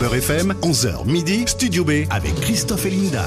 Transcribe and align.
Beurre 0.00 0.16
FM, 0.16 0.54
11h 0.62 1.06
midi, 1.06 1.44
Studio 1.46 1.84
B 1.84 1.90
avec 2.10 2.34
Christophe 2.36 2.84
et 2.86 2.90
Linda. 2.90 3.24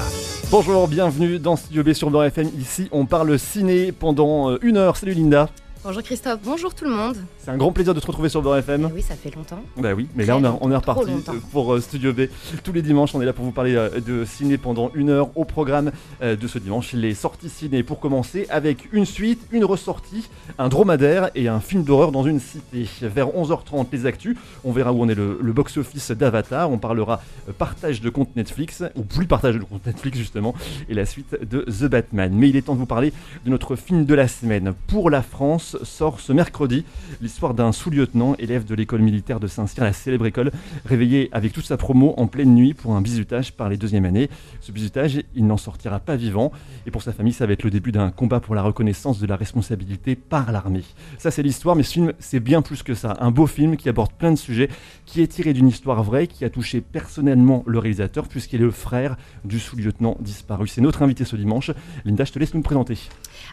Bonjour, 0.50 0.86
bienvenue 0.86 1.38
dans 1.38 1.56
Studio 1.56 1.82
B 1.82 1.92
sur 1.92 2.10
Beurre 2.10 2.26
FM. 2.26 2.50
Ici, 2.60 2.88
on 2.92 3.06
parle 3.06 3.36
ciné 3.38 3.90
pendant 3.90 4.50
euh, 4.50 4.58
une 4.62 4.76
heure. 4.76 4.96
Salut 4.96 5.14
Linda. 5.14 5.48
Bonjour 5.86 6.02
Christophe, 6.02 6.38
bonjour 6.42 6.74
tout 6.74 6.86
le 6.86 6.90
monde. 6.92 7.16
C'est 7.38 7.50
un 7.50 7.58
grand 7.58 7.70
plaisir 7.70 7.92
de 7.92 8.00
te 8.00 8.06
retrouver 8.06 8.30
sur 8.30 8.40
Beurre 8.40 8.56
FM. 8.56 8.88
Eh 8.90 8.94
oui, 8.94 9.02
ça 9.02 9.16
fait 9.16 9.34
longtemps. 9.36 9.62
Bah 9.76 9.92
oui, 9.94 10.08
mais 10.16 10.24
là 10.24 10.38
on, 10.38 10.44
a- 10.44 10.56
on 10.62 10.72
est 10.72 10.76
reparti 10.76 11.10
pour 11.52 11.74
euh, 11.74 11.80
Studio 11.82 12.14
B. 12.14 12.22
Tous 12.62 12.72
les 12.72 12.80
dimanches, 12.80 13.14
on 13.14 13.20
est 13.20 13.26
là 13.26 13.34
pour 13.34 13.44
vous 13.44 13.50
parler 13.52 13.74
euh, 13.74 14.00
de 14.00 14.24
ciné 14.24 14.56
pendant 14.56 14.90
une 14.94 15.10
heure 15.10 15.28
au 15.36 15.44
programme 15.44 15.92
euh, 16.22 16.36
de 16.36 16.48
ce 16.48 16.58
dimanche. 16.58 16.94
Les 16.94 17.12
sorties 17.12 17.50
ciné 17.50 17.82
pour 17.82 18.00
commencer 18.00 18.46
avec 18.48 18.88
une 18.94 19.04
suite, 19.04 19.42
une 19.52 19.66
ressortie, 19.66 20.30
un 20.56 20.70
dromadaire 20.70 21.28
et 21.34 21.48
un 21.48 21.60
film 21.60 21.84
d'horreur 21.84 22.12
dans 22.12 22.24
une 22.24 22.40
cité. 22.40 22.88
Vers 23.02 23.28
11h30, 23.28 23.88
les 23.92 24.06
actus. 24.06 24.38
On 24.64 24.72
verra 24.72 24.90
où 24.90 25.02
on 25.02 25.08
est 25.10 25.14
le, 25.14 25.38
le 25.38 25.52
box-office 25.52 26.12
d'Avatar. 26.12 26.70
On 26.70 26.78
parlera 26.78 27.20
partage 27.58 28.00
de 28.00 28.08
compte 28.08 28.34
Netflix, 28.36 28.82
ou 28.96 29.02
plus 29.02 29.26
partage 29.26 29.56
de 29.56 29.64
compte 29.64 29.84
Netflix 29.84 30.16
justement, 30.16 30.54
et 30.88 30.94
la 30.94 31.04
suite 31.04 31.36
de 31.42 31.60
The 31.60 31.90
Batman. 31.90 32.32
Mais 32.34 32.48
il 32.48 32.56
est 32.56 32.62
temps 32.62 32.74
de 32.74 32.78
vous 32.80 32.86
parler 32.86 33.12
de 33.44 33.50
notre 33.50 33.76
film 33.76 34.06
de 34.06 34.14
la 34.14 34.28
semaine. 34.28 34.72
Pour 34.86 35.10
la 35.10 35.20
France 35.20 35.72
sort 35.82 36.20
ce 36.20 36.32
mercredi 36.32 36.84
l'histoire 37.20 37.54
d'un 37.54 37.72
sous-lieutenant, 37.72 38.34
élève 38.38 38.64
de 38.64 38.74
l'école 38.74 39.02
militaire 39.02 39.40
de 39.40 39.46
Saint-Cyr, 39.46 39.84
la 39.84 39.92
célèbre 39.92 40.26
école, 40.26 40.52
réveillé 40.84 41.28
avec 41.32 41.52
toute 41.52 41.64
sa 41.64 41.76
promo 41.76 42.14
en 42.16 42.26
pleine 42.26 42.54
nuit 42.54 42.74
pour 42.74 42.94
un 42.94 43.00
bizutage 43.00 43.52
par 43.52 43.68
les 43.68 43.76
deuxièmes 43.76 44.04
années. 44.04 44.28
Ce 44.60 44.72
bizutage, 44.72 45.22
il 45.34 45.46
n'en 45.46 45.56
sortira 45.56 46.00
pas 46.00 46.16
vivant. 46.16 46.52
Et 46.86 46.90
pour 46.90 47.02
sa 47.02 47.12
famille, 47.12 47.32
ça 47.32 47.46
va 47.46 47.52
être 47.52 47.62
le 47.62 47.70
début 47.70 47.92
d'un 47.92 48.10
combat 48.10 48.40
pour 48.40 48.54
la 48.54 48.62
reconnaissance 48.62 49.18
de 49.18 49.26
la 49.26 49.36
responsabilité 49.36 50.16
par 50.16 50.52
l'armée. 50.52 50.84
Ça, 51.18 51.30
c'est 51.30 51.42
l'histoire, 51.42 51.76
mais 51.76 51.82
ce 51.82 51.92
film, 51.92 52.12
c'est 52.18 52.40
bien 52.40 52.62
plus 52.62 52.82
que 52.82 52.94
ça. 52.94 53.16
Un 53.20 53.30
beau 53.30 53.46
film 53.46 53.76
qui 53.76 53.88
aborde 53.88 54.12
plein 54.12 54.32
de 54.32 54.38
sujets, 54.38 54.68
qui 55.06 55.22
est 55.22 55.26
tiré 55.26 55.52
d'une 55.52 55.68
histoire 55.68 56.02
vraie, 56.02 56.26
qui 56.26 56.44
a 56.44 56.50
touché 56.50 56.80
personnellement 56.80 57.62
le 57.66 57.78
réalisateur, 57.78 58.28
puisqu'il 58.28 58.60
est 58.60 58.64
le 58.64 58.70
frère 58.70 59.16
du 59.44 59.58
sous-lieutenant 59.58 60.16
disparu. 60.20 60.68
C'est 60.68 60.80
notre 60.80 61.02
invité 61.02 61.24
ce 61.24 61.36
dimanche. 61.36 61.70
Linda, 62.04 62.24
je 62.24 62.32
te 62.32 62.38
laisse 62.38 62.54
nous 62.54 62.62
présenter. 62.62 62.98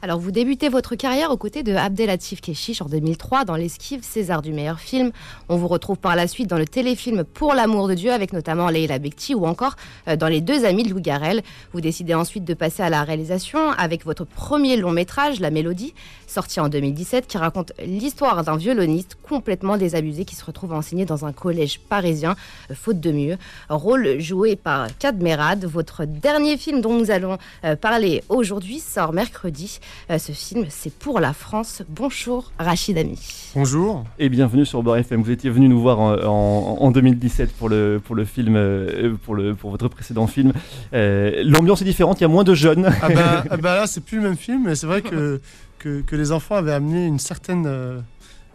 Alors 0.02 0.20
vous 0.20 0.32
débutez 0.32 0.70
votre 0.70 0.96
carrière 0.96 1.32
aux 1.32 1.38
côtés 1.38 1.64
de 1.64 1.74
Keshish 2.18 2.82
en 2.82 2.86
2003 2.86 3.46
dans 3.46 3.56
l'esquive 3.56 4.04
César 4.04 4.42
du 4.42 4.52
meilleur 4.52 4.80
film. 4.80 5.12
On 5.50 5.56
vous 5.56 5.68
retrouve 5.68 5.98
par 5.98 6.16
la 6.16 6.28
suite 6.28 6.48
dans 6.48 6.58
le 6.58 6.66
téléfilm 6.66 7.24
Pour 7.24 7.54
l'amour 7.54 7.88
de 7.88 7.94
Dieu 7.94 8.12
avec 8.12 8.34
notamment 8.34 8.70
Leila 8.70 9.00
Bekti 9.00 9.34
ou 9.36 9.46
encore 9.46 9.76
euh, 10.08 10.16
dans 10.16 10.28
Les 10.28 10.42
deux 10.42 10.66
amis 10.66 10.84
de 10.84 10.90
Lou 10.90 11.00
Garrel. 11.00 11.42
Vous 11.74 11.82
décidez 11.82 12.14
ensuite 12.14 12.44
de 12.44 12.54
passer 12.54 12.84
à 12.84 12.90
la 12.90 13.04
réalisation 13.04 13.72
avec 13.72 14.06
votre 14.06 14.26
premier 14.26 14.78
long 14.78 14.92
métrage, 14.92 15.40
La 15.40 15.52
Mélodie, 15.52 15.94
sorti 16.28 16.60
en 16.60 16.70
2017, 16.70 17.28
qui 17.28 17.38
raconte 17.38 17.72
l'histoire 17.84 18.44
d'un 18.44 18.58
violoniste 18.58 19.18
complètement 19.24 19.78
désabusé 19.78 20.26
qui 20.26 20.36
se 20.36 20.44
retrouve 20.44 20.74
enseigné 20.74 21.06
dans 21.06 21.26
un 21.26 21.32
collège 21.32 21.80
parisien, 21.80 22.36
euh, 22.70 22.76
faute 22.76 23.00
de 23.00 23.12
mieux. 23.12 23.38
Rôle 23.70 24.20
joué 24.20 24.56
par 24.56 24.88
Kad 24.98 25.22
Merad. 25.22 25.66
Votre 25.66 26.06
dernier 26.06 26.58
film 26.58 26.82
dont 26.82 26.94
nous 26.94 27.12
allons 27.12 27.38
euh, 27.64 27.76
parler 27.76 28.24
aujourd'hui 28.30 28.80
sort 28.80 29.14
mercredi. 29.14 29.80
Ce 30.10 30.32
film, 30.32 30.66
c'est 30.70 30.94
pour 30.94 31.20
la 31.20 31.34
France. 31.34 31.84
Bonjour 32.06 32.52
Rachid 32.58 32.98
Ami. 32.98 33.20
Bonjour. 33.54 34.06
Et 34.18 34.28
bienvenue 34.30 34.66
sur 34.66 34.82
Beurre 34.82 34.98
FM. 34.98 35.22
Vous 35.22 35.30
étiez 35.30 35.52
venu 35.52 35.70
nous 35.70 35.80
voir 35.80 36.00
en, 36.00 36.14
en- 36.16 36.78
en 36.82 36.90
2017 36.90 37.54
pour 37.54 37.70
le, 37.70 38.02
pour 38.04 38.16
le 38.16 38.26
film, 38.26 38.56
euh, 38.56 39.14
pour, 39.24 39.36
le, 39.36 39.54
pour 39.54 39.70
votre 39.70 39.88
précédent 39.88 40.26
film. 40.26 40.52
Euh, 40.96 41.44
L'ambiance 41.46 41.84
est 41.84 41.86
différente, 41.86 42.20
il 42.20 42.24
y 42.24 42.26
a 42.26 42.28
moins 42.28 42.44
de 42.44 42.56
jeunes. 42.56 42.90
Ah 43.04 43.10
bah, 43.10 43.44
ah 43.52 43.58
bah 43.58 43.76
là, 43.76 43.86
c'est 43.86 44.04
plus 44.04 44.18
le 44.18 44.24
même 44.24 44.36
film, 44.36 44.64
mais 44.66 44.74
c'est 44.74 44.88
vrai 44.88 45.04
que, 45.04 45.40
que, 45.78 46.02
que 46.02 46.16
les 46.16 46.32
enfants 46.32 46.56
avaient 46.56 46.74
amené 46.74 47.06
une 47.06 47.20
certaine 47.20 47.66
euh, 47.68 48.00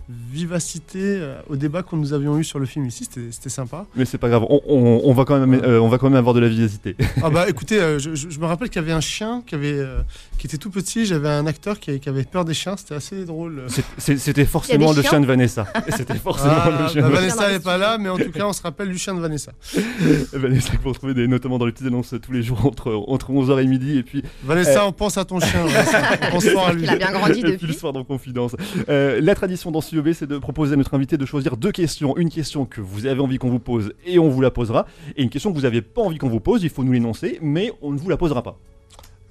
vivacité 0.08 0.98
euh, 1.02 1.34
au 1.48 1.56
débat 1.56 1.82
que 1.82 1.96
nous 1.96 2.12
avions 2.12 2.38
eu 2.38 2.44
sur 2.44 2.58
le 2.58 2.66
film 2.66 2.86
ici. 2.86 3.08
C'était 3.30 3.48
sympa. 3.48 3.86
Mais 3.96 4.04
c'est 4.04 4.18
pas 4.18 4.28
grave, 4.28 4.44
on, 4.48 4.60
on- 4.68 5.00
on 5.04 5.12
va 5.12 5.24
quand 5.24 5.38
même, 5.38 5.60
euh, 5.64 5.80
on 5.80 5.88
va 5.88 5.98
quand 5.98 6.08
même 6.08 6.18
avoir 6.18 6.34
de 6.34 6.40
la 6.40 6.48
vivacité. 6.48 6.96
Ah 7.22 7.30
bah 7.30 7.46
écoutez, 7.48 7.80
euh, 7.80 7.98
je, 7.98 8.38
me 8.38 8.44
rappelle 8.46 8.68
qu'il 8.68 8.80
y 8.80 8.84
avait 8.84 8.92
un 8.92 9.00
chien 9.00 9.42
qui, 9.46 9.54
avait, 9.54 9.72
euh, 9.72 10.00
qui 10.38 10.46
était 10.46 10.58
tout 10.58 10.70
petit. 10.70 11.06
J'avais 11.06 11.28
un 11.28 11.46
acteur 11.46 11.80
qui, 11.80 11.98
qui 11.98 12.08
avait 12.08 12.22
peur 12.24 12.44
des 12.44 12.54
chiens. 12.54 12.76
C'était 12.76 12.94
assez 12.94 13.24
drôle. 13.24 13.62
C'était 13.98 14.44
forcément 14.44 14.92
le 14.92 15.02
chien 15.02 15.20
de 15.20 15.26
Vanessa. 15.26 15.66
C'était 15.96 16.14
forcément 16.14 16.52
Ah, 16.56 16.82
le 16.82 16.88
chien 16.88 17.02
bah, 17.02 17.08
de 17.08 17.14
Vanessa 17.14 17.50
n'est 17.50 17.60
pas 17.60 17.78
là, 17.78 17.98
mais 17.98 18.08
en 18.08 18.18
tout 18.18 18.30
cas, 18.30 18.46
on 18.46 18.52
se 18.52 18.62
rappelle 18.62 18.88
du 18.90 18.98
chien 18.98 19.14
de 19.14 19.20
Vanessa. 19.20 19.52
Vanessa 20.32 20.76
que 20.76 20.82
vous 20.82 20.90
retrouvez 20.90 21.14
des- 21.14 21.26
notamment 21.26 21.58
dans 21.58 21.66
les 21.66 21.72
petites 21.72 21.86
annonces 21.88 22.14
tous 22.22 22.32
les 22.32 22.42
jours 22.42 22.64
entre, 22.66 22.92
entre 23.08 23.30
11h 23.32 23.62
et 23.62 23.66
midi. 23.66 23.98
Et 23.98 24.02
puis, 24.02 24.22
Vanessa, 24.44 24.82
Euh. 24.84 24.88
on 24.88 24.92
pense 24.92 25.16
à 25.18 25.24
ton 25.24 25.40
chien. 25.40 25.64
Vanessa. 25.66 26.02
On 26.28 26.30
pense 26.32 26.48
fort 26.48 26.68
à 26.68 26.72
lui. 26.72 26.82
Il 26.84 26.90
a 26.90 26.96
bien 26.96 27.12
grandi 27.12 27.40
et 27.40 27.42
puis 27.42 27.52
le 27.52 27.56
depuis. 27.58 27.74
soir 27.74 27.92
dans 27.92 28.04
Confidence. 28.04 28.54
Euh, 28.88 29.20
la 29.20 29.34
tradition 29.34 29.70
dans 29.70 29.80
Studio 29.80 29.95
B, 30.02 30.12
c'est 30.12 30.26
de 30.26 30.38
proposer 30.38 30.74
à 30.74 30.76
notre 30.76 30.94
invité 30.94 31.16
de 31.16 31.26
choisir 31.26 31.56
deux 31.56 31.72
questions. 31.72 32.16
Une 32.16 32.30
question 32.30 32.64
que 32.66 32.80
vous 32.80 33.06
avez 33.06 33.20
envie 33.20 33.38
qu'on 33.38 33.50
vous 33.50 33.58
pose 33.60 33.92
et 34.04 34.18
on 34.18 34.28
vous 34.28 34.40
la 34.40 34.50
posera. 34.50 34.86
Et 35.16 35.22
une 35.22 35.30
question 35.30 35.50
que 35.50 35.56
vous 35.56 35.62
n'avez 35.62 35.82
pas 35.82 36.02
envie 36.02 36.18
qu'on 36.18 36.28
vous 36.28 36.40
pose, 36.40 36.62
il 36.62 36.70
faut 36.70 36.84
nous 36.84 36.92
l'énoncer, 36.92 37.38
mais 37.42 37.72
on 37.82 37.92
ne 37.92 37.98
vous 37.98 38.08
la 38.08 38.16
posera 38.16 38.42
pas. 38.42 38.58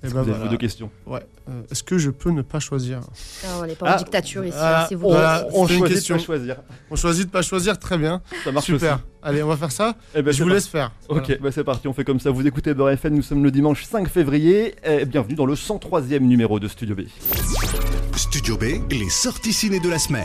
Eh 0.03 0.07
Est-ce 0.07 0.13
ben 0.13 0.19
que 0.21 0.25
vous 0.25 0.29
avez 0.31 0.37
voilà. 0.37 0.45
vos 0.45 0.51
deux 0.51 0.57
questions. 0.57 0.91
Ouais. 1.07 1.21
Euh, 1.49 1.61
Est-ce 1.71 1.81
que 1.81 1.97
je 1.97 2.11
peux 2.11 2.29
ne 2.29 2.41
pas 2.43 2.59
choisir? 2.59 2.99
Ah, 3.43 3.59
on 3.61 3.65
n'est 3.65 3.73
pas 3.75 3.87
Ah, 3.89 3.95
en 3.95 3.97
dictature 3.97 4.45
ici, 4.45 4.57
c'est 4.89 4.93
vous. 4.95 5.07
On, 5.07 5.11
Voilà, 5.11 5.47
choisit 5.51 5.85
question. 5.87 6.15
de 6.15 6.19
pas 6.19 6.25
choisir. 6.25 6.55
On 6.91 6.95
choisit 6.95 7.25
de 7.27 7.31
pas 7.31 7.41
choisir, 7.41 7.79
très 7.79 7.97
bien. 7.97 8.21
Ça 8.43 8.51
marche 8.51 8.65
Super. 8.65 8.95
aussi. 8.95 9.03
Allez, 9.23 9.41
on 9.41 9.47
va 9.47 9.57
faire 9.57 9.71
ça. 9.71 9.95
Eh 10.13 10.21
ben, 10.21 10.31
je 10.31 10.43
vous 10.43 10.49
parti. 10.49 10.53
laisse 10.55 10.67
faire. 10.67 10.91
Ok, 11.09 11.39
bah 11.41 11.49
c'est 11.51 11.63
parti, 11.63 11.87
on 11.87 11.93
fait 11.93 12.03
comme 12.03 12.19
ça. 12.19 12.29
Vous 12.29 12.45
écoutez 12.45 12.73
Beurre 12.75 12.91
FM, 12.91 13.15
nous 13.15 13.23
sommes 13.23 13.43
le 13.43 13.49
dimanche 13.51 13.83
5 13.85 14.07
février. 14.07 14.75
Eh, 14.83 15.05
bienvenue 15.05 15.35
dans 15.35 15.45
le 15.47 15.55
103e 15.55 16.19
numéro 16.19 16.59
de 16.59 16.67
Studio 16.67 16.93
B. 16.95 17.01
Studio 18.17 18.55
B, 18.55 18.63
les 18.91 19.09
sorties 19.09 19.51
ciné 19.51 19.81
de 19.81 19.89
la 19.89 19.99
semaine. 19.99 20.23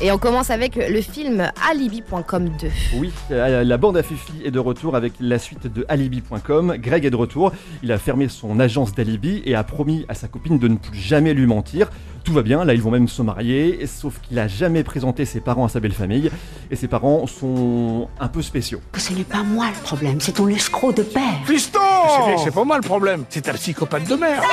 Et 0.00 0.12
on 0.12 0.18
commence 0.18 0.50
avec 0.50 0.76
le 0.76 1.00
film 1.00 1.50
Alibi.com 1.68 2.50
2. 2.60 2.68
Oui, 2.94 3.12
euh, 3.32 3.64
la 3.64 3.76
bande 3.78 3.96
à 3.96 4.04
Fifi 4.04 4.32
est 4.44 4.52
de 4.52 4.60
retour 4.60 4.94
avec 4.94 5.14
la 5.18 5.40
suite 5.40 5.66
de 5.66 5.84
Alibi.com. 5.88 6.76
Greg 6.78 7.04
est 7.04 7.10
de 7.10 7.16
retour. 7.16 7.50
Il 7.82 7.90
a 7.90 7.98
fermé 7.98 8.28
son 8.28 8.60
agence 8.60 8.94
d'alibi 8.94 9.42
et 9.44 9.56
a 9.56 9.64
promis 9.64 10.06
à 10.08 10.14
sa 10.14 10.28
copine 10.28 10.60
de 10.60 10.68
ne 10.68 10.76
plus 10.76 10.96
jamais 10.96 11.34
lui 11.34 11.46
mentir. 11.46 11.90
Tout 12.22 12.32
va 12.32 12.42
bien, 12.42 12.64
là 12.64 12.74
ils 12.74 12.82
vont 12.82 12.92
même 12.92 13.08
se 13.08 13.22
marier, 13.22 13.84
sauf 13.86 14.20
qu'il 14.20 14.38
a 14.38 14.46
jamais 14.46 14.84
présenté 14.84 15.24
ses 15.24 15.40
parents 15.40 15.64
à 15.64 15.68
sa 15.68 15.80
belle 15.80 15.92
famille. 15.92 16.30
Et 16.70 16.76
ses 16.76 16.86
parents 16.86 17.26
sont 17.26 18.08
un 18.20 18.28
peu 18.28 18.42
spéciaux. 18.42 18.80
Ce 18.96 19.12
n'est 19.12 19.24
pas 19.24 19.42
moi 19.42 19.66
le 19.66 19.82
problème, 19.82 20.20
c'est 20.20 20.32
ton 20.32 20.46
escroc 20.46 20.92
de 20.92 21.02
père. 21.02 21.40
Fiston 21.44 21.80
C'est 22.44 22.54
pas 22.54 22.64
moi 22.64 22.76
le 22.76 22.82
problème, 22.82 23.24
c'est 23.30 23.48
un 23.48 23.54
psychopathe 23.54 24.08
de 24.08 24.14
merde 24.14 24.44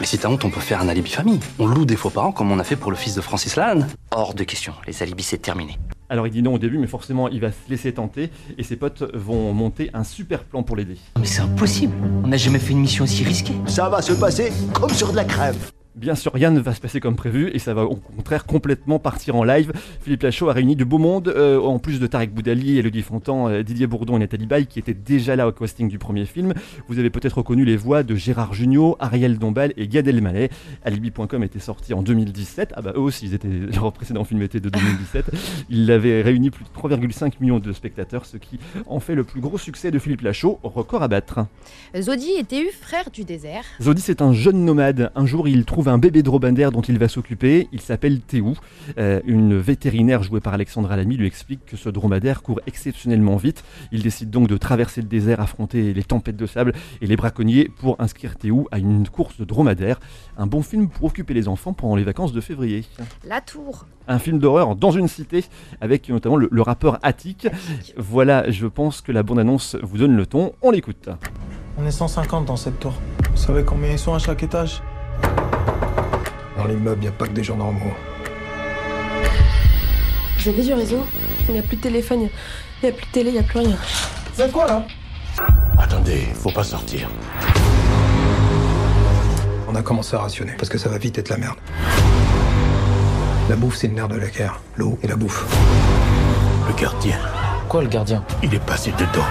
Mais 0.00 0.06
si 0.06 0.18
t'as 0.18 0.28
honte, 0.28 0.44
on 0.44 0.50
peut 0.50 0.60
faire 0.60 0.80
un 0.80 0.88
alibi 0.88 1.10
famille. 1.10 1.40
On 1.58 1.66
loue 1.66 1.84
des 1.84 1.96
faux 1.96 2.10
parents 2.10 2.32
comme 2.32 2.50
on 2.50 2.58
a 2.58 2.64
fait 2.64 2.76
pour 2.76 2.90
le 2.90 2.96
fils 2.96 3.14
de 3.14 3.20
Francis 3.20 3.56
Lalanne. 3.56 3.88
Hors 4.10 4.34
de 4.34 4.44
question, 4.44 4.72
les 4.86 5.02
alibis 5.02 5.24
c'est 5.24 5.38
terminé. 5.38 5.78
Alors 6.08 6.26
il 6.26 6.30
dit 6.30 6.42
non 6.42 6.54
au 6.54 6.58
début, 6.58 6.78
mais 6.78 6.86
forcément 6.86 7.28
il 7.28 7.40
va 7.40 7.50
se 7.50 7.70
laisser 7.70 7.92
tenter 7.94 8.30
et 8.58 8.62
ses 8.62 8.76
potes 8.76 9.02
vont 9.14 9.52
monter 9.52 9.90
un 9.94 10.04
super 10.04 10.44
plan 10.44 10.62
pour 10.62 10.76
l'aider. 10.76 10.98
Mais 11.18 11.26
c'est 11.26 11.40
impossible. 11.40 11.94
On 12.24 12.28
n'a 12.28 12.36
jamais 12.36 12.58
fait 12.58 12.72
une 12.72 12.80
mission 12.80 13.04
aussi 13.04 13.24
risquée. 13.24 13.54
Ça 13.66 13.88
va 13.88 14.02
se 14.02 14.12
passer 14.12 14.52
comme 14.74 14.90
sur 14.90 15.10
de 15.10 15.16
la 15.16 15.24
crème. 15.24 15.56
Bien 15.94 16.14
sûr, 16.14 16.32
rien 16.32 16.50
ne 16.50 16.58
va 16.58 16.72
se 16.72 16.80
passer 16.80 17.00
comme 17.00 17.16
prévu 17.16 17.50
et 17.52 17.58
ça 17.58 17.74
va 17.74 17.84
au 17.84 17.96
contraire 17.96 18.46
complètement 18.46 18.98
partir 18.98 19.36
en 19.36 19.44
live. 19.44 19.72
Philippe 20.00 20.22
Lachaud 20.22 20.48
a 20.48 20.54
réuni 20.54 20.74
du 20.74 20.86
beau 20.86 20.96
monde, 20.96 21.28
euh, 21.28 21.60
en 21.60 21.78
plus 21.78 22.00
de 22.00 22.06
Tarek 22.06 22.32
Boudali, 22.32 22.78
Elodie 22.78 23.02
Fontan, 23.02 23.50
euh, 23.50 23.62
Didier 23.62 23.86
Bourdon 23.86 24.16
et 24.16 24.20
Nathalie 24.20 24.46
Baye 24.46 24.66
qui 24.66 24.78
étaient 24.78 24.94
déjà 24.94 25.36
là 25.36 25.46
au 25.46 25.52
casting 25.52 25.88
du 25.88 25.98
premier 25.98 26.24
film. 26.24 26.54
Vous 26.88 26.98
avez 26.98 27.10
peut-être 27.10 27.36
reconnu 27.36 27.66
les 27.66 27.76
voix 27.76 28.04
de 28.04 28.14
Gérard 28.14 28.54
Jugnot, 28.54 28.96
Ariel 29.00 29.38
Dombal 29.38 29.74
et 29.76 29.86
Gad 29.86 30.08
Elmaleh. 30.08 30.48
Alibi.com 30.82 31.42
était 31.42 31.58
sorti 31.58 31.92
en 31.92 32.00
2017. 32.02 32.72
Ah 32.74 32.80
bah 32.80 32.92
eux 32.96 33.00
aussi, 33.00 33.26
ils 33.26 33.34
étaient, 33.34 33.48
leur 33.74 33.92
précédent 33.92 34.24
film 34.24 34.40
était 34.40 34.60
de 34.60 34.70
2017. 34.70 35.26
Il 35.68 35.90
avait 35.90 36.22
réuni 36.22 36.48
plus 36.48 36.64
de 36.64 36.70
3,5 36.70 37.34
millions 37.40 37.58
de 37.58 37.72
spectateurs, 37.74 38.24
ce 38.24 38.38
qui 38.38 38.58
en 38.86 38.98
fait 38.98 39.14
le 39.14 39.24
plus 39.24 39.42
gros 39.42 39.58
succès 39.58 39.90
de 39.90 39.98
Philippe 39.98 40.22
Lachaud, 40.22 40.58
record 40.62 41.02
à 41.02 41.08
battre. 41.08 41.40
Zodi 42.00 42.30
était 42.38 42.62
eu 42.62 42.70
frère 42.70 43.10
du 43.10 43.24
désert? 43.24 43.64
Zodi, 43.82 44.00
c'est 44.00 44.22
un 44.22 44.32
jeune 44.32 44.64
nomade. 44.64 45.12
Un 45.14 45.26
jour, 45.26 45.48
il 45.48 45.66
trouve 45.66 45.81
un 45.88 45.98
bébé 45.98 46.22
dromadaire 46.22 46.72
dont 46.72 46.80
il 46.80 46.98
va 46.98 47.08
s'occuper. 47.08 47.68
Il 47.72 47.80
s'appelle 47.80 48.20
Théou. 48.20 48.56
Euh, 48.98 49.20
une 49.24 49.56
vétérinaire 49.58 50.22
jouée 50.22 50.40
par 50.40 50.54
Alexandra 50.54 50.96
Lamy 50.96 51.16
lui 51.16 51.26
explique 51.26 51.64
que 51.66 51.76
ce 51.76 51.88
dromadaire 51.88 52.42
court 52.42 52.60
exceptionnellement 52.66 53.36
vite. 53.36 53.64
Il 53.92 54.02
décide 54.02 54.30
donc 54.30 54.48
de 54.48 54.56
traverser 54.56 55.00
le 55.00 55.08
désert, 55.08 55.40
affronter 55.40 55.92
les 55.94 56.02
tempêtes 56.02 56.36
de 56.36 56.46
sable 56.46 56.72
et 57.00 57.06
les 57.06 57.16
braconniers 57.16 57.68
pour 57.68 58.00
inscrire 58.00 58.36
Théou 58.36 58.66
à 58.70 58.78
une 58.78 59.08
course 59.08 59.38
de 59.38 59.44
dromadaire. 59.44 60.00
Un 60.36 60.46
bon 60.46 60.62
film 60.62 60.88
pour 60.88 61.04
occuper 61.04 61.34
les 61.34 61.48
enfants 61.48 61.72
pendant 61.72 61.96
les 61.96 62.04
vacances 62.04 62.32
de 62.32 62.40
février. 62.40 62.84
La 63.26 63.40
Tour. 63.40 63.86
Un 64.08 64.18
film 64.18 64.38
d'horreur 64.38 64.74
dans 64.76 64.90
une 64.90 65.08
cité 65.08 65.44
avec 65.80 66.08
notamment 66.08 66.36
le, 66.36 66.48
le 66.50 66.62
rappeur 66.62 66.98
Attic. 67.02 67.46
Voilà, 67.96 68.50
je 68.50 68.66
pense 68.66 69.00
que 69.00 69.12
la 69.12 69.22
bande-annonce 69.22 69.76
vous 69.82 69.98
donne 69.98 70.16
le 70.16 70.26
ton. 70.26 70.52
On 70.62 70.70
l'écoute. 70.70 71.08
On 71.78 71.86
est 71.86 71.90
150 71.90 72.46
dans 72.46 72.56
cette 72.56 72.78
tour. 72.80 72.92
Vous 73.30 73.36
savez 73.36 73.64
combien 73.64 73.90
ils 73.92 73.98
sont 73.98 74.14
à 74.14 74.18
chaque 74.18 74.42
étage? 74.42 74.82
Dans 76.56 76.64
l'immeuble, 76.64 76.98
il 76.98 77.02
n'y 77.02 77.08
a 77.08 77.12
pas 77.12 77.26
que 77.26 77.32
des 77.32 77.44
gens 77.44 77.56
normaux. 77.56 77.92
Vous 80.38 80.48
avez 80.48 80.62
du 80.62 80.74
réseau? 80.74 81.06
Il 81.48 81.54
n'y 81.54 81.60
a 81.60 81.62
plus 81.62 81.76
de 81.76 81.82
téléphone, 81.82 82.28
il 82.82 82.86
n'y 82.86 82.88
a 82.88 82.92
plus 82.92 83.06
de 83.06 83.10
télé, 83.12 83.30
il 83.30 83.34
n'y 83.34 83.38
a 83.38 83.42
plus 83.42 83.58
rien. 83.58 83.76
Vous 84.34 84.42
êtes 84.42 84.52
quoi 84.52 84.66
là? 84.66 84.84
Attendez, 85.78 86.28
faut 86.34 86.50
pas 86.50 86.64
sortir. 86.64 87.08
On 89.68 89.74
a 89.74 89.82
commencé 89.82 90.14
à 90.14 90.20
rationner, 90.20 90.52
parce 90.58 90.68
que 90.68 90.78
ça 90.78 90.88
va 90.88 90.98
vite 90.98 91.18
être 91.18 91.30
la 91.30 91.38
merde. 91.38 91.56
La 93.48 93.56
bouffe, 93.56 93.76
c'est 93.76 93.88
le 93.88 93.94
nerf 93.94 94.08
de 94.08 94.16
la 94.16 94.28
guerre. 94.28 94.60
L'eau 94.76 94.98
et 95.02 95.08
la 95.08 95.16
bouffe. 95.16 95.44
Le 96.68 96.74
gardien. 96.80 97.18
Quoi 97.68 97.82
le 97.82 97.88
gardien? 97.88 98.24
Il 98.42 98.54
est 98.54 98.64
passé 98.64 98.92
dedans. 98.92 99.26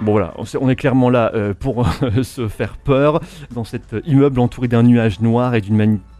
Bon 0.00 0.12
voilà, 0.12 0.32
on 0.60 0.68
est 0.68 0.76
clairement 0.76 1.10
là 1.10 1.32
euh, 1.34 1.54
pour 1.58 1.84
se 2.22 2.46
faire 2.46 2.76
peur 2.76 3.20
dans 3.52 3.64
cet 3.64 3.96
immeuble 4.06 4.38
entouré 4.38 4.68
d'un 4.68 4.84
nuage 4.84 5.20
noir 5.20 5.56
et 5.56 5.60
d'une 5.60 5.76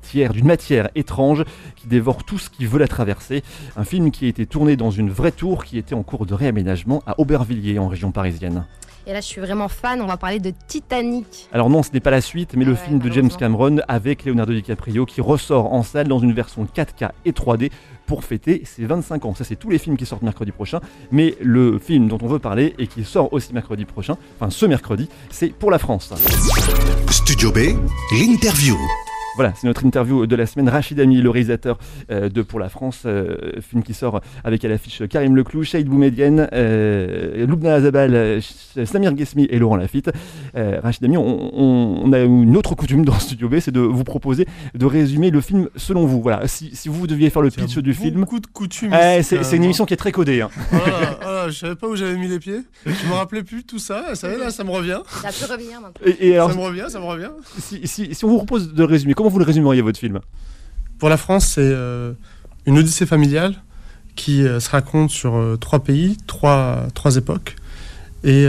matière, 0.08 0.32
d'une 0.32 0.46
matière 0.46 0.88
étrange 0.94 1.44
qui 1.76 1.86
dévore 1.86 2.24
tout 2.24 2.38
ce 2.38 2.48
qui 2.48 2.64
veut 2.64 2.78
la 2.78 2.88
traverser. 2.88 3.42
Un 3.76 3.84
film 3.84 4.10
qui 4.10 4.24
a 4.24 4.28
été 4.28 4.46
tourné 4.46 4.74
dans 4.76 4.90
une 4.90 5.10
vraie 5.10 5.32
tour 5.32 5.64
qui 5.66 5.76
était 5.76 5.94
en 5.94 6.02
cours 6.02 6.24
de 6.24 6.32
réaménagement 6.32 7.02
à 7.06 7.20
Aubervilliers 7.20 7.78
en 7.78 7.88
région 7.88 8.10
parisienne. 8.10 8.64
Et 9.06 9.12
là, 9.12 9.20
je 9.20 9.26
suis 9.26 9.40
vraiment 9.40 9.68
fan, 9.68 10.00
on 10.02 10.06
va 10.06 10.16
parler 10.18 10.38
de 10.38 10.52
Titanic. 10.66 11.48
Alors 11.52 11.68
non, 11.70 11.82
ce 11.82 11.90
n'est 11.92 12.00
pas 12.00 12.10
la 12.10 12.20
suite, 12.20 12.54
mais 12.56 12.64
le 12.64 12.72
Ouais, 12.72 12.78
film 12.78 12.98
de 12.98 13.10
James. 13.10 13.30
Cameron 13.38 13.76
avec 13.88 14.24
Leonardo 14.24 14.52
DiCaprio 14.52 15.04
qui 15.06 15.20
ressort 15.20 15.72
en 15.72 15.82
salle 15.82 16.08
dans 16.08 16.18
une 16.18 16.32
version 16.32 16.64
4K 16.66 17.10
et 17.26 17.32
3D 17.32 17.70
pour 18.06 18.24
fêter 18.24 18.62
ses 18.64 18.84
25 18.86 19.24
ans. 19.26 19.34
Ça, 19.34 19.44
c'est 19.44 19.56
tous 19.56 19.70
les 19.70 19.78
films 19.78 19.96
qui 19.98 20.04
sortent 20.06 20.22
mercredi 20.22 20.52
prochain. 20.52 20.80
Mais 21.10 21.36
le 21.40 21.78
film 21.78 22.08
dont 22.08 22.18
on 22.22 22.26
veut 22.28 22.38
parler 22.38 22.74
et 22.78 22.86
qui 22.86 23.04
sort 23.04 23.32
aussi 23.32 23.52
mercredi 23.54 23.84
prochain, 23.84 24.16
enfin 24.40 24.50
ce 24.50 24.64
mercredi, 24.66 25.08
c'est 25.30 25.48
Pour 25.54 25.70
la 25.70 25.78
France. 25.78 26.12
Studio 27.10 27.50
B, 27.52 27.58
l'interview. 28.12 28.76
Voilà, 29.38 29.52
c'est 29.56 29.68
notre 29.68 29.84
interview 29.84 30.26
de 30.26 30.34
la 30.34 30.46
semaine. 30.46 30.68
Rachid 30.68 30.98
Ami, 30.98 31.20
le 31.22 31.30
réalisateur 31.30 31.78
euh, 32.10 32.28
de 32.28 32.42
Pour 32.42 32.58
la 32.58 32.68
France, 32.68 33.02
euh, 33.06 33.36
film 33.60 33.84
qui 33.84 33.94
sort 33.94 34.20
avec 34.42 34.64
à 34.64 34.68
l'affiche 34.68 35.02
Karim 35.08 35.36
Leclou, 35.36 35.62
Shahid 35.62 35.86
Boumedienne, 35.86 36.48
euh, 36.52 37.46
Loubna 37.46 37.74
Azabal, 37.74 38.14
euh, 38.14 38.40
Samir 38.84 39.12
Ghesmi 39.14 39.46
et 39.48 39.60
Laurent 39.60 39.76
Lafitte. 39.76 40.10
Euh, 40.56 40.80
Rachid 40.82 41.04
Ami, 41.04 41.16
on, 41.16 41.22
on- 41.54 42.02
on 42.04 42.12
a 42.12 42.18
une 42.20 42.56
autre 42.56 42.74
coutume 42.74 43.04
dans 43.04 43.18
Studio 43.20 43.48
B, 43.48 43.60
c'est 43.60 43.70
de 43.70 43.78
vous 43.80 44.02
proposer 44.04 44.46
de 44.74 44.86
résumer 44.86 45.30
le 45.30 45.40
film 45.40 45.68
selon 45.76 46.04
vous. 46.06 46.20
Voilà, 46.20 46.48
si, 46.48 46.74
si 46.74 46.88
vous 46.88 47.06
deviez 47.06 47.30
faire 47.30 47.42
le 47.42 47.50
pitch 47.50 47.78
du 47.78 47.94
film. 47.94 48.20
Beaucoup 48.20 48.40
de 48.40 48.46
coutumes. 48.48 48.92
C'est 49.22 49.36
une 49.36 49.42
même, 49.52 49.62
émission 49.64 49.86
qui 49.86 49.94
est 49.94 49.98
très 49.98 50.10
codée. 50.10 50.40
hein. 50.40 50.50
hein. 50.72 50.78
Voilà, 50.82 51.18
voilà, 51.22 51.48
je 51.50 51.58
savais 51.58 51.76
pas 51.76 51.86
où 51.86 51.94
j'avais 51.94 52.16
mis 52.16 52.26
les 52.26 52.40
pieds. 52.40 52.60
Je 52.84 53.06
me 53.06 53.12
rappelais 53.14 53.42
plus 53.44 53.62
de 53.62 53.66
tout 53.66 53.78
ça. 53.78 54.14
Ça 54.16 54.36
là, 54.36 54.50
ça 54.50 54.64
me 54.64 54.70
revient. 54.70 54.98
Ça 55.22 55.28
peut 55.46 55.52
revenir 55.52 55.80
maintenant. 55.80 56.00
Et, 56.04 56.28
et 56.30 56.34
alors, 56.34 56.50
ça 56.50 56.56
me 56.56 56.62
revient, 56.62 56.86
ça 56.88 56.98
me 56.98 57.04
revient. 57.04 57.30
si, 57.58 57.86
si- 57.86 58.14
si 58.14 58.24
on 58.24 58.28
vous 58.28 58.36
propose 58.38 58.72
de 58.74 58.82
résumer, 58.82 59.14
comment 59.14 59.27
vous 59.28 59.38
le 59.38 59.44
résumeriez 59.44 59.82
votre 59.82 59.98
film? 59.98 60.20
Pour 60.98 61.08
la 61.08 61.16
France, 61.16 61.46
c'est 61.46 61.60
euh, 61.62 62.12
une 62.66 62.78
odyssée 62.78 63.06
familiale 63.06 63.54
qui 64.16 64.42
euh, 64.42 64.58
se 64.58 64.68
raconte 64.70 65.10
sur 65.10 65.36
euh, 65.36 65.56
trois 65.56 65.78
pays, 65.78 66.16
trois, 66.26 66.88
trois 66.94 67.16
époques, 67.16 67.56
et 68.24 68.48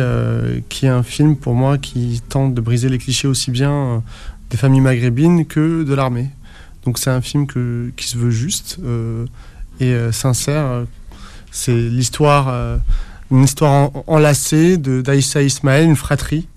qui 0.67 0.87
est 0.87 0.89
un 0.89 1.03
film 1.03 1.35
pour 1.35 1.53
moi 1.53 1.77
qui 1.77 2.23
tente 2.27 2.55
de 2.55 2.61
briser 2.61 2.89
les 2.89 2.97
clichés 2.97 3.27
aussi 3.27 3.51
bien 3.51 4.03
des 4.49 4.57
familles 4.57 4.81
maghrébines 4.81 5.45
que 5.45 5.83
de 5.83 5.93
l'armée. 5.93 6.29
Donc 6.83 6.97
c'est 6.97 7.11
un 7.11 7.21
film 7.21 7.45
que, 7.45 7.91
qui 7.95 8.07
se 8.07 8.17
veut 8.17 8.31
juste 8.31 8.79
et 9.79 9.95
sincère. 10.11 10.85
C'est 11.51 11.75
l'histoire, 11.75 12.79
une 13.29 13.43
histoire 13.43 13.71
en- 13.71 14.03
enlacée 14.07 14.77
de 14.77 15.01
d'Aïssa 15.01 15.43
Ismaël, 15.43 15.85
une 15.85 15.95
fratrie 15.95 16.47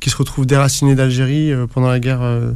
qui 0.00 0.10
se 0.10 0.16
retrouve 0.16 0.46
déracinée 0.46 0.94
d'Algérie 0.94 1.52
euh, 1.52 1.66
pendant 1.66 1.88
la 1.88 2.00
guerre 2.00 2.22
euh, 2.22 2.52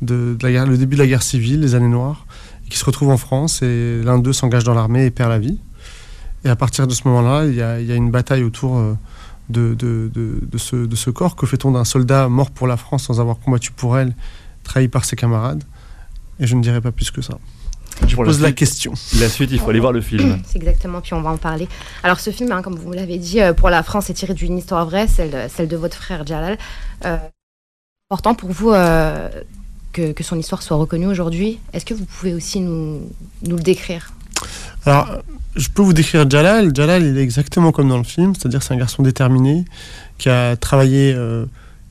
la 0.00 0.50
guerre, 0.50 0.66
le 0.66 0.76
début 0.76 0.96
de 0.96 1.00
la 1.00 1.06
guerre 1.06 1.22
civile, 1.22 1.60
les 1.60 1.74
années 1.74 1.88
noires, 1.88 2.26
qui 2.68 2.78
se 2.78 2.84
retrouve 2.84 3.10
en 3.10 3.16
France 3.16 3.62
et 3.62 4.02
l'un 4.04 4.18
d'eux 4.18 4.32
s'engage 4.32 4.64
dans 4.64 4.74
l'armée 4.74 5.06
et 5.06 5.10
perd 5.10 5.30
la 5.30 5.38
vie. 5.38 5.58
Et 6.44 6.48
à 6.48 6.56
partir 6.56 6.86
de 6.86 6.92
ce 6.92 7.08
moment-là, 7.08 7.46
il 7.46 7.54
y 7.54 7.62
a, 7.62 7.94
une 7.94 8.10
bataille 8.10 8.44
autour 8.44 8.76
euh, 8.76 8.94
de 9.48 9.76
ce 10.58 11.10
corps. 11.10 11.34
Que 11.34 11.46
fait-on 11.46 11.72
d'un 11.72 11.84
soldat 11.84 12.28
mort 12.28 12.50
pour 12.50 12.66
la 12.66 12.76
France 12.76 13.04
sans 13.04 13.20
avoir 13.20 13.38
combattu 13.38 13.72
pour 13.72 13.98
elle, 13.98 14.14
trahi 14.64 14.88
par 14.88 15.04
ses 15.04 15.16
camarades? 15.16 15.64
Et 16.38 16.46
je 16.46 16.54
ne 16.54 16.62
dirai 16.62 16.80
pas 16.80 16.92
plus 16.92 17.10
que 17.10 17.22
ça. 17.22 17.38
Je 18.06 18.16
la 18.16 18.24
pose 18.24 18.40
la 18.40 18.52
question. 18.52 18.92
La 19.18 19.28
suite, 19.28 19.50
il 19.52 19.58
faut 19.58 19.70
aller 19.70 19.80
voir 19.80 19.92
le 19.92 20.00
film. 20.00 20.38
C'est 20.46 20.56
exactement, 20.62 21.00
puis 21.00 21.14
on 21.14 21.22
va 21.22 21.30
en 21.30 21.36
parler. 21.36 21.68
Alors 22.02 22.20
ce 22.20 22.30
film, 22.30 22.52
hein, 22.52 22.62
comme 22.62 22.76
vous 22.76 22.92
l'avez 22.92 23.18
dit, 23.18 23.40
euh, 23.40 23.52
pour 23.52 23.70
la 23.70 23.82
France, 23.82 24.10
est 24.10 24.14
tiré 24.14 24.34
d'une 24.34 24.58
histoire 24.58 24.84
vraie, 24.86 25.06
celle, 25.08 25.48
celle 25.50 25.68
de 25.68 25.76
votre 25.76 25.96
frère 25.96 26.26
Jalal. 26.26 26.58
Euh, 27.04 27.16
important 28.10 28.34
pour 28.34 28.50
vous 28.50 28.70
euh, 28.72 29.28
que, 29.92 30.12
que 30.12 30.22
son 30.22 30.38
histoire 30.38 30.62
soit 30.62 30.76
reconnue 30.76 31.06
aujourd'hui. 31.06 31.58
Est-ce 31.72 31.84
que 31.84 31.94
vous 31.94 32.04
pouvez 32.04 32.34
aussi 32.34 32.60
nous, 32.60 33.00
nous 33.42 33.56
le 33.56 33.62
décrire? 33.62 34.12
Alors, 34.84 35.08
je 35.56 35.68
peux 35.68 35.82
vous 35.82 35.94
décrire 35.94 36.28
Jalal. 36.28 36.74
Jalal, 36.76 37.02
il 37.02 37.18
est 37.18 37.22
exactement 37.22 37.72
comme 37.72 37.88
dans 37.88 37.98
le 37.98 38.04
film, 38.04 38.34
c'est-à-dire 38.34 38.62
c'est 38.62 38.74
un 38.74 38.78
garçon 38.78 39.02
déterminé 39.02 39.64
qui 40.18 40.28
a 40.28 40.54
travaillé 40.56 41.12
euh, 41.14 41.46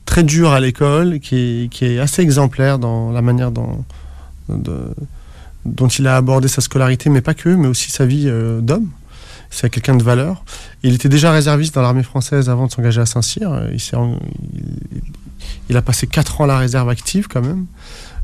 très 0.06 0.22
dur 0.22 0.52
à 0.52 0.60
l'école, 0.60 1.20
qui 1.20 1.36
est, 1.64 1.68
qui 1.68 1.84
est 1.84 1.98
assez 1.98 2.22
exemplaire 2.22 2.78
dans 2.78 3.10
la 3.10 3.20
manière 3.22 3.50
dont, 3.50 3.84
de- 4.48 4.94
dont 5.66 5.88
il 5.88 6.06
a 6.06 6.16
abordé 6.16 6.48
sa 6.48 6.60
scolarité, 6.60 7.10
mais 7.10 7.20
pas 7.20 7.34
que, 7.34 7.48
mais 7.48 7.68
aussi 7.68 7.90
sa 7.90 8.06
vie 8.06 8.24
euh, 8.26 8.60
d'homme. 8.60 8.88
C'est 9.50 9.70
quelqu'un 9.70 9.96
de 9.96 10.02
valeur. 10.02 10.44
Il 10.82 10.94
était 10.94 11.08
déjà 11.08 11.30
réserviste 11.32 11.74
dans 11.74 11.82
l'armée 11.82 12.02
française 12.02 12.50
avant 12.50 12.66
de 12.66 12.72
s'engager 12.72 13.00
à 13.00 13.06
Saint-Cyr. 13.06 13.68
Il, 15.68 15.76
a 15.76 15.82
passé 15.82 16.06
4 16.06 16.40
ans 16.40 16.44
à 16.44 16.46
la 16.48 16.58
réserve 16.58 16.88
active 16.88 17.28
quand 17.28 17.42
même, 17.42 17.66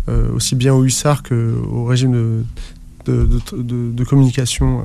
euh, 0.08 0.32
aussi 0.34 0.56
bien 0.56 0.74
au 0.74 0.84
hussard 0.84 1.22
qu'au 1.22 1.84
régime 1.84 2.44
de, 3.04 4.04
communication. 4.04 4.82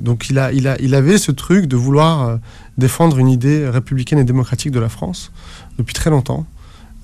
donc 0.00 0.28
il 0.30 0.94
avait 0.94 1.18
ce 1.18 1.32
truc 1.32 1.66
de 1.66 1.76
vouloir 1.76 2.28
euh, 2.28 2.36
défendre 2.78 3.18
une 3.18 3.28
idée 3.28 3.68
républicaine 3.68 4.18
et 4.18 4.24
démocratique 4.24 4.70
de 4.70 4.80
la 4.80 4.88
France 4.88 5.32
depuis 5.78 5.94
très 5.94 6.10
longtemps. 6.10 6.46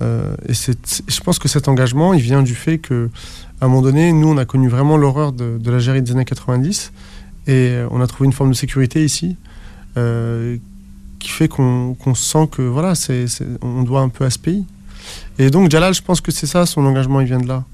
Euh, 0.01 0.35
et 0.49 0.55
je 0.55 1.21
pense 1.21 1.39
que 1.39 1.49
cet 1.49 1.69
engagement, 1.69 2.15
il 2.15 2.21
vient 2.21 2.43
du 2.43 2.55
fait 2.55 2.79
que, 2.79 3.11
à 3.61 3.67
un 3.67 3.69
moment 3.69 3.83
donné, 3.83 4.13
nous, 4.13 4.29
on 4.29 4.37
a 4.37 4.45
connu 4.45 4.69
vraiment 4.69 4.97
l'horreur 4.97 5.33
de, 5.33 5.59
de 5.59 5.71
l'Algérie 5.71 6.03
des 6.03 6.13
années 6.13 6.25
90, 6.25 6.93
et 7.47 7.79
on 7.91 8.01
a 8.01 8.07
trouvé 8.07 8.27
une 8.27 8.33
forme 8.33 8.51
de 8.51 8.57
sécurité 8.57 9.05
ici, 9.05 9.37
euh, 9.97 10.57
qui 11.19 11.29
fait 11.29 11.49
qu'on 11.49 11.97
sent 12.15 12.49
que 12.51 12.63
voilà, 12.63 12.95
on 13.63 13.83
doit 13.83 14.01
un 14.01 14.09
peu 14.09 14.25
à 14.25 14.31
ce 14.31 14.39
pays. 14.39 14.65
Et 15.39 15.51
donc 15.51 15.71
Jalal, 15.71 15.95
je 15.95 16.03
pense 16.03 16.21
que 16.21 16.33
c'est 16.33 16.47
ça, 16.47 16.67
son 16.67 16.85
engagement, 16.85 17.21
il 17.21 17.27
vient 17.27 17.41
de 17.41 17.47
là. 17.47 17.65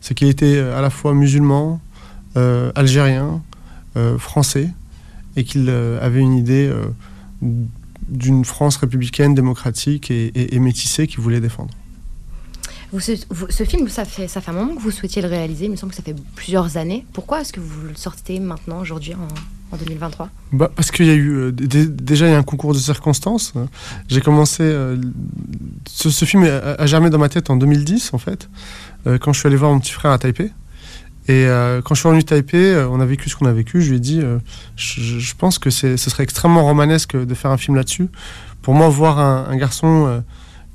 C'est 0.00 0.14
qu'il 0.14 0.28
était 0.28 0.56
euh, 0.56 0.78
à 0.78 0.82
la 0.82 0.90
fois 0.90 1.14
musulman, 1.14 1.80
algérien, 2.74 3.42
français, 4.16 4.70
et 5.36 5.44
qu'il 5.44 5.68
avait 5.68 6.20
une 6.20 6.32
idée 6.32 6.72
d'une 8.12 8.44
France 8.44 8.76
républicaine, 8.76 9.34
démocratique 9.34 10.10
et, 10.10 10.26
et- 10.26 10.54
et 10.54 10.58
métissée 10.58 11.06
qu'il 11.06 11.20
voulait 11.20 11.40
défendre. 11.40 11.70
Vous, 12.92 13.00
ce, 13.00 13.12
vous- 13.30 13.46
ce 13.48 13.64
film, 13.64 13.88
ça 13.88 14.04
fait, 14.04 14.28
ça 14.28 14.40
fait 14.42 14.50
un 14.50 14.54
moment 14.54 14.74
que 14.76 14.80
vous 14.80 14.90
souhaitiez 14.90 15.22
le 15.22 15.28
réaliser, 15.28 15.64
il 15.64 15.70
me 15.70 15.76
semble 15.76 15.90
que 15.92 15.96
ça 15.96 16.02
fait 16.02 16.14
plusieurs 16.36 16.76
années. 16.76 17.06
Pourquoi 17.14 17.40
est-ce 17.40 17.52
que 17.52 17.60
vous 17.60 17.80
le 17.88 17.94
sortez 17.96 18.38
maintenant, 18.38 18.80
aujourd'hui, 18.80 19.14
en, 19.14 19.74
en 19.74 19.78
2023 19.78 20.28
Bah, 20.52 20.70
parce 20.76 20.90
qu'il 20.90 21.06
y 21.06 21.10
a 21.10 21.14
eu 21.14 21.30
euh, 21.30 21.52
dé- 21.52 21.86
déjà 21.86 22.26
il 22.28 22.32
y 22.32 22.34
a 22.34 22.38
un 22.38 22.42
concours 22.42 22.74
de 22.74 22.78
circonstances. 22.78 23.54
J'ai 24.08 24.20
commencé 24.20 24.62
euh, 24.62 24.98
ce, 25.88 26.10
ce 26.10 26.24
film 26.26 26.44
a, 26.44 26.72
a 26.82 26.86
germé 26.86 27.08
dans 27.08 27.16
ma 27.18 27.30
tête 27.30 27.48
en 27.48 27.56
2010 27.56 28.10
en 28.12 28.18
fait, 28.18 28.50
euh, 29.06 29.16
quand 29.18 29.32
je 29.32 29.38
suis 29.40 29.46
allé 29.46 29.56
voir 29.56 29.72
mon 29.72 29.80
petit 29.80 29.92
frère 29.92 30.10
à 30.12 30.18
Taipei. 30.18 30.52
Et 31.28 31.46
euh, 31.46 31.80
quand 31.82 31.94
je 31.94 32.00
suis 32.00 32.08
revenu 32.08 32.24
Taipei, 32.24 32.74
euh, 32.74 32.88
on 32.88 33.00
a 33.00 33.06
vécu 33.06 33.30
ce 33.30 33.36
qu'on 33.36 33.46
a 33.46 33.52
vécu. 33.52 33.80
Je 33.80 33.90
lui 33.90 33.96
ai 33.96 34.00
dit, 34.00 34.20
euh, 34.20 34.38
je, 34.74 35.34
pense 35.36 35.58
que 35.58 35.70
ce 35.70 35.96
serait 35.96 36.24
extrêmement 36.24 36.64
romanesque 36.64 37.16
de 37.16 37.34
faire 37.34 37.52
un 37.52 37.56
film 37.56 37.76
là-dessus. 37.76 38.08
Pour 38.60 38.74
moi, 38.74 38.88
voir 38.88 39.18
un, 39.18 39.56
garçon 39.56 40.22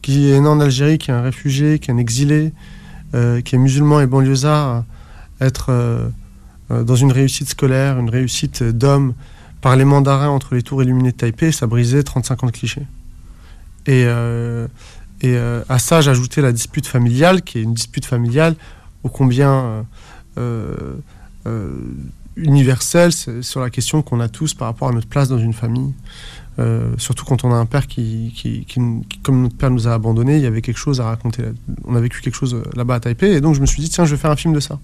qui 0.02 0.32
est 0.32 0.40
né 0.40 0.48
en 0.48 0.60
Algérie, 0.60 0.98
qui 0.98 1.12
est 1.12 1.14
un 1.14 1.22
réfugié, 1.22 1.80
qui 1.80 1.90
est 1.90 1.94
un 1.94 1.98
exilé, 1.98 2.52
qui 3.14 3.56
est 3.56 3.58
musulman 3.58 4.02
et 4.02 4.08
banlieusard, 4.08 4.84
être 5.40 6.12
dans 6.70 6.96
une 6.96 7.14
réussite 7.14 7.48
scolaire, 7.48 7.98
une 7.98 8.10
réussite 8.10 8.62
d'homme, 8.62 9.14
par 9.62 9.78
les 9.78 9.86
mandarins 9.86 10.28
entre 10.28 10.54
les 10.54 10.64
tours 10.64 10.84
illuminées 10.84 11.14
de 11.14 11.16
Taipei, 11.16 11.54
ça 11.54 11.66
brisait 11.66 12.04
35 12.04 12.44
ans 12.44 12.48
de 12.48 12.52
clichés. 12.52 12.86
Et, 13.86 14.06
et 15.22 15.38
à 15.70 15.80
ça, 15.80 16.02
j'ajoutais 16.02 16.42
la 16.42 16.52
dispute 16.52 16.88
familiale, 16.88 17.42
qui 17.42 17.60
est 17.60 17.64
une 17.64 17.74
dispute 17.74 18.06
familiale 18.06 18.56
ô 19.04 19.10
combien 19.10 19.86
universelle 22.36 23.12
c'est 23.12 23.42
sur 23.42 23.62
la 23.62 23.70
question 23.70 24.02
qu'on 24.02 24.20
a 24.20 24.28
tous 24.30 24.54
par 24.54 24.68
rapport 24.68 24.90
à 24.90 24.92
notre 24.92 25.08
place 25.08 25.28
dans 25.30 25.40
une 25.40 25.54
famille. 25.54 25.94
Euh, 26.60 26.92
surtout 26.98 27.24
quand 27.24 27.44
on 27.44 27.52
a 27.52 27.56
un 27.56 27.66
père 27.68 27.86
qui, 27.86 28.66
comme 29.24 29.44
notre 29.44 29.56
père 29.56 29.70
nous 29.70 29.88
a 29.88 29.94
abandonnés, 29.94 30.38
il 30.38 30.42
y 30.44 30.48
avait 30.48 30.62
quelque 30.64 30.78
chose 30.80 31.00
à 31.00 31.06
raconter. 31.06 31.44
On 31.86 31.96
a 31.96 32.00
vécu 32.02 32.20
quelque 32.22 32.36
chose 32.36 32.56
euh, 32.56 32.64
là-bas 32.76 32.96
à 32.96 33.00
Taipei, 33.00 33.34
et 33.34 33.42
donc 33.42 33.54
je 33.56 33.62
me 33.62 33.68
suis 33.68 33.82
dit, 33.82 33.90
tiens, 33.90 34.06
je 34.06 34.12
vais 34.16 34.18
faire 34.22 34.32
un 34.32 34.36
film 34.36 34.54
de 34.56 34.60
ça. 34.60 34.80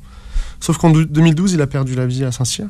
Sauf 0.59 0.77
qu'en 0.77 0.91
dou- 0.91 1.05
2012, 1.05 1.53
il 1.53 1.61
a 1.61 1.67
perdu 1.67 1.95
la 1.95 2.05
vie 2.05 2.23
à 2.25 2.31
Saint-Cyr. 2.31 2.67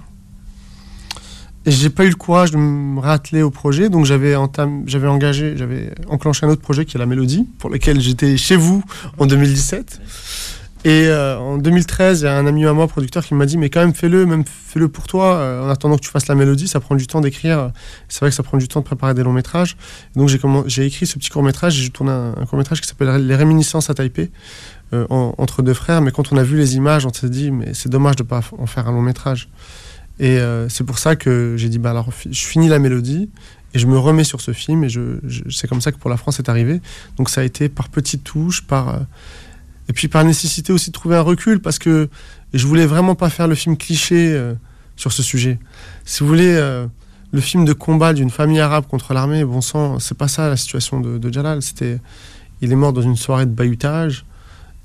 Et 1.65 1.71
j'ai 1.71 1.89
pas 1.89 2.05
eu 2.05 2.09
le 2.09 2.15
courage 2.15 2.51
de 2.51 2.57
me 2.57 2.99
réatteler 2.99 3.41
au 3.41 3.51
projet, 3.51 3.89
donc 3.89 4.05
j'avais 4.05 4.35
engagé, 4.35 5.55
j'avais 5.57 5.93
enclenché 6.07 6.45
un 6.45 6.49
autre 6.49 6.61
projet 6.61 6.85
qui 6.85 6.95
est 6.95 6.99
la 6.99 7.05
Mélodie, 7.05 7.45
pour 7.59 7.69
lequel 7.69 7.99
j'étais 7.99 8.37
chez 8.37 8.55
vous 8.55 8.83
en 9.17 9.25
2017. 9.25 10.01
Et 10.85 11.07
euh, 11.07 11.37
en 11.37 11.57
2013, 11.57 12.21
il 12.21 12.23
y 12.25 12.27
a 12.27 12.35
un 12.37 12.45
ami 12.45 12.65
à 12.65 12.73
moi, 12.73 12.87
producteur, 12.87 13.23
qui 13.23 13.33
m'a 13.35 13.45
dit 13.45 13.57
Mais 13.57 13.69
quand 13.69 13.79
même, 13.79 13.93
fais-le, 13.93 14.25
même 14.25 14.43
fais-le 14.45 14.89
pour 14.89 15.07
toi, 15.07 15.35
euh, 15.35 15.63
en 15.65 15.69
attendant 15.69 15.95
que 15.95 16.01
tu 16.01 16.09
fasses 16.09 16.27
la 16.27 16.35
mélodie, 16.35 16.67
ça 16.67 16.81
prend 16.81 16.95
du 16.95 17.07
temps 17.07 17.21
d'écrire. 17.21 17.71
C'est 18.09 18.19
vrai 18.19 18.29
que 18.29 18.35
ça 18.35 18.43
prend 18.43 18.57
du 18.57 18.67
temps 18.67 18.81
de 18.81 18.85
préparer 18.85 19.13
des 19.13 19.23
longs 19.23 19.31
métrages. 19.31 19.77
Donc 20.15 20.29
j'ai 20.67 20.85
écrit 20.85 21.05
ce 21.05 21.17
petit 21.17 21.29
court 21.29 21.43
métrage, 21.43 21.73
j'ai 21.75 21.89
tourné 21.89 22.11
un, 22.11 22.45
court 22.45 22.57
métrage 22.57 22.81
qui 22.81 22.87
s'appelle 22.87 23.25
Les 23.25 23.35
Réminiscences 23.35 23.89
à 23.89 23.93
Taipei, 23.93 24.29
euh, 24.93 25.05
en- 25.09 25.33
entre 25.37 25.61
deux 25.61 25.73
frères. 25.73 26.01
Mais 26.01 26.11
quand 26.11 26.33
on 26.33 26.37
a 26.37 26.43
vu 26.43 26.57
les 26.57 26.75
images, 26.75 27.05
on 27.05 27.13
s'est 27.13 27.29
dit 27.29 27.49
Mais 27.51 27.73
c'est 27.73 27.89
dommage 27.89 28.17
de 28.17 28.23
ne 28.23 28.27
pas 28.27 28.41
en 28.57 28.65
faire 28.65 28.87
un 28.89 28.91
long 28.91 29.01
métrage. 29.01 29.47
Et 30.19 30.37
c'est 30.69 30.83
pour 30.83 30.99
ça 30.99 31.15
que 31.15 31.55
j'ai 31.57 31.69
dit, 31.69 31.79
bah 31.79 31.89
alors, 31.89 32.09
je 32.29 32.45
finis 32.45 32.69
la 32.69 32.77
mélodie 32.77 33.31
et 33.73 33.79
je 33.79 33.87
me 33.87 33.97
remets 33.97 34.23
sur 34.23 34.41
ce 34.41 34.51
film. 34.51 34.83
Et 34.83 34.89
c'est 35.49 35.67
comme 35.67 35.81
ça 35.81 35.91
que 35.91 35.97
pour 35.97 36.11
la 36.11 36.17
France 36.17 36.35
c'est 36.37 36.49
arrivé. 36.49 36.81
Donc 37.17 37.29
ça 37.31 37.41
a 37.41 37.43
été 37.43 37.67
par 37.67 37.89
petites 37.89 38.23
touches, 38.23 38.61
par 38.61 38.99
et 39.89 39.93
puis 39.93 40.07
par 40.07 40.23
nécessité 40.23 40.71
aussi 40.71 40.89
de 40.89 40.93
trouver 40.93 41.15
un 41.15 41.21
recul 41.21 41.59
parce 41.59 41.79
que 41.79 42.09
je 42.53 42.67
voulais 42.67 42.85
vraiment 42.85 43.15
pas 43.15 43.29
faire 43.29 43.47
le 43.47 43.55
film 43.55 43.77
cliché 43.77 44.39
sur 44.95 45.11
ce 45.11 45.23
sujet. 45.23 45.59
Si 46.05 46.21
vous 46.21 46.27
voulez, 46.27 46.55
le 47.33 47.41
film 47.41 47.65
de 47.65 47.73
combat 47.73 48.13
d'une 48.13 48.29
famille 48.29 48.59
arabe 48.59 48.85
contre 48.87 49.13
l'armée, 49.13 49.43
bon 49.43 49.59
sang, 49.59 49.99
c'est 49.99 50.17
pas 50.17 50.27
ça 50.27 50.49
la 50.49 50.55
situation 50.55 51.01
de, 51.01 51.17
de 51.17 51.33
Jalal. 51.33 51.61
C'était, 51.63 51.99
il 52.61 52.71
est 52.71 52.75
mort 52.75 52.93
dans 52.93 53.01
une 53.01 53.15
soirée 53.17 53.47
de 53.47 53.51
bahutage 53.51 54.23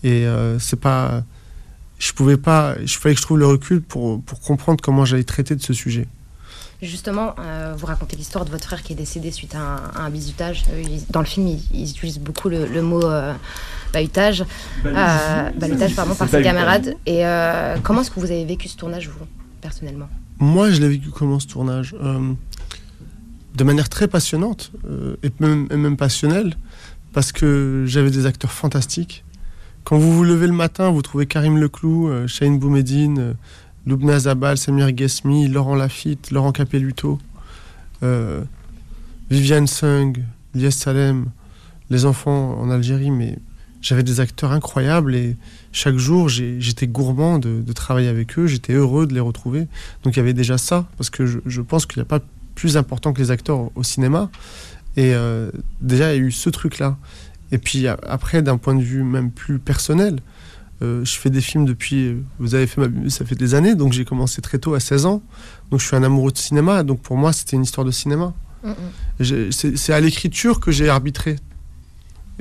et 0.03 0.27
euh, 0.27 0.59
c'est 0.59 0.81
pas, 0.81 1.23
je 1.99 2.13
pouvais 2.13 2.39
pas, 2.39 2.75
il 2.81 2.89
fallait 2.89 3.15
que 3.15 3.21
je 3.21 3.27
trouve 3.27 3.39
le 3.39 3.47
recul 3.47 3.83
pour, 3.83 4.23
pour 4.23 4.41
comprendre 4.41 4.81
comment 4.83 5.05
j'allais 5.05 5.25
traiter 5.25 5.57
de 5.57 5.63
ce 5.63 5.75
sujet. 5.75 6.09
Justement, 6.81 7.35
euh, 7.39 7.75
vous 7.77 7.87
racontez 7.87 8.17
l'histoire 8.17 8.45
de 8.45 8.51
votre 8.51 8.65
frère 8.65 8.83
qui 8.83 8.93
est 8.93 8.97
décédé 8.97 9.31
suite 9.33 9.55
à 9.55 9.59
un, 9.59 10.07
un 10.07 10.11
bizutage. 10.11 10.65
Euh, 10.73 10.83
dans 11.11 11.21
le 11.21 11.27
film, 11.27 11.49
ils, 11.73 11.91
utilisent 11.91 12.21
beaucoup 12.21 12.49
le, 12.49 12.83
mot 12.83 13.03
bahutage, 13.93 14.45
bahutage 14.85 15.95
pardon, 15.97 16.15
par 16.15 16.29
ses 16.29 16.43
camarades. 16.43 16.95
Et 17.07 17.23
comment 17.83 18.03
est-ce 18.03 18.11
que 18.11 18.21
vous 18.21 18.31
avez 18.31 18.45
vécu 18.45 18.69
ce 18.69 18.77
tournage, 18.77 19.09
vous, 19.09 19.27
personnellement? 19.61 20.09
Moi, 20.41 20.71
je 20.71 20.81
l'ai 20.81 20.89
vécu 20.89 21.09
comment 21.11 21.41
ce 21.41 21.49
tournage? 21.49 21.97
Euh, 22.01 22.33
De 23.57 23.65
manière 23.65 23.89
très 23.89 24.07
passionnante 24.07 24.71
euh, 24.89 25.17
et, 25.25 25.31
même, 25.41 25.97
passionnelle, 25.97 26.55
parce 27.13 27.33
que 27.33 27.85
j'avais 27.87 28.11
des 28.11 28.27
acteurs 28.27 28.53
fantastiques. 28.53 29.25
Quand 29.83 29.99
vous 29.99 30.13
vous 30.13 30.23
levez 30.23 30.47
le 30.47 30.53
matin, 30.53 30.91
vous 30.91 31.03
trouvez 31.03 31.27
Karim 31.27 31.59
Leclou, 31.59 32.09
euh, 32.09 32.29
Shane 32.29 32.59
Boumedine, 32.59 33.35
euh, 33.89 33.91
Loubna 33.91 34.19
Zabal, 34.19 34.59
Samir 34.59 34.93
Ghesmi, 34.93 35.49
Laurent 35.49 35.75
Lafitte, 35.75 36.31
Laurent 36.31 36.53
Capelluto, 36.53 37.19
Viviane 39.31 39.67
Sung, 39.67 40.23
Lies 40.55 40.73
Salem, 40.73 41.27
les 41.91 42.05
enfants 42.05 42.59
en 42.61 42.71
Algérie, 42.71 43.11
mais 43.11 43.39
j'avais 43.81 44.03
des 44.03 44.21
acteurs 44.21 44.53
incroyables 44.53 45.15
et 45.15 45.37
chaque 45.73 45.97
jour 45.97 46.29
j'étais 46.29 46.87
gourmand 46.87 47.39
de, 47.39 47.73
travailler 47.73 48.09
avec 48.09 48.39
eux, 48.39 48.47
j'étais 48.47 48.73
heureux 48.73 49.07
de 49.07 49.15
les 49.15 49.21
retrouver. 49.21 49.69
Donc 50.03 50.17
il 50.17 50.19
y 50.19 50.21
avait 50.21 50.35
déjà 50.35 50.59
ça, 50.59 50.87
parce 50.97 51.11
que 51.11 51.27
je, 51.27 51.61
pense 51.61 51.87
qu'il 51.87 52.01
n'y 52.01 52.03
a 52.03 52.09
pas 52.09 52.21
plus 52.55 52.77
important 52.77 53.13
que 53.13 53.21
les 53.21 53.31
acteurs 53.31 53.71
au, 53.75 53.83
cinéma. 53.83 54.31
Et 54.97 55.15
euh, 55.15 55.51
déjà 55.81 56.13
il 56.13 56.19
y 56.19 56.21
a 56.21 56.27
eu 56.27 56.33
ce 56.33 56.51
truc-là. 56.51 56.97
Et 57.53 57.59
puis 57.59 57.87
après, 57.87 58.43
d'un 58.43 58.59
point 58.59 58.75
de 58.75 58.83
vue 58.83 59.05
même 59.05 59.31
plus 59.31 59.59
personnel, 59.59 60.19
euh, 60.83 61.05
je 61.05 61.19
fais 61.19 61.31
des 61.31 61.41
films 61.41 61.65
depuis, 61.65 62.17
vous 62.39 62.55
avez 62.55 62.67
fait 62.67 62.87
ma 62.87 63.11
ça 63.11 63.25
fait 63.25 63.35
des 63.35 63.55
années, 63.55 63.75
donc 63.75 63.93
j'ai 63.93 64.05
commencé 64.05 64.41
très 64.41 64.59
tôt 64.59 64.75
à 64.75 64.81
16 64.81 65.07
ans. 65.07 65.23
Donc 65.71 65.81
je 65.81 65.87
suis 65.87 65.97
un 65.97 66.03
amoureux 66.03 66.33
de 66.33 66.39
cinéma, 66.39 66.83
donc 66.83 67.01
pour 67.01 67.17
moi 67.17 67.33
c'était 67.33 67.57
une 67.57 67.63
histoire 67.63 67.85
de 67.85 67.91
cinéma. 67.91 68.33
C'est 69.21 69.93
à 69.93 70.01
l'écriture 70.01 70.61
que 70.61 70.71
j'ai 70.71 70.89
arbitré 70.89 71.37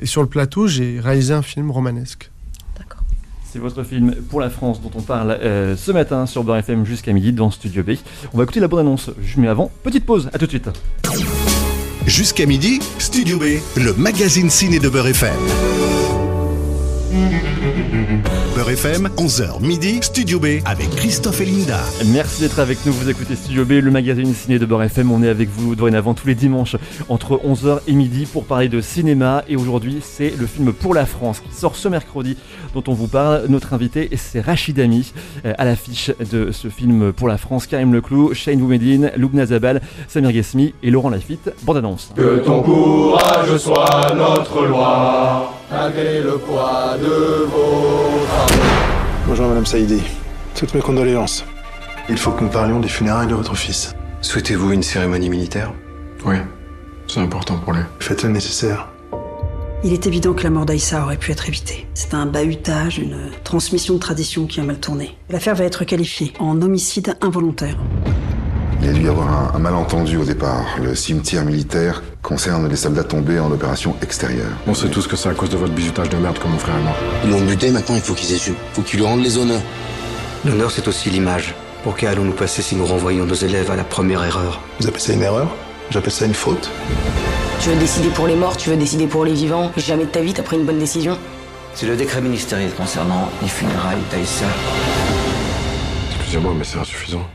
et 0.00 0.06
sur 0.06 0.22
le 0.22 0.28
plateau, 0.28 0.66
j'ai 0.66 1.00
réalisé 1.00 1.34
un 1.34 1.42
film 1.42 1.70
romanesque. 1.70 2.30
D'accord. 2.78 3.02
C'est 3.50 3.58
votre 3.58 3.82
film 3.82 4.14
pour 4.28 4.40
la 4.40 4.50
France 4.50 4.80
dont 4.80 4.90
on 4.94 5.02
parle 5.02 5.32
euh, 5.32 5.76
ce 5.76 5.90
matin 5.90 6.26
sur 6.26 6.44
Beurre 6.44 6.58
FM 6.58 6.86
jusqu'à 6.86 7.12
midi 7.12 7.32
dans 7.32 7.50
Studio 7.50 7.82
B. 7.82 7.92
On 8.32 8.38
va 8.38 8.44
écouter 8.44 8.60
la 8.60 8.68
bonne 8.68 8.80
annonce. 8.80 9.10
Mais 9.36 9.48
avant, 9.48 9.70
petite 9.82 10.06
pause. 10.06 10.30
À 10.32 10.38
tout 10.38 10.46
de 10.46 10.50
suite. 10.50 10.68
Jusqu'à 12.06 12.46
midi, 12.46 12.80
Studio 12.98 13.38
B, 13.38 13.60
le 13.76 13.92
magazine 13.94 14.50
ciné 14.50 14.78
de 14.78 14.88
Beurre 14.88 15.08
FM. 15.08 15.97
Beurre 18.54 18.70
FM, 18.70 19.08
11h 19.16 19.62
midi, 19.62 20.00
Studio 20.02 20.38
B 20.38 20.46
avec 20.66 20.90
Christophe 20.90 21.40
et 21.40 21.46
Linda. 21.46 21.78
Merci 22.12 22.42
d'être 22.42 22.58
avec 22.58 22.84
nous, 22.84 22.92
vous 22.92 23.08
écoutez 23.08 23.34
Studio 23.34 23.64
B, 23.64 23.72
le 23.82 23.90
magazine 23.90 24.34
ciné 24.34 24.58
de 24.58 24.66
Beurre 24.66 24.82
FM. 24.82 25.10
On 25.10 25.22
est 25.22 25.28
avec 25.28 25.48
vous 25.48 25.74
dorénavant 25.74 26.12
tous 26.12 26.26
les 26.26 26.34
dimanches 26.34 26.76
entre 27.08 27.40
11h 27.42 27.80
et 27.86 27.92
midi 27.92 28.26
pour 28.26 28.44
parler 28.44 28.68
de 28.68 28.82
cinéma. 28.82 29.42
Et 29.48 29.56
aujourd'hui, 29.56 30.00
c'est 30.02 30.34
le 30.36 30.46
film 30.46 30.72
Pour 30.74 30.92
la 30.92 31.06
France 31.06 31.40
qui 31.40 31.54
sort 31.54 31.76
ce 31.76 31.88
mercredi 31.88 32.36
dont 32.74 32.84
on 32.88 32.92
vous 32.92 33.08
parle. 33.08 33.46
Notre 33.48 33.72
invité, 33.72 34.10
c'est 34.16 34.40
Rachid 34.40 34.78
Ami 34.78 35.12
euh, 35.46 35.54
à 35.56 35.64
l'affiche 35.64 36.10
de 36.30 36.52
ce 36.52 36.68
film 36.68 37.12
Pour 37.14 37.28
la 37.28 37.38
France. 37.38 37.66
Karim 37.66 37.94
Leclou, 37.94 38.34
Shane 38.34 38.58
Boumedine, 38.58 39.12
Loubna 39.16 39.46
Zabal, 39.46 39.80
Samir 40.08 40.32
Ghesmi 40.32 40.74
et 40.82 40.90
Laurent 40.90 41.10
Lafitte. 41.10 41.52
Bande 41.62 41.78
annonce. 41.78 42.10
Que 42.14 42.40
ton 42.44 42.62
courage 42.62 43.56
soit 43.56 44.14
notre 44.14 44.66
loi 44.66 45.54
malgré 45.70 46.22
le 46.22 46.38
poids 46.38 46.96
de 46.98 47.44
vos 47.44 48.26
Bonjour 49.26 49.48
Madame 49.48 49.66
Saïdi. 49.66 50.02
Toutes 50.54 50.74
mes 50.74 50.80
condoléances. 50.80 51.44
Il 52.08 52.16
faut 52.16 52.30
que 52.30 52.42
nous 52.42 52.50
parlions 52.50 52.80
des 52.80 52.88
funérailles 52.88 53.26
de 53.26 53.34
votre 53.34 53.54
fils. 53.54 53.94
Souhaitez-vous 54.22 54.72
une 54.72 54.82
cérémonie 54.82 55.28
militaire? 55.28 55.72
Oui, 56.24 56.36
c'est 57.06 57.20
important 57.20 57.56
pour 57.58 57.74
lui. 57.74 57.82
Faites 58.00 58.22
le 58.22 58.30
nécessaire. 58.30 58.88
Il 59.84 59.92
est 59.92 60.06
évident 60.06 60.32
que 60.32 60.42
la 60.42 60.50
mort 60.50 60.66
d'Aïssa 60.66 61.04
aurait 61.04 61.18
pu 61.18 61.30
être 61.30 61.48
évitée. 61.48 61.86
C'est 61.94 62.14
un 62.14 62.26
bahutage, 62.26 62.98
une 62.98 63.30
transmission 63.44 63.94
de 63.94 64.00
tradition 64.00 64.46
qui 64.46 64.58
a 64.58 64.64
mal 64.64 64.80
tourné. 64.80 65.16
L'affaire 65.30 65.54
va 65.54 65.64
être 65.64 65.84
qualifiée 65.84 66.32
en 66.40 66.60
homicide 66.62 67.14
involontaire. 67.20 67.76
Il 68.88 68.92
y 68.92 68.96
a 68.96 69.00
dû 69.00 69.04
y 69.04 69.08
avoir 69.10 69.54
un, 69.54 69.58
malentendu 69.58 70.16
au 70.16 70.24
départ. 70.24 70.64
Le 70.82 70.94
cimetière 70.94 71.44
militaire 71.44 72.02
concerne 72.22 72.66
les 72.70 72.76
soldats 72.76 73.04
tombés 73.04 73.38
en 73.38 73.52
opération 73.52 73.94
extérieure. 74.00 74.50
On 74.66 74.72
sait 74.72 74.88
tous 74.88 75.06
que 75.06 75.14
c'est 75.14 75.28
à 75.28 75.34
cause 75.34 75.50
de 75.50 75.58
votre 75.58 75.74
bisutage 75.74 76.08
de 76.08 76.16
merde 76.16 76.38
comme 76.38 76.52
mon 76.52 76.58
frère 76.58 76.78
et 76.78 76.82
moi. 76.82 76.94
Ils 77.22 77.30
l'ont 77.30 77.42
buté, 77.42 77.70
maintenant 77.70 77.96
il 77.96 78.00
faut 78.00 78.14
qu'ils 78.14 78.34
Il 78.34 78.54
Faut 78.72 78.80
qu'ils 78.80 79.00
lui 79.00 79.06
rendent 79.06 79.22
les 79.22 79.36
honneurs. 79.36 79.60
L'honneur, 80.46 80.70
c'est 80.70 80.88
aussi 80.88 81.10
l'image. 81.10 81.54
Pour 81.84 81.96
qu'allons-nous 81.96 82.32
passer 82.32 82.62
si 82.62 82.76
nous 82.76 82.86
renvoyons 82.86 83.26
nos 83.26 83.34
élèves 83.34 83.70
à 83.70 83.76
la 83.76 83.84
première 83.84 84.24
erreur? 84.24 84.62
Vous 84.80 84.86
appelez 84.86 85.02
ça 85.02 85.12
une 85.12 85.22
erreur? 85.22 85.54
J'appelle 85.90 86.12
ça 86.12 86.24
une 86.24 86.32
faute? 86.32 86.70
Tu 87.60 87.68
veux 87.68 87.76
décider 87.76 88.08
pour 88.08 88.26
les 88.26 88.36
morts, 88.36 88.56
tu 88.56 88.70
veux 88.70 88.76
décider 88.76 89.06
pour 89.06 89.26
les 89.26 89.34
vivants. 89.34 89.70
Jamais 89.76 90.06
de 90.06 90.10
ta 90.10 90.22
vie, 90.22 90.32
t'as 90.32 90.42
pris 90.42 90.56
une 90.56 90.64
bonne 90.64 90.78
décision. 90.78 91.18
C'est 91.74 91.86
le 91.86 91.94
décret 91.94 92.22
ministériel 92.22 92.70
concernant 92.72 93.28
les 93.42 93.48
funérailles 93.48 93.98
d'Aïssa. 94.10 94.46
Excusez-moi, 96.20 96.54
mais 96.56 96.64
c'est 96.64 96.78
insuffisant. 96.78 97.26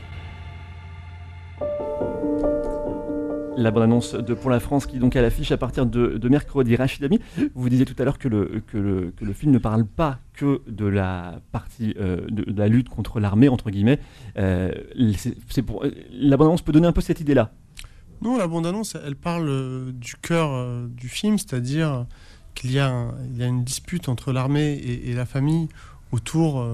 La 3.56 3.70
bande-annonce 3.70 4.14
de 4.14 4.34
Pour 4.34 4.50
la 4.50 4.60
France 4.60 4.86
qui 4.86 4.98
donc 4.98 5.16
à 5.16 5.22
l'affiche 5.22 5.52
à 5.52 5.56
partir 5.56 5.86
de, 5.86 6.28
mercredi. 6.28 6.76
Rachid 6.76 7.04
Ami, 7.04 7.20
vous 7.54 7.68
disiez 7.68 7.84
tout 7.84 7.94
à 7.98 8.04
l'heure 8.04 8.18
que 8.18 8.28
le, 8.28 9.32
film 9.32 9.52
ne 9.52 9.58
parle 9.58 9.84
pas 9.86 10.18
que 10.34 10.62
de 10.66 10.86
la 10.86 11.40
partie 11.52 11.94
euh, 11.98 12.26
de, 12.28 12.44
la 12.56 12.68
lutte 12.68 12.88
contre 12.88 13.20
l'armée, 13.20 13.48
entre 13.48 13.70
guillemets. 13.70 13.98
Euh, 14.38 14.72
pour, 15.66 15.84
la 16.12 16.36
bande-annonce 16.36 16.62
peut 16.62 16.72
donner 16.72 16.86
un 16.86 16.92
peu 16.92 17.00
cette 17.00 17.20
idée-là? 17.20 17.52
Non, 18.22 18.36
la 18.38 18.46
bande-annonce, 18.46 18.96
elle 19.04 19.16
parle 19.16 19.48
euh, 19.48 19.92
du 19.92 20.14
cœur 20.16 20.88
du 20.88 21.08
film, 21.08 21.38
c'est-à-dire 21.38 22.06
qu'il 22.54 22.72
y, 22.72 22.78
a 22.78 23.12
une 23.38 23.64
dispute 23.64 24.08
entre 24.08 24.32
l'armée 24.32 24.74
et, 24.74 25.12
la 25.12 25.26
famille 25.26 25.68
autour 26.12 26.64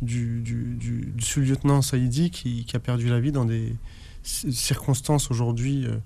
du, 0.00 1.12
sous-lieutenant 1.18 1.82
Saïdi 1.82 2.30
qui, 2.30 2.66
a 2.72 2.78
perdu 2.78 3.08
la 3.08 3.20
vie 3.20 3.32
dans 3.32 3.44
des 3.44 3.76
circonstances 4.30 5.30
aujourd'hui 5.30 5.86
euh, 5.86 5.96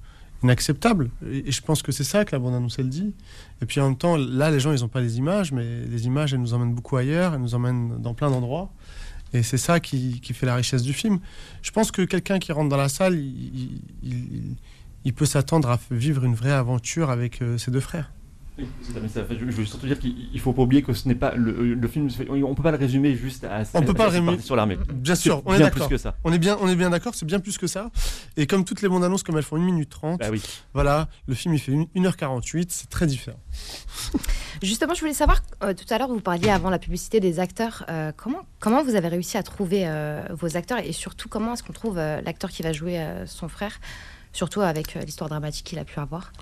inacceptables. 0.42 1.10
Et, 1.30 1.50
je 1.50 1.60
pense 1.60 1.82
que 1.82 1.92
c'est 1.92 2.04
ça 2.04 2.24
que 2.24 2.34
la 2.34 2.38
bande-annonce, 2.38 2.78
elle 2.78 2.88
dit. 2.88 3.14
Et 3.62 3.66
puis 3.66 3.80
en 3.80 3.88
même 3.88 3.96
temps, 3.96 4.16
là, 4.16 4.50
les 4.50 4.60
gens, 4.60 4.72
ils 4.72 4.80
n'ont 4.80 4.88
pas 4.88 5.00
les 5.00 5.18
images, 5.18 5.52
mais 5.52 5.84
les 5.86 6.06
images, 6.06 6.34
elles 6.34 6.40
nous 6.40 6.54
emmènent 6.54 6.74
beaucoup 6.74 6.96
ailleurs, 6.96 7.34
elles 7.34 7.40
nous 7.40 7.54
emmènent 7.54 8.00
dans 8.00 8.14
plein 8.14 8.30
d'endroits. 8.30 8.70
Et 9.32 9.42
c'est 9.42 9.58
ça 9.58 9.80
qui, 9.80 10.20
qui, 10.20 10.32
fait 10.32 10.46
la 10.46 10.54
richesse 10.54 10.82
du 10.82 10.92
film. 10.92 11.18
Je 11.62 11.72
pense 11.72 11.90
que 11.90 12.02
quelqu'un 12.02 12.38
qui 12.38 12.52
rentre 12.52 12.68
dans 12.68 12.76
la 12.76 12.88
salle, 12.88 13.16
il, 13.16 13.80
il, 15.04 15.12
peut 15.12 15.26
s'attendre 15.26 15.68
à 15.70 15.80
vivre 15.90 16.24
une 16.24 16.36
vraie 16.36 16.52
aventure 16.52 17.10
avec 17.10 17.42
euh, 17.42 17.58
ses 17.58 17.72
deux 17.72 17.80
frères. 17.80 18.12
Je 18.56 19.56
veux 19.56 19.64
surtout 19.64 19.86
dire 19.86 19.98
qu'il 19.98 20.38
faut 20.38 20.52
pas 20.52 20.62
oublier 20.62 20.82
que 20.82 20.92
ce 20.92 21.08
n'est 21.08 21.16
pas 21.16 21.34
le, 21.34 21.88
film. 21.88 22.08
On 22.28 22.54
peut 22.54 22.62
pas 22.62 22.70
le 22.70 22.76
résumer 22.76 23.16
juste 23.16 23.44
à. 23.44 23.62
On 23.74 23.82
peut 23.82 23.94
pas 23.94 24.04
le 24.04 24.10
résumer 24.10 24.38
sur 24.38 24.54
l'armée. 24.54 24.78
Bien 24.94 25.16
sûr, 25.16 25.42
on 25.44 25.54
est 25.54 25.58
d'accord. 25.58 25.88
On 26.22 26.32
est 26.32 26.38
bien, 26.38 26.56
on 26.60 26.68
est 26.68 26.76
bien 26.76 26.90
d'accord. 26.90 27.14
C'est 27.14 27.26
bien 27.26 27.40
plus 27.40 27.58
que 27.58 27.66
ça. 27.66 27.90
Et 28.36 28.46
comme 28.46 28.64
toutes 28.64 28.82
les 28.82 28.88
bandes 28.88 29.02
annonces, 29.02 29.24
comme 29.24 29.36
elles 29.36 29.42
font 29.42 29.56
1 29.56 29.60
minute 29.60 29.90
30 29.90 30.20
bah 30.20 30.26
oui. 30.30 30.42
Voilà, 30.72 31.08
le 31.26 31.34
film 31.34 31.54
il 31.54 31.58
fait 31.58 31.72
1h48. 31.72 32.66
C'est 32.68 32.88
très 32.88 33.06
différent. 33.06 33.40
Justement, 34.62 34.94
je 34.94 35.00
voulais 35.00 35.14
savoir. 35.14 35.42
Euh, 35.62 35.74
tout 35.74 35.92
à 35.92 35.98
l'heure, 35.98 36.08
vous 36.08 36.20
parliez 36.20 36.50
avant 36.50 36.70
la 36.70 36.78
publicité 36.78 37.18
des 37.18 37.40
acteurs. 37.40 37.84
Euh, 37.88 38.12
comment 38.16 38.46
comment 38.60 38.84
vous 38.84 38.94
avez 38.94 39.08
réussi 39.08 39.36
à 39.36 39.42
trouver 39.42 39.82
euh, 39.86 40.22
vos 40.30 40.56
acteurs 40.56 40.78
et 40.78 40.92
surtout 40.92 41.28
comment 41.28 41.54
est-ce 41.54 41.64
qu'on 41.64 41.72
trouve 41.72 41.96
l'acteur 41.96 42.50
qui 42.50 42.62
va 42.62 42.72
jouer 42.72 43.04
son 43.26 43.48
frère, 43.48 43.80
surtout 44.32 44.60
avec 44.60 44.94
l'histoire 44.94 45.28
dramatique 45.28 45.66
qu'il 45.66 45.78
a 45.80 45.84
pu 45.84 45.98
avoir? 45.98 46.32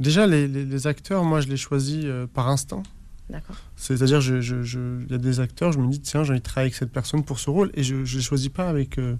Déjà, 0.00 0.26
les, 0.26 0.86
acteurs, 0.86 1.24
moi, 1.24 1.40
je 1.40 1.48
les 1.48 1.56
choisis 1.56 2.04
euh, 2.04 2.26
par 2.26 2.48
instinct. 2.48 2.82
D'accord. 3.30 3.56
C'est-à-dire, 3.76 4.18
il 4.18 4.40
je, 4.40 5.06
y 5.08 5.14
a 5.14 5.18
des 5.18 5.40
acteurs, 5.40 5.72
je 5.72 5.78
me 5.78 5.88
dis, 5.88 6.00
tiens, 6.00 6.24
j'ai 6.24 6.30
envie 6.30 6.40
de 6.40 6.44
travailler 6.44 6.66
avec 6.66 6.74
cette 6.74 6.92
personne 6.92 7.24
pour 7.24 7.38
ce 7.38 7.50
rôle, 7.50 7.70
et 7.74 7.82
je 7.82 7.96
ne 7.96 8.04
les 8.04 8.22
choisis 8.22 8.48
pas 8.48 8.68
avec. 8.68 8.98
Euh, 8.98 9.16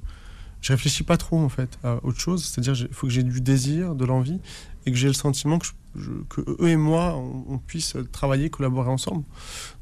je 0.60 0.72
réfléchis 0.72 1.04
pas 1.04 1.16
trop, 1.16 1.38
en 1.38 1.48
fait, 1.48 1.78
à 1.84 2.04
autre 2.04 2.18
chose. 2.18 2.44
C'est-à-dire, 2.44 2.74
il 2.88 2.94
faut 2.94 3.06
que 3.06 3.12
j'ai 3.12 3.22
du 3.22 3.40
désir, 3.40 3.94
de 3.94 4.04
l'envie, 4.04 4.40
et 4.86 4.90
que 4.90 4.96
j'ai 4.96 5.08
le 5.08 5.14
sentiment 5.14 5.58
que 5.58 5.66
que 6.28 6.40
eux 6.60 6.68
et 6.68 6.76
moi, 6.76 7.16
on, 7.16 7.58
puisse 7.58 7.96
travailler, 8.12 8.50
collaborer 8.50 8.90
ensemble. 8.90 9.24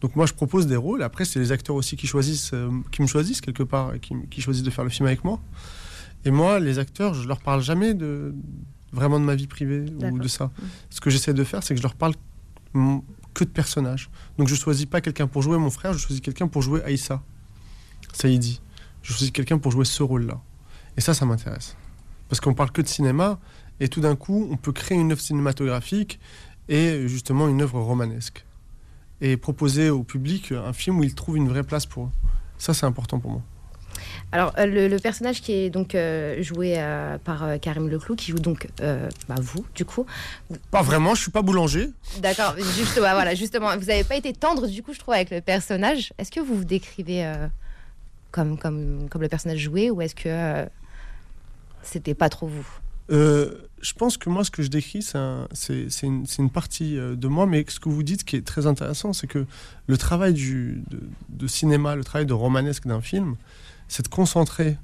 Donc 0.01 0.17
moi, 0.17 0.27
je 0.27 0.33
propose 0.33 0.67
des 0.67 0.77
rôles. 0.77 1.03
Après, 1.03 1.25
c'est 1.25 1.39
les 1.39 1.53
acteurs 1.53 1.77
aussi 1.77 1.97
qui 1.97 2.07
choisissent, 2.07 2.53
euh, 2.55 2.71
qui 2.93 3.03
me 3.03 3.07
choisissent 3.07 3.41
quelque 3.41 3.63
part 3.63 3.95
et 3.95 4.01
qui, 4.01 4.41
choisissent 4.41 4.63
de 4.63 4.71
faire 4.71 4.85
le 4.85 4.91
film 4.91 5.07
avec 5.07 5.25
moi. 5.25 5.41
Et 6.25 6.31
moi, 6.31 6.59
les 6.59 6.79
acteurs, 6.79 7.15
je 7.15 7.27
leur 7.29 7.41
parle 7.41 7.63
jamais 7.63 7.95
de 7.95 8.35
vraiment 8.97 9.21
de 9.21 9.25
ma 9.25 9.37
vie 9.37 9.47
privée 9.47 9.85
ou 10.03 10.19
de 10.19 10.29
ça. 10.29 10.51
Ce 10.91 11.01
que 11.01 11.11
j'essaie 11.11 11.35
de 11.35 11.45
faire, 11.45 11.63
c'est 11.63 11.75
que 11.75 11.79
je 11.79 11.83
leur 11.83 11.95
parle 11.95 12.15
que 13.35 13.45
de 13.45 13.51
personnages. 13.51 14.11
Donc 14.39 14.49
je 14.49 14.55
choisis 14.55 14.87
pas 14.87 15.01
quelqu'un 15.01 15.29
pour 15.29 15.43
jouer 15.43 15.59
mon 15.59 15.71
frère, 15.71 15.93
je 15.93 15.99
choisis 15.99 16.21
quelqu'un 16.21 16.49
pour 16.49 16.63
jouer 16.63 16.83
Aïssa, 16.83 17.23
Saïdi. 18.13 18.61
Je 19.03 19.13
choisis 19.13 19.31
quelqu'un 19.31 19.59
pour 19.59 19.71
jouer 19.71 19.85
ce 19.85 20.03
rôle-là. 20.03 20.41
Et 20.97 21.01
ça, 21.01 21.15
ça 21.15 21.25
m'intéresse. 21.27 21.77
Parce 22.29 22.41
qu'on 22.41 22.55
parle 22.55 22.73
que 22.73 22.83
de 22.83 22.89
cinéma, 22.89 23.39
et 23.79 23.89
tout 23.89 24.01
d'un 24.01 24.17
coup, 24.17 24.49
on 24.51 24.57
peut 24.57 24.73
créer 24.73 24.99
une 24.99 25.13
œuvre 25.13 25.21
cinématographique 25.21 26.19
et 26.69 27.07
justement 27.07 27.47
une 27.47 27.63
œuvre 27.63 27.81
romanesque. 27.81 28.45
Et 29.21 29.37
proposer 29.37 29.91
au 29.91 30.03
public 30.03 30.53
un 30.53 30.73
film 30.73 30.99
où 30.99 31.05
ils 31.05 31.15
trouvent 31.15 31.37
une 31.37 31.49
vraie 31.49 31.63
place 31.63 31.87
pour 31.87 32.07
eux. 32.07 32.11
Ça, 32.59 32.75
c'est 32.75 32.87
important 32.87 33.21
pour 33.21 33.31
moi. 33.31 33.43
Alors, 34.33 34.53
euh, 34.59 34.89
le, 34.89 34.99
personnage 34.99 35.41
qui 35.41 35.53
est 35.53 35.71
donc 35.71 35.95
euh, 35.95 36.43
joué 36.43 36.75
euh, 36.77 37.17
par 37.19 37.59
Karim 37.61 37.89
Leclou, 37.89 38.17
qui 38.17 38.33
joue 38.33 38.39
donc 38.39 38.69
bah, 38.81 39.37
vous, 39.39 39.65
du 39.75 39.85
coup. 39.85 40.07
Pas 40.71 40.83
vraiment, 40.83 41.15
je 41.15 41.23
suis 41.23 41.31
pas 41.31 41.43
boulanger. 41.43 41.91
D'accord, 42.19 42.55
juste, 42.59 42.99
voilà, 42.99 43.35
justement, 43.35 43.77
vous 43.77 43.87
n'avez 43.87 44.05
pas 44.05 44.17
été 44.17 44.33
tendre, 44.33 44.67
du 44.67 44.83
coup, 44.83 44.93
je 44.93 44.99
trouve, 44.99 45.15
avec 45.15 45.31
le 45.31 45.41
personnage. 45.41 46.13
Est-ce 46.19 46.31
que 46.31 46.41
vous 46.41 46.57
vous 46.57 46.65
décrivez 46.65 47.31
comme, 48.33 48.59
comme, 48.59 49.09
comme 49.09 49.23
le 49.23 49.29
personnage 49.29 49.59
joué 49.59 49.91
ou 49.91 50.03
est-ce 50.03 50.15
que 50.15 50.69
c'était 51.83 52.15
pas 52.15 52.29
trop 52.29 52.49
vous? 52.49 52.67
Je 53.09 53.93
pense 53.93 54.17
que 54.17 54.29
moi, 54.29 54.43
ce 54.43 54.51
que 54.51 54.63
je 54.63 54.69
décris, 54.69 55.03
c'est 55.03 56.03
une, 56.03 56.27
une, 56.39 56.51
partie 56.51 56.97
de 56.97 57.29
moi, 57.29 57.47
mais 57.47 57.65
ce 57.69 57.79
que 57.79 57.89
vous 57.89 58.03
dites 58.03 58.25
qui 58.25 58.35
est 58.37 58.47
très 58.47 58.67
intéressant, 58.67 59.13
c'est 59.13 59.29
que 59.29 59.47
le 59.87 59.97
travail 59.97 60.35
du, 60.35 60.83
de, 60.91 61.01
de, 61.29 61.47
cinéma, 61.47 61.95
le 61.95 62.03
travail 62.03 62.27
de 62.27 62.33
romanesque 62.33 62.87
d'un 62.87 63.01
film, 63.01 63.37
c'est 63.89 64.03
de 64.03 64.09
concentrer 64.09 64.79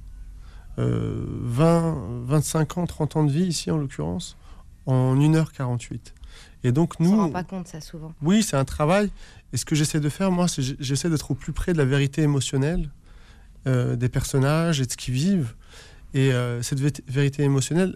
20, 0.79 2.25
25 2.25 2.79
ans, 2.79 2.87
30 2.87 3.17
ans 3.17 3.25
de 3.25 3.31
vie 3.31 3.45
ici 3.45 3.71
en 3.71 3.77
l'occurrence, 3.77 4.37
en 4.87 5.15
1h48. 5.17 6.13
Et 6.65 6.73
donc 6.73 6.99
nous... 7.01 7.11
On 7.13 7.17
ne 7.17 7.21
rend 7.23 7.31
pas 7.31 7.45
compte 7.45 7.69
ça 7.69 7.81
souvent. 7.81 8.15
Oui, 8.23 8.43
c'est 8.43 8.57
un 8.57 8.65
travail. 8.65 9.11
Et 9.53 9.57
ce 9.57 9.65
que 9.65 9.75
j'essaie 9.75 10.01
de 10.01 10.09
faire, 10.09 10.31
moi, 10.31 10.49
c'est 10.49 10.63
j'essaie 10.81 11.11
d'être 11.11 11.31
au 11.31 11.35
plus 11.35 11.53
près 11.53 11.73
de 11.73 11.79
la 11.79 11.85
vérité 11.85 12.23
émotionnelle 12.23 12.91
euh, 13.67 13.97
des 13.97 14.09
personnages 14.09 14.81
et 14.81 14.87
de 14.87 14.91
ce 14.91 14.97
qu'ils 14.97 15.15
vivent. 15.15 15.55
Et 16.15 16.33
euh, 16.33 16.63
cette 16.63 16.81
vérité 16.81 17.43
émotionnelle, 17.43 17.95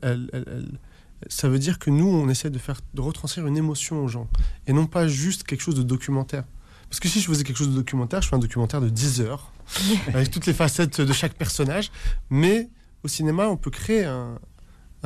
ça 1.28 1.48
veut 1.48 1.58
dire 1.58 1.78
que 1.78 1.90
nous, 1.90 2.08
on 2.08 2.28
essaie 2.28 2.50
de, 2.50 2.58
faire, 2.58 2.80
de 2.94 3.00
retranscrire 3.00 3.46
une 3.46 3.56
émotion 3.56 4.02
aux 4.02 4.08
gens. 4.08 4.28
Et 4.66 4.72
non 4.72 4.86
pas 4.86 5.06
juste 5.06 5.44
quelque 5.44 5.62
chose 5.62 5.74
de 5.74 5.82
documentaire. 5.82 6.44
Parce 6.88 7.00
que 7.00 7.08
si 7.08 7.20
je 7.20 7.26
faisais 7.26 7.44
quelque 7.44 7.56
chose 7.56 7.70
de 7.70 7.74
documentaire, 7.74 8.22
je 8.22 8.28
fais 8.28 8.36
un 8.36 8.40
documentaire 8.40 8.80
de 8.80 8.88
10 8.88 9.20
heures, 9.22 9.50
avec 10.14 10.30
toutes 10.30 10.46
les 10.46 10.52
facettes 10.52 11.00
de 11.00 11.12
chaque 11.12 11.34
personnage. 11.34 11.90
Mais 12.30 12.68
au 13.02 13.08
cinéma, 13.08 13.48
on 13.48 13.56
peut 13.56 13.70
créer 13.70 14.04
un, 14.04 14.38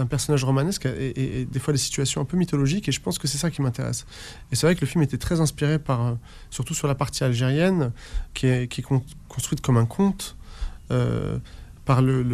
personnage 0.09 0.45
romanesque 0.45 0.87
et, 0.87 1.45
des 1.45 1.59
fois 1.59 1.75
des 1.75 1.79
situations 1.79 2.23
un 2.23 2.25
peu 2.25 2.39
mythologiques, 2.39 2.89
et 2.89 2.93
je 2.93 3.03
pense 3.03 3.19
que 3.19 3.29
c'est 3.29 3.37
ça 3.37 3.51
qui 3.51 3.61
m'intéresse. 3.61 4.07
Et 4.51 4.57
c'est 4.57 4.67
vrai 4.67 4.75
que 4.75 4.81
le 4.81 4.87
film 4.87 5.03
était 5.03 5.19
très 5.19 5.43
inspiré 5.43 5.79
par, 5.79 6.07
euh, 6.07 6.15
surtout 6.49 6.73
sur 6.73 6.89
la 6.89 6.95
partie 6.95 7.23
algérienne, 7.23 7.93
qui 8.33 8.47
est, 8.47 8.83
construite 9.29 9.61
comme 9.61 9.77
un 9.77 9.85
conte, 9.85 10.37
euh, 10.91 11.39
par 11.85 12.01
le, 12.01 12.25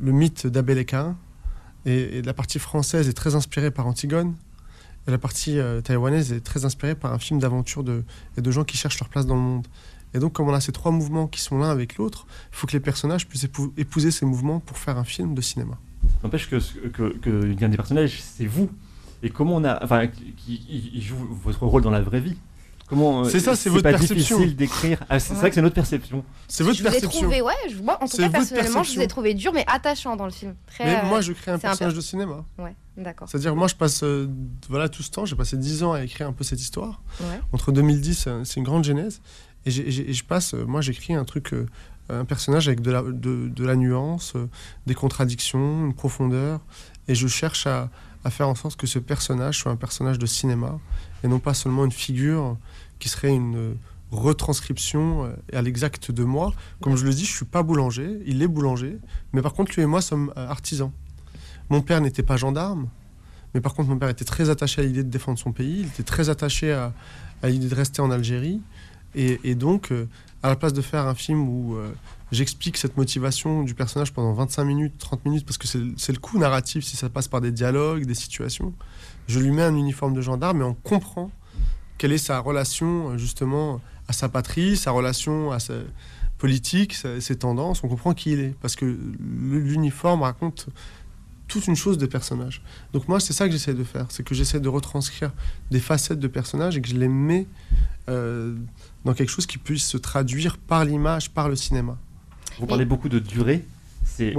mythe 0.00 0.48
d'Abel 0.48 0.84
et, 1.84 1.92
et 1.92 2.22
la 2.22 2.34
partie 2.34 2.58
française 2.58 3.08
est 3.08 3.12
très 3.12 3.36
inspirée 3.36 3.70
par 3.70 3.86
Antigone 3.86 4.34
la 5.06 5.18
partie 5.18 5.58
euh, 5.58 5.80
taïwanaise 5.80 6.32
est 6.32 6.40
très 6.40 6.64
inspirée 6.64 6.94
par 6.94 7.12
un 7.12 7.18
film 7.18 7.38
d'aventure 7.38 7.84
et 8.36 8.40
de 8.40 8.50
gens 8.50 8.64
qui 8.64 8.76
cherchent 8.76 8.98
leur 8.98 9.08
place 9.08 9.26
dans 9.26 9.36
le 9.36 9.40
monde. 9.40 9.66
Et 10.14 10.18
donc, 10.18 10.32
comme 10.32 10.48
on 10.48 10.54
a 10.54 10.60
ces 10.60 10.72
trois 10.72 10.92
mouvements 10.92 11.26
qui 11.26 11.40
sont 11.40 11.58
l'un 11.58 11.70
avec 11.70 11.96
l'autre, 11.96 12.26
il 12.52 12.56
faut 12.56 12.66
que 12.66 12.72
les 12.72 12.80
personnages 12.80 13.26
puissent 13.26 13.48
épouser 13.76 14.10
ces 14.10 14.24
mouvements 14.24 14.60
pour 14.60 14.78
faire 14.78 14.96
un 14.98 15.04
film 15.04 15.34
de 15.34 15.40
cinéma. 15.40 15.78
N'empêche 16.22 16.48
que, 16.48 16.56
que, 16.88 17.16
que 17.18 17.54
des 17.66 17.76
personnages, 17.76 18.22
c'est 18.22 18.46
vous. 18.46 18.70
Et 19.22 19.30
comment 19.30 19.56
on 19.56 19.64
a. 19.64 19.82
Enfin, 19.82 20.06
qui, 20.06 21.00
joue 21.00 21.16
votre 21.42 21.66
rôle 21.66 21.82
dans 21.82 21.90
la 21.90 22.00
vraie 22.00 22.20
vie? 22.20 22.36
Comment 22.88 23.22
euh, 23.22 23.28
C'est 23.28 23.40
ça, 23.40 23.56
c'est 23.56 23.68
votre 23.68 23.82
pas 23.82 23.90
perception. 23.90 24.38
difficile 24.38 24.56
d'écrire? 24.56 25.04
Ah, 25.08 25.18
c'est 25.18 25.34
vrai 25.34 25.48
que 25.48 25.56
c'est 25.56 25.62
notre 25.62 25.74
perception. 25.74 26.24
C'est 26.46 26.62
votre 26.62 26.76
je 26.78 26.84
perception. 26.84 27.10
Vous 27.10 27.16
ai 27.16 27.20
trouvé, 27.20 27.42
ouais, 27.42 27.70
je, 27.70 27.82
moi, 27.82 27.98
en 28.00 28.06
tout 28.06 28.16
cas, 28.16 28.28
personnellement, 28.28 28.84
je 28.84 28.94
vous 28.94 29.00
ai 29.00 29.08
trouvé 29.08 29.34
dur 29.34 29.52
mais 29.52 29.64
attachant 29.66 30.14
dans 30.14 30.26
le 30.26 30.30
film. 30.30 30.54
mais 30.78 31.02
moi, 31.04 31.20
je 31.20 31.32
crée 31.32 31.50
un 31.50 31.58
personnage 31.58 31.94
de 31.94 32.00
cinéma. 32.00 32.44
Ouais, 32.58 32.74
d'accord. 32.96 33.28
C'est-à-dire, 33.28 33.56
moi, 33.56 33.66
je 33.66 33.74
passe 33.74 34.04
euh, 34.04 34.28
voilà 34.68 34.88
tout 34.88 35.02
ce 35.02 35.10
temps. 35.10 35.24
J'ai 35.24 35.34
passé 35.34 35.56
10 35.56 35.82
ans 35.82 35.92
à 35.92 36.02
écrire 36.02 36.28
un 36.28 36.32
peu 36.32 36.44
cette 36.44 36.60
histoire. 36.60 37.02
Entre 37.52 37.72
2010, 37.72 38.24
euh, 38.26 38.44
c'est 38.44 38.58
une 38.58 38.64
grande 38.64 38.84
genèse. 38.84 39.20
Et, 39.66 40.12
je 40.12 40.24
passe, 40.24 40.54
moi, 40.54 40.80
j'écris 40.80 41.14
un 41.14 41.24
truc, 41.24 41.54
un 42.08 42.24
personnage 42.24 42.68
avec 42.68 42.80
de 42.80 43.64
la, 43.64 43.76
nuance, 43.76 44.34
des 44.86 44.94
contradictions, 44.94 45.86
une 45.86 45.94
profondeur. 45.94 46.60
Et 47.08 47.14
je 47.14 47.26
cherche 47.26 47.66
à, 47.66 47.90
faire 48.30 48.48
en 48.48 48.54
sorte 48.54 48.76
que 48.76 48.88
ce 48.88 48.98
personnage 48.98 49.58
soit 49.58 49.70
un 49.70 49.76
personnage 49.76 50.18
de 50.18 50.26
cinéma 50.26 50.80
et 51.22 51.28
non 51.28 51.38
pas 51.38 51.54
seulement 51.54 51.84
une 51.84 51.92
figure 51.92 52.56
qui 52.98 53.08
serait 53.08 53.32
une 53.32 53.76
retranscription 54.10 55.24
euh, 55.24 55.56
à 55.56 55.62
l'exact 55.62 56.10
de 56.10 56.24
moi. 56.24 56.52
Comme 56.80 56.96
je 56.96 57.04
le 57.04 57.12
dis, 57.12 57.24
je 57.24 57.34
suis 57.34 57.44
pas 57.44 57.62
boulanger, 57.62 58.20
il 58.26 58.42
est 58.42 58.48
boulanger, 58.48 58.98
mais 59.32 59.42
par 59.42 59.52
contre 59.52 59.72
lui 59.74 59.82
et 59.82 59.86
moi 59.86 60.00
sommes 60.00 60.32
euh, 60.36 60.48
artisans. 60.48 60.92
Mon 61.70 61.80
père 61.80 62.00
n'était 62.00 62.22
pas 62.22 62.36
gendarme, 62.36 62.88
mais 63.54 63.60
par 63.60 63.74
contre 63.74 63.88
mon 63.88 63.98
père 63.98 64.08
était 64.08 64.24
très 64.24 64.50
attaché 64.50 64.82
à 64.82 64.84
l'idée 64.84 65.02
de 65.02 65.10
défendre 65.10 65.38
son 65.38 65.52
pays, 65.52 65.80
il 65.80 65.86
était 65.86 66.02
très 66.02 66.30
attaché 66.30 66.72
à, 66.72 66.92
l'idée 67.44 67.68
de 67.68 67.74
rester 67.74 68.00
en 68.02 68.10
Algérie, 68.10 68.60
et, 69.16 69.54
donc 69.54 69.90
euh, 69.90 70.06
à 70.42 70.48
la 70.48 70.56
place 70.56 70.72
de 70.72 70.82
faire 70.82 71.06
un 71.06 71.14
film 71.14 71.48
où 71.48 71.76
j'explique 72.30 72.76
cette 72.76 72.96
motivation 72.96 73.62
du 73.62 73.74
personnage 73.74 74.12
pendant 74.12 74.32
25 74.32 74.64
minutes, 74.64 74.94
30 74.98 75.24
minutes, 75.24 75.46
parce 75.46 75.58
que 75.58 75.66
c'est 75.66 76.12
le 76.12 76.18
coup 76.18 76.38
narratif 76.38 76.84
si 76.84 76.96
ça 76.96 77.08
passe 77.08 77.26
par 77.26 77.40
des 77.40 77.50
dialogues, 77.50 78.04
des 78.04 78.14
situations, 78.14 78.74
je 79.26 79.40
lui 79.40 79.50
mets 79.50 79.62
un 79.62 79.74
uniforme 79.74 80.14
de 80.14 80.20
gendarme 80.20 80.60
et 80.60 80.64
on 80.64 80.74
comprend 80.74 81.30
quelle 81.98 82.12
est 82.12 82.18
sa 82.18 82.38
relation 82.38 83.10
euh, 83.10 83.18
justement 83.18 83.80
à 84.08 84.12
sa 84.12 84.28
patrie, 84.28 84.76
sa 84.76 84.92
relation 84.92 85.50
à 85.50 85.58
sa 85.58 85.74
politique, 86.38 86.94
ses 86.94 87.36
tendances. 87.36 87.82
On 87.82 87.88
comprend 87.88 88.12
qui 88.12 88.32
il 88.32 88.40
est 88.40 88.54
parce 88.60 88.76
que 88.76 88.84
l'uniforme 88.84 90.22
raconte 90.22 90.68
toute 91.48 91.66
une 91.66 91.76
chose 91.76 91.98
des 91.98 92.08
personnages. 92.08 92.62
Donc 92.92 93.08
moi, 93.08 93.20
c'est 93.20 93.32
ça 93.32 93.46
que 93.46 93.52
j'essaie 93.52 93.74
de 93.74 93.84
faire, 93.84 94.06
c'est 94.10 94.24
que 94.24 94.34
j'essaie 94.34 94.60
de 94.60 94.68
retranscrire 94.68 95.32
des 95.70 95.80
facettes 95.80 96.18
de 96.18 96.28
personnages 96.28 96.76
et 96.76 96.80
que 96.80 96.88
je 96.88 96.96
les 96.96 97.08
mets 97.08 97.46
euh, 97.46 97.74
dans 98.08 99.14
quelque 99.14 99.30
chose 99.30 99.46
qui 99.46 99.58
puisse 99.58 99.86
se 99.86 99.96
traduire 99.96 100.58
par 100.58 100.84
l'image, 100.84 101.30
par 101.30 101.48
le 101.48 101.56
cinéma. 101.56 101.98
Vous 102.58 102.66
parlez 102.66 102.84
beaucoup 102.84 103.08
de 103.08 103.18
durée. 103.18 103.64
C'est 104.04 104.34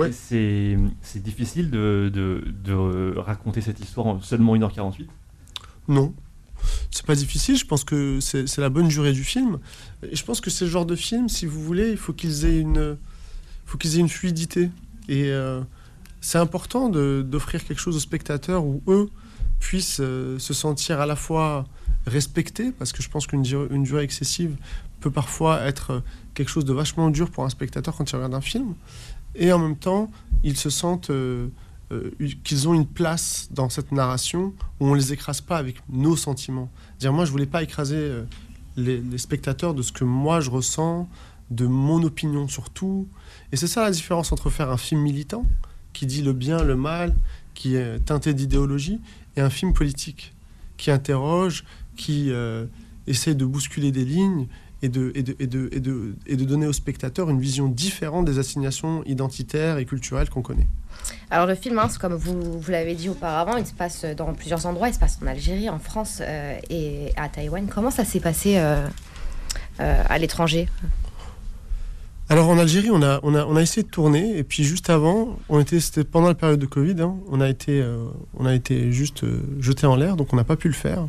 difficile 1.16 1.70
de, 1.70 2.10
de, 2.14 2.44
de, 2.64 3.18
raconter 3.18 3.62
cette 3.62 3.80
histoire 3.80 4.08
en 4.08 4.22
seulement 4.22 4.56
1h48 4.56 5.06
Non, 5.88 6.14
c'est 6.92 7.06
pas 7.06 7.16
difficile. 7.16 7.58
Je 7.58 7.66
pense 7.66 7.84
que 7.84 8.20
c'est 8.20 8.58
la 8.58 8.70
bonne 8.70 8.88
durée 8.88 9.14
du 9.14 9.24
film. 9.24 9.60
Et 10.10 10.16
je 10.16 10.24
pense 10.24 10.42
que 10.42 10.50
ce 10.50 10.66
genre 10.66 10.86
de 10.86 10.96
film, 10.96 11.30
si 11.30 11.46
vous 11.46 11.62
voulez, 11.62 11.92
il 11.92 11.98
faut 11.98 12.14
qu'ils 12.14 12.46
aient 12.46 12.60
une, 12.60 12.98
faut 13.66 13.78
qu'ils 13.78 13.98
aient 13.98 14.02
une 14.02 14.10
fluidité. 14.10 14.72
Et 15.10 15.26
euh, 15.26 15.62
c'est 16.22 16.38
important 16.40 16.90
d'offrir 16.90 17.64
quelque 17.64 17.80
chose 17.80 17.96
aux 17.96 18.02
spectateurs 18.02 18.66
où 18.66 18.82
eux 18.88 19.10
puissent 19.60 20.00
euh, 20.02 20.40
se 20.40 20.54
sentir 20.54 21.00
à 21.00 21.06
la 21.06 21.16
fois 21.16 21.66
respectés, 22.08 22.72
parce 22.72 22.92
que 22.92 23.04
je 23.04 23.10
pense 23.10 23.28
qu'une 23.28 23.46
une 23.72 23.84
durée 23.84 24.04
excessive 24.04 24.56
peut 25.00 25.12
parfois 25.12 25.62
être 25.62 26.02
quelque 26.34 26.50
chose 26.50 26.66
de 26.66 26.74
vachement 26.74 27.10
dur 27.10 27.30
pour 27.30 27.44
un 27.46 27.50
spectateur 27.50 27.96
quand 27.96 28.10
il 28.10 28.16
regarde 28.16 28.34
un 28.34 28.42
film. 28.42 28.74
Et 29.36 29.52
en 29.52 29.60
même 29.60 29.78
temps, 29.78 30.10
ils 30.44 30.58
se 30.58 30.70
sentent 30.70 31.12
euh, 31.12 31.48
euh, 31.92 32.12
qu'ils 32.44 32.68
ont 32.68 32.74
une 32.74 32.88
place 32.88 33.50
dans 33.52 33.70
cette 33.70 33.92
narration 33.92 34.54
où 34.80 34.88
on 34.88 34.94
les 34.94 35.14
écrase 35.14 35.42
pas 35.42 35.58
avec 35.58 35.78
nos 35.90 36.16
sentiments. 36.16 36.70
Dire 37.00 37.14
moi 37.14 37.26
je 37.26 37.32
voulais 37.32 37.46
pas 37.46 37.64
écraser 37.64 37.96
euh, 37.96 38.24
les, 38.76 39.18
spectateurs 39.18 39.74
de 39.74 39.82
ce 39.82 39.92
que 39.92 40.04
moi 40.04 40.40
je 40.40 40.50
ressens, 40.50 41.08
de 41.52 41.68
mon 41.68 42.02
opinion 42.04 42.48
surtout. 42.48 43.08
Et 43.52 43.58
c'est 43.58 43.68
ça 43.68 43.84
la 43.84 43.92
différence 43.92 44.32
entre 44.32 44.50
faire 44.50 44.72
un 44.72 44.78
film 44.78 45.02
militant 45.02 45.46
qui 45.94 46.06
dit 46.06 46.22
le 46.22 46.34
bien, 46.34 46.64
le 46.64 46.76
mal, 46.76 47.16
qui 47.54 47.76
est 47.76 48.00
teinté 48.00 48.34
d'idéologie, 48.34 49.00
et 49.36 49.42
un 49.42 49.50
film 49.50 49.74
politique 49.74 50.34
qui 50.78 50.92
interroge, 50.92 51.64
qui 51.98 52.32
euh, 52.32 52.66
essaie 53.08 53.36
de 53.36 53.46
bousculer 53.46 53.92
des 53.92 54.06
lignes 54.06 54.48
et 54.82 54.90
de, 54.90 55.12
et, 55.16 55.24
de, 55.24 55.36
et, 55.40 55.48
de, 55.48 55.70
et, 55.72 55.80
de, 55.80 56.16
et 56.28 56.36
de 56.36 56.46
donner 56.46 56.68
aux 56.68 56.74
spectateurs 56.74 57.30
une 57.30 57.42
vision 57.42 57.68
différente 57.68 58.26
des 58.26 58.38
assignations 58.38 59.04
identitaires 59.06 59.80
et 59.80 59.86
culturelles 59.86 60.30
qu'on 60.30 60.44
connaît. 60.44 60.68
Alors 61.32 61.48
le 61.48 61.56
film, 61.56 61.80
hein, 61.80 61.88
comme 62.00 62.14
vous, 62.14 62.60
vous 62.60 62.72
l'avez 62.72 62.96
dit 62.96 63.10
auparavant, 63.10 63.58
il 63.58 63.66
se 63.66 63.74
passe 63.74 64.06
dans 64.16 64.34
plusieurs 64.34 64.66
endroits. 64.66 64.90
Il 64.90 64.94
se 64.94 65.00
passe 65.00 65.18
en 65.24 65.28
Algérie, 65.28 65.70
en 65.70 65.80
France 65.80 66.20
euh, 66.22 66.58
et 66.70 67.12
à 67.16 67.28
Taïwan. 67.30 67.68
Comment 67.68 67.92
ça 67.92 68.06
s'est 68.06 68.20
passé 68.20 68.58
euh, 68.58 68.88
euh, 69.80 70.04
à 70.08 70.18
l'étranger? 70.18 70.68
Alors 72.30 72.50
en 72.50 72.60
Algérie, 72.60 72.92
on 72.92 73.02
a, 73.02 73.20
on, 73.24 73.34
a, 73.36 73.46
on 73.46 73.56
a 73.56 73.62
essayé 73.62 73.84
de 73.84 73.90
tourner, 73.90 74.38
et 74.38 74.44
puis 74.44 74.64
juste 74.64 74.90
avant, 74.90 75.40
on 75.48 75.62
était, 75.62 75.80
c'était 75.80 76.04
pendant 76.04 76.28
la 76.28 76.36
période 76.36 76.60
de 76.60 76.66
Covid, 76.66 77.02
hein, 77.02 77.16
on, 77.30 77.40
a 77.40 77.48
été, 77.48 77.82
on 78.38 78.46
a 78.46 78.54
été 78.54 78.92
juste 78.92 79.24
jeté 79.62 79.88
en 79.88 79.96
l'air, 79.96 80.18
donc 80.18 80.34
on 80.34 80.36
n'a 80.36 80.44
pas 80.44 80.58
pu 80.58 80.68
le 80.68 80.74
faire. 80.74 81.08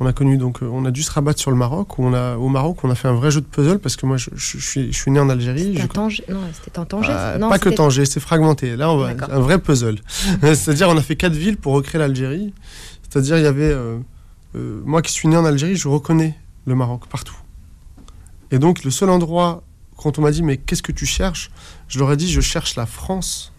On 0.00 0.06
a 0.06 0.12
connu 0.12 0.36
donc, 0.36 0.62
euh, 0.62 0.70
on 0.70 0.84
a 0.84 0.92
dû 0.92 1.02
se 1.02 1.10
rabattre 1.10 1.40
sur 1.40 1.50
le 1.50 1.56
Maroc. 1.56 1.98
Où 1.98 2.04
on 2.04 2.14
a, 2.14 2.36
au 2.36 2.48
Maroc, 2.48 2.84
on 2.84 2.90
a 2.90 2.94
fait 2.94 3.08
un 3.08 3.14
vrai 3.14 3.30
jeu 3.32 3.40
de 3.40 3.46
puzzle 3.46 3.78
parce 3.80 3.96
que 3.96 4.06
moi, 4.06 4.16
je, 4.16 4.30
je, 4.34 4.58
suis, 4.58 4.92
je 4.92 4.96
suis 4.96 5.10
né 5.10 5.18
en 5.18 5.28
Algérie. 5.28 5.74
C'était 5.74 5.88
Tanger. 5.88 6.24
Non, 6.28 6.40
c'était 6.52 6.78
en 6.78 6.84
Tanger. 6.84 7.12
Ah, 7.12 7.38
non, 7.38 7.48
pas 7.48 7.58
que 7.58 7.68
Tanger, 7.68 8.06
c'est 8.06 8.20
fragmenté. 8.20 8.76
Là, 8.76 8.92
on 8.92 8.98
va, 8.98 9.08
un 9.08 9.40
vrai 9.40 9.58
puzzle. 9.58 9.98
C'est-à-dire, 10.42 10.88
on 10.88 10.96
a 10.96 11.02
fait 11.02 11.16
quatre 11.16 11.34
villes 11.34 11.56
pour 11.56 11.72
recréer 11.74 11.98
l'Algérie. 11.98 12.52
C'est-à-dire, 13.02 13.38
il 13.38 13.42
y 13.42 13.46
avait, 13.46 13.72
euh, 13.72 13.98
euh, 14.54 14.80
moi 14.84 15.02
qui 15.02 15.12
suis 15.12 15.26
né 15.26 15.36
en 15.36 15.44
Algérie, 15.44 15.76
je 15.76 15.88
reconnais 15.88 16.36
le 16.66 16.74
Maroc 16.76 17.08
partout. 17.08 17.36
Et 18.52 18.60
donc, 18.60 18.84
le 18.84 18.90
seul 18.92 19.10
endroit, 19.10 19.64
quand 19.96 20.18
on 20.18 20.22
m'a 20.22 20.30
dit, 20.30 20.42
mais 20.42 20.58
qu'est-ce 20.58 20.82
que 20.82 20.92
tu 20.92 21.06
cherches? 21.06 21.50
Je 21.88 21.98
leur 21.98 22.12
ai 22.12 22.16
dit, 22.16 22.30
je 22.30 22.40
cherche 22.40 22.76
la 22.76 22.86
France. 22.86 23.52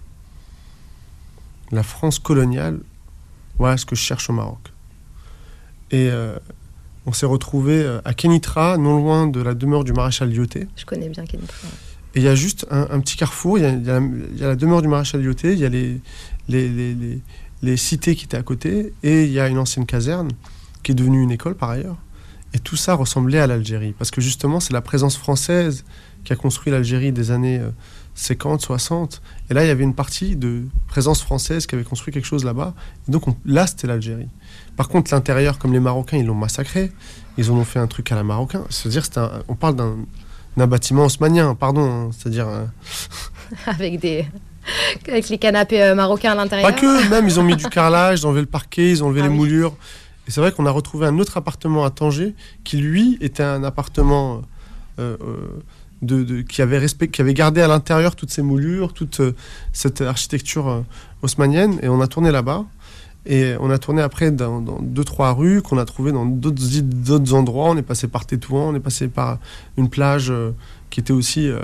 La 1.72 1.84
France 1.84 2.18
coloniale. 2.18 2.80
Voilà 3.58 3.76
ce 3.76 3.86
que 3.86 3.96
je 3.96 4.02
cherche 4.02 4.30
au 4.30 4.34
Maroc. 4.34 4.72
Et 5.92 6.10
euh, 6.10 6.38
on 7.06 7.14
s'est 7.14 7.26
retrouvé 7.26 7.82
euh, 7.82 8.02
à 8.06 8.14
Kenitra, 8.14 8.78
non 8.78 8.98
loin 8.98 9.28
de 9.28 9.42
la 9.42 9.54
demeure 9.54 9.84
du 9.84 9.94
maréchal 9.94 10.32
Lyoté. 10.32 10.68
Je 10.76 10.86
connais 10.86 11.10
bien 11.10 11.26
Kenitra. 11.26 11.68
Et 12.16 12.20
il 12.20 12.24
y 12.24 12.28
a 12.28 12.36
juste 12.36 12.66
un, 12.72 12.88
un 12.90 13.00
petit 13.00 13.18
carrefour, 13.18 13.60
il 13.60 13.66
y, 13.66 13.68
y, 13.68 14.40
y, 14.40 14.44
a 14.44 14.48
la 14.48 14.56
demeure 14.56 14.82
du 14.82 14.88
maréchal 14.88 15.22
Lyoté, 15.22 15.54
il 15.54 15.60
y 15.60 15.66
a 15.66 15.70
les, 15.70 16.00
les, 16.48 16.68
les, 16.70 16.94
les, 16.96 17.20
les 17.62 17.78
cités 17.78 18.16
qui 18.16 18.26
étaient 18.26 18.38
à 18.38 18.44
côté, 18.44 18.94
et 19.04 19.26
il 19.26 19.32
y 19.32 19.40
a 19.40 19.48
une 19.48 19.60
ancienne 19.60 19.86
caserne 19.86 20.30
qui 20.82 20.92
est 20.92 20.96
devenue 20.96 21.22
une 21.22 21.32
école 21.32 21.56
par 21.56 21.70
ailleurs. 21.70 21.98
Et 22.54 22.60
tout 22.60 22.76
ça 22.76 22.96
ressemblait 22.96 23.40
à 23.40 23.46
l'Algérie, 23.46 23.94
parce 23.98 24.10
que 24.10 24.22
justement 24.22 24.60
c'est 24.60 24.74
la 24.74 24.82
présence 24.82 25.18
française 25.18 25.86
qui 26.24 26.34
a 26.34 26.36
construit 26.36 26.72
l'Algérie 26.72 27.12
des 27.12 27.30
années 27.30 27.62
50, 28.20 28.62
60. 28.62 29.22
Et 29.50 29.54
là, 29.54 29.64
il 29.64 29.68
y 29.68 29.72
avait 29.72 29.84
une 29.84 29.96
partie 29.96 30.36
de 30.36 30.64
présence 30.88 31.22
française 31.22 31.66
qui 31.66 31.76
avait 31.76 31.84
construit 31.84 32.14
quelque 32.14 32.26
chose 32.26 32.44
là-bas. 32.44 32.74
Et 33.08 33.12
donc 33.12 33.28
on, 33.28 33.36
là, 33.46 33.66
c'était 33.66 33.88
l'Algérie. 33.88 34.28
Par 34.76 34.90
contre, 34.90 35.14
l'intérieur, 35.14 35.58
comme 35.58 35.72
les 35.72 35.80
Marocains, 35.80 36.18
ils 36.18 36.26
l'ont 36.26 36.36
massacré. 36.36 36.92
Ils 37.38 37.50
en 37.50 37.56
ont 37.56 37.64
fait 37.64 37.80
un 37.80 37.88
truc 37.88 38.12
à 38.12 38.16
la 38.16 38.24
Marocain. 38.24 38.66
C'est-à-dire, 38.70 39.04
un, 39.16 39.42
on 39.48 39.56
parle 39.56 39.76
d'un 39.76 40.68
bâtiment 40.68 41.06
haussmanien, 41.06 41.56
pardon. 41.56 41.90
Hein, 41.90 42.10
C'est-à-dire. 42.12 42.48
Euh... 42.50 42.66
Avec 43.66 44.00
des. 44.00 44.26
Avec 45.08 45.30
les 45.30 45.38
canapés 45.38 45.82
euh, 45.82 45.96
marocains 45.96 46.34
à 46.34 46.36
l'intérieur. 46.36 46.70
Pas 46.70 46.78
que, 46.78 47.10
même, 47.10 47.26
ils 47.26 47.40
ont 47.40 47.44
mis 47.44 47.56
du 47.56 47.66
carrelage, 47.70 48.20
ils 48.20 48.26
ont 48.26 48.30
enlevé 48.30 48.42
le 48.42 48.48
parquet, 48.48 48.92
ils 48.92 49.04
ont 49.04 49.08
enlevé 49.08 49.22
ah, 49.22 49.24
les 49.24 49.30
oui. 49.30 49.38
moulures. 49.38 49.76
Et 50.28 50.32
c'est 50.32 50.42
vrai 50.42 50.52
qu'on 50.52 50.66
a 50.66 50.72
retrouvé 50.72 51.08
un 51.08 51.18
autre 51.18 51.38
appartement 51.38 51.86
à 51.86 51.90
Tanger 51.90 52.36
qui, 52.64 52.78
lui, 52.78 53.18
était 53.22 53.42
un 53.42 53.64
appartement 53.64 54.42
euh, 55.00 55.18
de, 56.02 56.24
de, 56.24 56.42
qui, 56.42 56.62
avait 56.62 56.78
respect, 56.78 57.08
qui 57.10 57.22
avait 57.22 57.34
gardé 57.34 57.62
à 57.62 57.68
l'intérieur 57.68 58.16
toutes 58.16 58.32
ces 58.32 58.42
moulures, 58.42 58.94
toute 58.94 59.20
euh, 59.20 59.36
cette 59.74 60.02
architecture 60.02 60.84
haussmanienne. 61.22 61.80
Et 61.82 61.90
on 61.90 62.02
a 62.02 62.08
tourné 62.08 62.32
là-bas. 62.32 62.66
Et 63.26 63.56
on 63.60 63.70
a 63.70 63.78
tourné 63.78 64.02
après 64.02 64.32
dans, 64.32 64.62
dans 64.62 64.80
deux, 64.82 65.04
trois 65.04 65.34
rues 65.34 65.62
qu'on 65.62 65.78
a 65.78 65.86
trouvées 65.86 66.12
dans 66.12 66.26
d'autres 66.26 67.34
endroits. 67.34 67.70
On 67.70 67.78
est 67.78 67.84
passé 67.84 68.08
par 68.08 68.26
Tétouan, 68.26 68.70
on 68.70 68.76
est 68.76 68.80
passé 68.80 69.08
par 69.08 69.40
une 69.78 69.90
plage 69.90 70.32
euh, 70.32 70.52
qui 70.90 71.00
était 71.00 71.14
aussi. 71.14 71.48
Euh, 71.48 71.60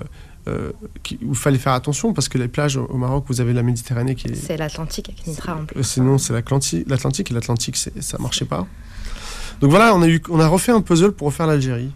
euh, 0.48 0.72
qui, 1.02 1.18
où 1.24 1.30
il 1.30 1.36
fallait 1.36 1.58
faire 1.58 1.74
attention 1.74 2.14
parce 2.14 2.30
que 2.30 2.38
les 2.38 2.48
plages 2.48 2.78
au 2.78 2.98
Maroc, 2.98 3.26
vous 3.30 3.42
avez 3.42 3.52
la 3.52 3.64
Méditerranée 3.64 4.14
qui 4.14 4.28
est. 4.28 4.36
C'est 4.36 4.58
l'Atlantique 4.58 5.10
avec 5.10 5.26
Nitra 5.26 5.56
en 5.56 5.66
plus. 5.66 5.82
sinon, 5.82 6.20
c'est 6.20 6.34
l'Atlantique 6.34 7.32
et 7.32 7.34
l'Atlantique, 7.34 7.76
ça 7.76 8.18
marchait 8.20 8.46
pas. 8.46 8.68
Donc 9.60 9.72
voilà, 9.72 9.96
on 9.96 10.04
a, 10.04 10.08
eu, 10.08 10.22
on 10.30 10.40
a 10.40 10.48
refait 10.48 10.72
un 10.72 10.82
puzzle 10.82 11.14
pour 11.14 11.30
refaire 11.30 11.48
l'Algérie. 11.48 11.90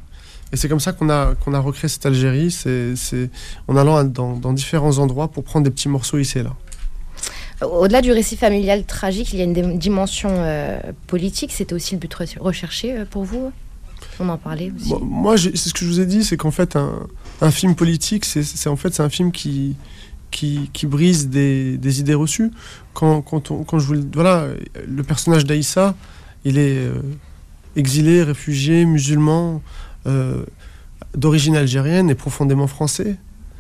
Et 0.52 0.58
c'est 0.58 0.68
comme 0.68 0.80
ça 0.80 0.94
qu'on 0.94 1.10
a, 1.10 1.36
qu'on 1.36 1.54
a 1.54 1.60
recréé 1.60 1.90
cette 1.90 2.06
Algérie, 2.06 2.52
c'est 2.52 3.30
en 3.68 3.76
allant 3.76 4.04
dans, 4.04 4.36
dans 4.36 4.54
différents 4.54 4.98
endroits 4.98 5.28
pour 5.28 5.44
prendre 5.44 5.64
des 5.64 5.72
petits 5.72 5.90
morceaux 5.90 6.18
ici 6.18 6.40
et 6.40 6.44
là. 6.44 6.56
Au-delà 7.62 8.02
du 8.02 8.12
récit 8.12 8.38
familial 8.38 8.86
tragique, 8.86 9.34
il 9.34 9.40
y 9.40 9.42
a 9.42 9.46
une 9.46 9.78
dimension 9.78 10.30
euh, 10.32 10.80
politique. 11.08 11.52
C'était 11.52 11.74
aussi 11.74 11.96
le 11.96 12.00
but 12.00 12.14
recherché 12.40 12.98
euh, 12.98 13.06
pour 13.06 13.26
vous? 13.26 13.52
On 14.22 14.30
en 14.30 14.38
parlait 14.38 14.72
aussi. 14.74 14.90
Bon, 14.90 15.02
moi, 15.04 15.38
c'est 15.38 15.58
ce 15.58 15.74
que 15.74 15.84
je 15.84 15.86
vous 15.86 16.00
ai 16.00 16.06
dit, 16.06 16.24
c'est 16.24 16.38
qu'en 16.38 16.52
fait, 16.52 16.78
un, 16.78 17.06
un, 17.42 17.52
film 17.52 17.76
politique, 17.76 18.24
c'est 18.24 18.68
en 18.68 18.78
fait 18.78 18.94
c'est 18.94 19.04
un 19.04 19.10
film 19.10 19.34
qui, 19.34 19.76
qui, 20.32 20.70
qui 20.72 20.88
brise 20.88 21.28
des, 21.28 21.78
des, 21.78 22.00
idées 22.00 22.14
reçues. 22.14 22.52
Quand, 22.94 23.22
quand, 23.22 23.52
on, 23.52 23.66
quand 23.66 23.78
je 23.78 23.88
vous 23.88 24.02
voilà, 24.14 24.48
le 24.88 25.04
personnage 25.04 25.44
d'Aïssa, 25.44 25.96
il 26.46 26.58
est 26.58 26.78
euh, 26.78 26.94
exilé, 27.76 28.24
réfugié, 28.24 28.86
musulman, 28.86 29.62
euh, 30.08 30.46
d'origine 31.16 31.56
algérienne 31.56 32.10
et 32.10 32.16
profondément 32.16 32.68
français. 32.68 33.18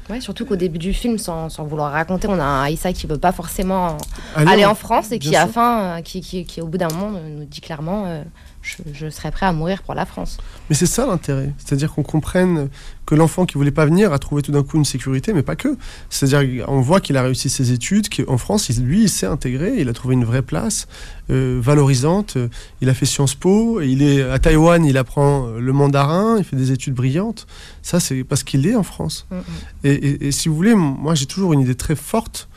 Ouais, 0.10 0.22
surtout 0.22 0.46
qu'au 0.46 0.56
début 0.56 0.80
du 0.80 0.92
film, 0.92 1.20
sans, 1.20 1.50
sans, 1.50 1.66
vouloir 1.66 1.92
raconter, 1.92 2.28
on 2.28 2.40
a 2.40 2.44
un 2.44 2.64
Aïssa 2.64 2.94
qui 2.94 3.06
veut 3.06 3.20
pas 3.20 3.32
forcément 3.32 3.98
aller, 4.36 4.52
aller 4.52 4.66
en 4.66 4.74
France 4.74 5.12
et 5.12 5.20
qui, 5.20 5.36
à 5.36 5.46
fin, 5.46 6.02
qui, 6.04 6.22
qui, 6.22 6.46
qui, 6.46 6.62
au 6.62 6.66
bout 6.66 6.80
d'un 6.80 6.88
moment, 6.88 7.12
nous 7.12 7.46
dit 7.46 7.62
clairement 7.62 8.06
euh, 8.08 8.24
je, 8.70 8.94
je, 8.94 9.10
serais 9.10 9.32
prêt 9.32 9.46
à 9.46 9.54
mourir 9.54 9.84
pour 9.84 9.94
la 9.94 10.06
France. 10.06 10.38
Mais 10.70 10.76
c'est 10.76 10.86
ça 10.86 11.06
l'intérêt. 11.06 11.54
C'est-à-dire 11.58 11.94
qu'on 11.94 12.04
comprenne 12.04 12.70
que 13.06 13.16
l'enfant 13.16 13.46
qui 13.46 13.56
voulait 13.56 13.72
pas 13.72 13.86
venir 13.86 14.14
a 14.14 14.20
trouvé 14.20 14.42
tout 14.42 14.52
d'un 14.52 14.64
coup 14.64 14.78
une 14.78 14.86
sécurité, 14.86 15.34
mais 15.34 15.42
pas 15.44 15.56
que. 15.56 15.78
C'est-à-dire 16.10 16.66
qu'on 16.66 16.82
voit 16.82 17.02
qu'il 17.02 17.18
a 17.18 17.24
réussi 17.24 17.50
ses 17.50 17.72
études, 17.72 18.08
qu'en 18.10 18.38
France, 18.38 18.70
lui, 18.80 19.04
il 19.04 19.10
s'est 19.10 19.26
intégré, 19.26 19.74
il 19.78 19.90
a 19.90 19.94
trouvé 19.94 20.14
une 20.14 20.26
vraie 20.26 20.42
place 20.44 20.88
euh, 21.30 21.60
valorisante. 21.62 22.38
Il 22.82 22.90
a 22.90 22.94
fait 22.94 23.06
Sciences 23.06 23.36
Po, 23.36 23.82
il 23.82 24.02
est 24.04 24.22
à 24.22 24.38
Taïwan, 24.40 24.86
il 24.86 24.98
apprend 24.98 25.48
le 25.48 25.74
mandarin, 25.74 26.38
il 26.38 26.44
fait 26.44 26.56
des 26.56 26.72
études 26.72 26.94
brillantes. 26.94 27.48
Ça, 27.82 28.00
c'est 28.00 28.24
parce 28.24 28.44
qu'il 28.44 28.68
est 28.68 28.76
en 28.76 28.84
France. 28.84 29.26
Mm 29.32 29.38
-hmm. 29.38 29.44
et, 29.84 29.94
et, 29.94 30.28
et, 30.28 30.32
si 30.32 30.50
vous 30.50 30.56
voulez, 30.56 30.76
moi, 30.76 31.16
j'ai 31.16 31.26
toujours 31.26 31.54
une 31.54 31.62
idée 31.62 31.76
très 31.76 31.96
forte 31.96 32.48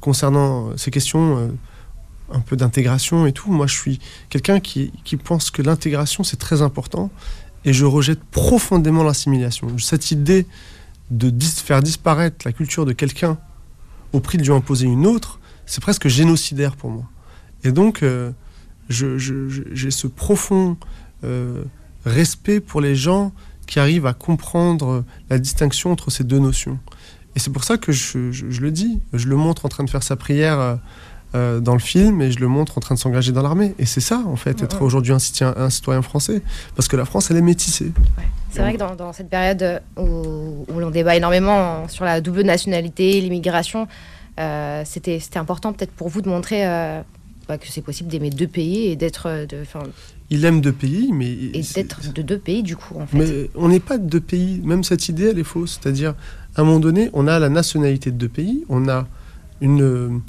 concernant 0.00 0.76
ces 0.76 0.90
questions. 0.90 1.38
Euh, 1.38 1.48
un 2.32 2.40
peu 2.40 2.56
d'intégration 2.56 3.26
et 3.26 3.32
tout. 3.32 3.50
Moi, 3.50 3.66
je 3.66 3.74
suis 3.74 3.98
quelqu'un 4.28 4.60
qui, 4.60 4.92
qui, 5.04 5.16
pense 5.16 5.50
que 5.50 5.62
l'intégration, 5.62 6.24
c'est 6.24 6.36
très 6.36 6.62
important. 6.62 7.10
Et 7.64 7.72
je 7.72 7.84
rejette 7.84 8.22
profondément 8.24 9.02
l'assimilation. 9.02 9.78
Cette 9.78 10.10
idée 10.10 10.46
de 11.10 11.32
faire 11.44 11.82
disparaître 11.82 12.44
la 12.44 12.52
culture 12.52 12.86
de 12.86 12.92
quelqu'un 12.92 13.38
au 14.12 14.20
prix 14.20 14.38
de 14.38 14.44
lui 14.44 14.52
imposer 14.52 14.86
une 14.86 15.06
autre, 15.06 15.40
c'est 15.66 15.82
presque 15.82 16.08
génocidaire 16.08 16.76
pour 16.76 16.90
moi. 16.90 17.04
Et 17.62 17.72
donc, 17.72 18.02
euh, 18.02 18.30
j'ai 18.88 19.90
ce 19.90 20.06
profond 20.06 20.76
euh, 21.24 21.64
respect 22.04 22.60
pour 22.60 22.80
les 22.80 22.94
gens 22.94 23.32
qui 23.66 23.80
arrivent 23.80 24.06
à 24.06 24.12
comprendre 24.12 25.04
la 25.30 25.38
distinction 25.38 25.90
entre 25.90 26.10
ces 26.10 26.24
deux 26.24 26.38
notions. 26.38 26.78
Et 27.34 27.38
c'est 27.38 27.50
pour 27.50 27.64
ça 27.64 27.78
que 27.78 27.92
je, 27.92 28.30
je, 28.30 28.60
le 28.60 28.70
dis, 28.70 29.00
je 29.12 29.26
le 29.28 29.36
montre 29.36 29.64
en 29.66 29.68
train 29.68 29.84
de 29.84 29.90
faire 29.90 30.02
sa 30.02 30.16
prière. 30.16 30.60
Euh, 30.60 30.76
euh, 31.34 31.58
dans 31.58 31.72
le 31.72 31.80
film 31.80 32.22
et 32.22 32.30
je 32.30 32.38
le 32.38 32.46
montre 32.46 32.78
en 32.78 32.80
train 32.80 32.94
de 32.94 33.00
s'engager 33.00 33.32
dans 33.32 33.42
l'armée. 33.42 33.74
Et 33.80 33.86
c'est 33.86 34.00
ça, 34.00 34.22
en 34.26 34.36
fait, 34.36 34.62
être 34.62 34.76
ouais. 34.76 34.86
aujourd'hui 34.86 35.12
un, 35.12 35.18
un, 35.56 35.70
citoyen 35.70 36.00
français. 36.00 36.42
Parce 36.76 36.86
que 36.86 36.96
la 36.96 37.04
France, 37.04 37.30
elle 37.30 37.36
est 37.36 37.42
métissée. 37.42 37.92
Ouais. 38.18 38.24
C'est 38.50 38.60
vrai 38.60 38.74
que 38.74 38.78
dans, 38.78 38.94
dans, 38.94 39.12
cette 39.12 39.28
période 39.28 39.82
où, 39.96 40.64
où 40.72 40.78
l'on 40.78 40.90
débat 40.90 41.16
énormément 41.16 41.88
sur 41.88 42.04
la 42.04 42.20
double 42.20 42.42
nationalité, 42.42 43.20
l'immigration, 43.20 43.88
euh, 44.38 44.82
c'était 44.84 45.20
important 45.34 45.72
peut-être 45.72 45.90
pour 45.90 46.08
vous 46.08 46.20
de 46.20 46.28
montrer 46.28 46.68
euh, 46.68 47.00
bah, 47.48 47.58
que 47.58 47.66
c'est 47.66 47.82
possible 47.82 48.10
d'aimer 48.10 48.30
deux 48.30 48.46
pays 48.46 48.86
et 48.86 48.94
d'être... 48.94 49.46
De, 49.46 49.64
il 50.30 50.44
aime 50.44 50.60
deux 50.60 50.72
pays, 50.72 51.10
mais... 51.12 51.32
Et 51.32 51.64
d'être 51.74 52.12
de 52.12 52.22
deux 52.22 52.38
pays, 52.38 52.62
du 52.62 52.76
coup, 52.76 52.94
en 52.96 53.06
fait. 53.06 53.16
Mais 53.16 53.50
on 53.56 53.68
n'est 53.68 53.80
pas 53.80 53.98
de 53.98 54.06
deux 54.06 54.20
pays. 54.20 54.60
Même 54.62 54.84
cette 54.84 55.08
idée, 55.08 55.30
elle 55.30 55.38
est 55.40 55.42
fausse. 55.42 55.80
C'est-à-dire, 55.82 56.14
à 56.54 56.60
un 56.60 56.64
moment 56.64 56.78
donné, 56.78 57.10
on 57.12 57.26
a 57.26 57.40
la 57.40 57.48
nationalité 57.48 58.12
de 58.12 58.16
deux 58.16 58.28
pays, 58.28 58.64
on 58.68 58.88
a 58.88 59.08
une 59.60 60.20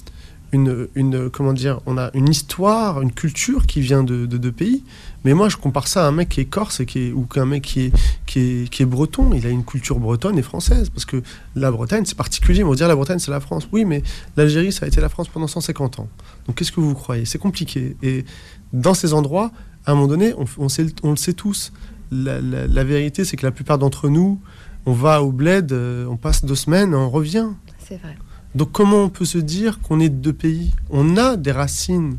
une, 0.56 1.30
comment 1.30 1.54
dire, 1.54 1.80
on 1.86 1.98
a 1.98 2.12
une 2.14 2.30
histoire, 2.30 3.02
une 3.02 3.12
culture 3.12 3.66
qui 3.66 3.82
vient 3.82 4.04
de 4.04 4.26
deux 4.26 4.28
de, 4.28 4.38
de 4.38 4.50
pays. 4.50 4.84
Mais 5.24 5.34
moi, 5.34 5.50
je 5.50 5.58
compare 5.58 5.88
ça 5.88 6.06
à 6.06 6.08
un 6.08 6.12
mec 6.12 6.30
qui 6.30 6.42
est 6.42 6.46
corse 6.46 6.80
et 6.80 6.86
qui 6.86 7.08
est, 7.08 7.12
ou 7.12 7.24
qu'un 7.24 7.46
mec 7.46 7.64
qui 7.64 7.82
est, 7.86 7.92
qui, 8.26 8.40
est, 8.40 8.70
qui 8.70 8.84
est 8.84 8.86
breton. 8.86 9.34
Il 9.34 9.46
a 9.46 9.50
une 9.50 9.66
culture 9.66 10.00
bretonne 10.00 10.38
et 10.38 10.44
française. 10.44 10.90
Parce 10.90 11.06
que 11.06 11.22
la 11.56 11.72
Bretagne, 11.72 12.06
c'est 12.06 12.18
particulier. 12.18 12.64
On 12.64 12.70
va 12.70 12.76
dire 12.76 12.88
la 12.88 12.96
Bretagne, 12.96 13.20
c'est 13.20 13.32
la 13.32 13.40
France. 13.40 13.68
Oui, 13.72 13.86
mais 13.86 14.04
l'Algérie, 14.38 14.72
ça 14.72 14.86
a 14.86 14.88
été 14.88 15.02
la 15.02 15.10
France 15.10 15.28
pendant 15.28 15.48
150 15.48 16.00
ans. 16.00 16.08
Donc 16.46 16.58
qu'est-ce 16.58 16.72
que 16.72 16.80
vous 16.80 16.94
croyez? 16.94 17.26
C'est 17.26 17.40
compliqué. 17.40 17.98
Et 18.04 18.26
dans 18.72 18.94
ces 18.94 19.14
endroits, 19.14 19.52
à 19.86 19.92
un 19.92 19.96
moment 19.96 20.08
donné, 20.08 20.34
on, 20.58 20.70
sait, 20.70 20.86
on 21.04 21.12
le 21.12 21.18
sait 21.18 21.34
tous. 21.34 21.74
La, 22.12 22.40
la, 22.40 22.68
la 22.68 22.84
vérité, 22.84 23.26
c'est 23.26 23.36
que 23.36 23.46
la 23.46 23.52
plupart 23.52 23.80
d'entre 23.80 24.10
nous, 24.10 24.40
on 24.86 24.94
va 24.94 25.24
au 25.24 25.32
bled, 25.32 25.72
euh, 25.72 26.06
on 26.06 26.18
passe 26.18 26.46
deux 26.46 26.56
semaines, 26.56 26.94
on 26.94 27.10
revient. 27.10 27.48
C'est 27.80 27.98
vrai. 27.98 28.16
Donc 28.56 28.72
comment 28.72 29.04
on 29.04 29.10
peut 29.10 29.26
se 29.26 29.38
dire 29.38 29.82
qu'on 29.82 30.00
est 30.00 30.10
de 30.10 30.16
deux 30.16 30.34
pays? 30.34 30.72
On 30.90 31.18
a 31.18 31.36
des 31.36 31.52
racines 31.52 32.18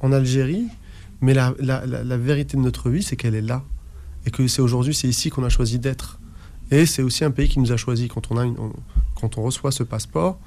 en 0.00 0.10
Algérie, 0.10 0.66
mais 1.20 1.32
la, 1.32 1.54
la, 1.60 1.86
la, 1.86 2.16
vérité 2.16 2.56
de 2.56 2.62
notre 2.62 2.90
vie, 2.90 3.04
c'est 3.04 3.14
qu'elle 3.14 3.36
est 3.36 3.40
là. 3.40 3.62
Et 4.26 4.32
que 4.32 4.46
c'est 4.48 4.62
aujourd'hui, 4.62 4.94
c'est 4.94 5.06
ici 5.06 5.30
qu'on 5.30 5.44
a 5.44 5.48
choisi 5.48 5.78
d'être. 5.78 6.18
Et 6.72 6.86
c'est 6.86 7.02
aussi 7.02 7.24
un 7.24 7.30
pays 7.30 7.48
qui 7.48 7.60
nous 7.60 7.70
a 7.70 7.76
choisi. 7.76 8.08
Quand 8.08 8.32
on, 8.32 8.38
a 8.38 8.46
quand 9.14 9.38
on 9.38 9.42
reçoit 9.42 9.70
ce 9.70 9.84
passeport, 9.84 10.40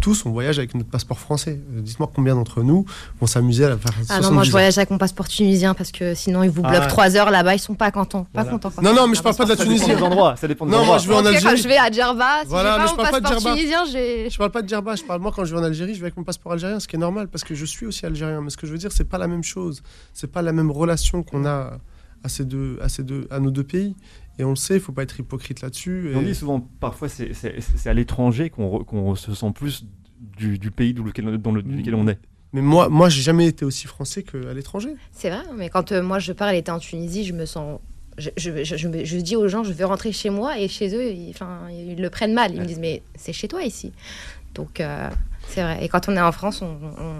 tous, 0.00 0.24
on 0.26 0.30
voyage 0.30 0.58
avec 0.58 0.74
notre 0.74 0.88
passeport 0.90 1.18
français. 1.18 1.60
Euh, 1.74 1.80
dites-moi 1.80 2.10
combien 2.14 2.34
d'entre 2.34 2.62
nous 2.62 2.84
vont 3.20 3.26
s'amuser 3.26 3.64
à 3.64 3.76
faire 3.76 3.92
Ah 4.08 4.20
non, 4.20 4.30
moi 4.32 4.42
je 4.44 4.50
voyage 4.50 4.76
avec 4.78 4.90
mon 4.90 4.98
passeport 4.98 5.26
tunisien 5.28 5.74
parce 5.74 5.90
que 5.92 6.14
sinon 6.14 6.42
ils 6.42 6.50
vous 6.50 6.62
bloquent 6.62 6.78
Ah. 6.82 6.86
3 6.86 7.16
heures 7.16 7.30
là-bas, 7.30 7.54
ils 7.54 7.58
sont 7.58 7.74
pas 7.74 7.90
contents. 7.90 8.26
Pas 8.32 8.44
contents. 8.44 8.70
Non, 8.82 8.94
non, 8.94 9.06
mais 9.08 9.14
je 9.14 9.22
parle 9.22 9.36
pas 9.36 9.44
de 9.44 9.50
la 9.50 9.56
Ça 9.56 9.64
dépend 9.64 9.76
Tunisie. 9.76 9.94
des 9.96 10.02
endroits, 10.02 10.36
ça 10.36 10.46
dépend 10.48 10.66
des 10.66 10.72
Non, 10.72 10.78
endroits. 10.78 10.94
moi 10.96 11.02
je 11.02 11.08
vais 11.08 11.14
en 11.14 11.18
Ok, 11.18 11.24
quand 11.24 11.34
Algérie. 11.34 11.56
je 11.56 11.68
vais 11.68 11.76
à 11.78 11.90
Djerba, 11.90 12.40
si 12.42 12.48
Voilà, 12.48 12.76
pas 12.76 12.86
je 12.86 12.90
mon 12.90 12.96
parle 12.96 13.10
pas 13.10 13.20
de 13.20 13.26
Djerba. 13.26 13.54
tunisien, 13.54 13.84
j'ai. 13.90 14.30
Je 14.30 14.38
parle 14.38 14.50
pas 14.50 14.62
de 14.62 14.68
Djerba, 14.68 14.94
je 14.96 15.02
parle 15.02 15.20
moi 15.20 15.32
quand 15.34 15.44
je 15.44 15.54
vais 15.54 15.60
en 15.60 15.64
Algérie, 15.64 15.94
je 15.94 16.00
vais 16.00 16.06
avec 16.06 16.16
mon 16.16 16.24
passeport 16.24 16.52
algérien, 16.52 16.78
ce 16.80 16.86
qui 16.88 16.96
est 16.96 16.98
normal 16.98 17.28
parce 17.28 17.44
que 17.44 17.54
je 17.54 17.64
suis 17.64 17.86
aussi 17.86 18.04
algérien. 18.06 18.40
Mais 18.42 18.50
ce 18.50 18.56
que 18.56 18.66
je 18.66 18.72
veux 18.72 18.78
dire, 18.78 18.92
c'est 18.92 19.04
pas 19.08 19.18
la 19.18 19.26
même 19.28 19.42
chose. 19.44 19.82
C'est 20.12 20.30
pas 20.30 20.42
la 20.42 20.52
même 20.52 20.70
relation 20.70 21.22
qu'on 21.22 21.44
a 21.46 21.72
à 22.24 22.28
ces 22.28 22.44
deux, 22.44 22.78
à 22.82 22.88
ces 22.88 23.02
deux, 23.02 23.26
à 23.30 23.38
nos 23.40 23.50
deux 23.50 23.64
pays. 23.64 23.94
Et 24.38 24.44
on 24.44 24.50
le 24.50 24.56
sait, 24.56 24.74
il 24.74 24.80
faut 24.80 24.92
pas 24.92 25.02
être 25.02 25.18
hypocrite 25.18 25.60
là-dessus. 25.62 26.12
On 26.14 26.22
dit 26.22 26.34
souvent, 26.34 26.60
parfois, 26.60 27.08
c'est- 27.08 27.32
à 27.86 27.94
l'étranger 27.94 28.50
qu'on 28.50 28.68
re- 28.78 29.16
se 29.16 29.34
sent 29.34 29.52
plus 29.54 29.86
du, 30.36 30.58
du 30.58 30.70
pays 30.70 30.92
dans 30.94 31.04
lequel, 31.04 31.38
dans 31.38 31.52
duquel 31.52 31.94
on 31.94 32.06
est. 32.08 32.18
Mais 32.52 32.60
moi, 32.62 32.88
moi, 32.88 33.08
j'ai 33.08 33.22
jamais 33.22 33.46
été 33.46 33.64
aussi 33.64 33.86
français 33.86 34.22
qu'à 34.22 34.52
l'étranger. 34.54 34.94
C'est 35.12 35.30
vrai, 35.30 35.42
mais 35.56 35.68
quand 35.68 35.92
euh, 35.92 36.02
moi 36.02 36.18
je 36.18 36.32
pars, 36.32 36.48
elle 36.48 36.56
était 36.56 36.70
en 36.70 36.78
Tunisie, 36.78 37.24
je 37.24 37.32
me 37.32 37.44
sens. 37.46 37.80
Je, 38.18 38.30
je, 38.38 38.64
je, 38.64 38.76
je 38.76 38.88
me- 38.88 39.04
je 39.04 39.16
dis 39.18 39.36
aux 39.36 39.46
gens, 39.48 39.62
je 39.62 39.72
veux 39.72 39.84
rentrer 39.84 40.10
chez 40.12 40.30
moi, 40.30 40.58
et 40.58 40.68
chez 40.68 40.94
eux, 40.94 41.10
ils, 41.12 41.30
enfin, 41.30 41.68
ils 41.70 42.00
le 42.00 42.08
prennent 42.08 42.32
mal. 42.32 42.54
Ils 42.54 42.60
me 42.60 42.66
disent, 42.66 42.78
mais 42.78 43.02
c'est 43.14 43.32
chez 43.34 43.48
toi 43.48 43.62
ici. 43.62 43.92
Donc, 44.54 44.80
euh, 44.80 45.10
c'est 45.48 45.62
vrai. 45.62 45.78
Et 45.84 45.88
quand 45.88 46.08
on 46.08 46.16
est 46.16 46.20
en 46.20 46.32
France, 46.32 46.62
on, 46.62 46.76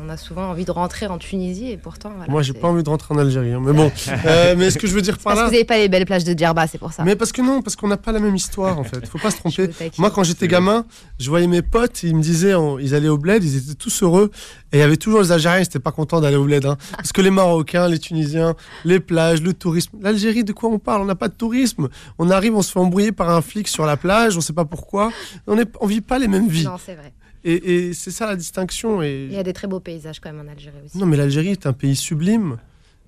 on 0.07 0.09
a 0.09 0.17
souvent 0.17 0.51
envie 0.51 0.65
de 0.65 0.71
rentrer 0.71 1.07
en 1.07 1.19
Tunisie, 1.19 1.71
et 1.71 1.77
pourtant. 1.77 2.11
Voilà, 2.17 2.31
moi, 2.31 2.43
j'ai 2.43 2.53
pas 2.53 2.69
envie 2.69 2.83
de 2.83 2.89
rentrer 2.89 3.15
en 3.15 3.19
Algérie. 3.19 3.53
hein. 3.53 3.61
Mais 3.65 3.73
bon, 3.73 3.91
Euh, 4.27 4.55
mais 4.57 4.71
ce 4.71 4.79
que 4.79 4.87
je 4.87 4.95
veux 4.95 5.03
dire 5.03 5.17
par 5.19 5.25
Parce 5.35 5.37
là. 5.37 5.43
que 5.45 5.47
vous 5.49 5.53
n'avez 5.53 5.65
pas 5.65 5.79
les 5.79 5.89
belles 5.89 6.07
plages 6.07 6.25
de 6.25 6.37
Djerba, 6.37 6.67
c'est 6.67 6.79
pour 6.79 6.93
ça. 6.93 7.05
Mais 7.05 7.17
parce 7.17 7.33
que 7.33 7.43
non, 7.43 7.62
parce 7.62 7.77
qu'on 7.77 7.89
n'a 7.89 7.97
pas 7.97 8.12
la 8.12 8.19
même 8.21 8.35
histoire 8.37 8.79
en 8.79 8.85
fait. 8.85 9.07
Faut 9.07 9.19
pas 9.19 9.31
se 9.31 9.37
tromper. 9.41 9.71
Moi, 9.99 10.11
quand 10.11 10.25
j'étais 10.25 10.49
gamin, 10.49 10.85
je 11.19 11.29
voyais 11.29 11.47
mes 11.47 11.62
potes, 11.62 12.03
ils 12.03 12.15
me 12.17 12.23
disaient, 12.23 12.55
on- 12.55 12.79
ils 12.79 12.95
allaient 12.95 13.09
au 13.09 13.19
bled, 13.19 13.43
ils 13.45 13.57
étaient 13.57 13.75
tous 13.75 14.03
heureux. 14.03 14.31
Et 14.73 14.79
il 14.79 14.81
y 14.81 14.83
avait 14.83 14.97
toujours 14.97 15.21
les 15.23 15.33
Algériens, 15.33 15.59
ils 15.59 15.62
n'étaient 15.62 15.79
pas 15.79 15.93
contents 15.93 16.21
d'aller 16.21 16.37
au 16.37 16.45
bled. 16.45 16.65
hein. 16.67 16.77
Parce 16.97 17.12
que 17.12 17.21
les 17.23 17.31
Marocains, 17.31 17.89
les 17.89 17.99
Tunisiens, 17.99 18.55
les 18.85 19.01
plages, 19.01 19.41
le 19.43 19.53
tourisme. 19.55 19.97
L'Algérie, 20.01 20.45
de 20.45 20.53
quoi 20.53 20.69
on 20.71 20.79
parle? 20.79 21.03
On 21.03 21.07
n'a 21.07 21.15
pas 21.15 21.29
de 21.29 21.35
tourisme. 21.35 21.89
On 22.19 22.31
arrive, 22.31 22.55
on 22.57 22.62
se 22.62 22.73
fait 22.73 22.81
embrouiller 22.81 23.12
par 23.12 23.31
un 23.31 23.41
flic 23.43 23.69
sur 23.69 23.87
la 23.87 23.97
plage, 23.97 24.37
on 24.37 24.41
sait 24.41 24.53
pas 24.53 24.65
pourquoi. 24.65 25.11
On 25.47 25.57
on 25.81 25.87
vit 25.87 26.01
pas 26.01 26.19
les 26.19 26.29
mêmes 26.29 26.49
vies. 26.49 26.65
Non, 26.65 26.77
c'est 26.85 26.95
vrai. 26.95 27.12
Et, 27.48 27.74
et 27.88 27.92
c'est 27.94 28.11
ça 28.11 28.26
la 28.26 28.35
distinction. 28.35 29.02
Et 29.02 29.26
Il 29.30 29.32
y 29.32 29.38
a 29.38 29.44
des 29.44 29.52
très 29.52 29.68
beaux 29.68 29.78
paysages 29.80 30.18
quand 30.20 30.32
même 30.32 30.44
en 30.46 30.50
Algérie 30.50 30.78
aussi. 30.85 30.98
non, 30.98 31.06
mais 31.06 31.16
l'Algérie 31.16 31.50
est 31.50 31.64
un 31.66 31.72
pays 31.72 31.94
sublime 31.94 32.59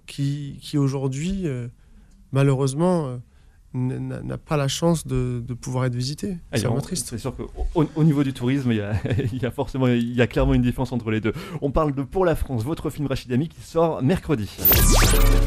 qui, 0.07 0.59
qui 0.63 0.79
aujourd'hui, 0.79 1.47
euh, 1.47 1.67
malheureusement, 2.31 3.09
euh, 3.09 3.17
n'a 3.87 4.39
pas 4.39 4.57
la 4.57 4.69
chance 4.69 5.07
de, 5.07 5.43
de 5.47 5.55
pouvoir 5.55 5.85
être 5.87 5.95
visité. 5.95 6.37
C'est 6.53 6.61
Alors, 6.61 6.73
vraiment 6.73 6.83
triste. 6.83 7.09
C'est 7.11 7.19
sûr 7.19 7.35
qu'au 7.35 7.51
au, 7.75 7.85
au 7.95 8.05
niveau 8.05 8.25
du 8.25 8.33
tourisme, 8.33 8.73
il 8.73 8.79
y, 8.79 8.81
a, 8.81 8.93
il 9.33 9.43
y 9.43 9.47
a 9.47 9.51
forcément, 9.51 9.87
il 9.89 10.15
y 10.15 10.21
a 10.23 10.27
clairement 10.27 10.55
une 10.55 10.63
différence 10.63 10.93
entre 10.93 11.11
les 11.11 11.21
deux. 11.21 11.33
On 11.63 11.71
parle 11.71 11.95
de 11.95 12.03
Pour 12.03 12.25
la 12.25 12.37
France, 12.37 12.65
votre 12.65 12.91
film 12.91 13.07
Rachid 13.07 13.33
Ami 13.33 13.49
qui 13.49 13.61
sort 13.63 14.03
mercredi. 14.03 14.49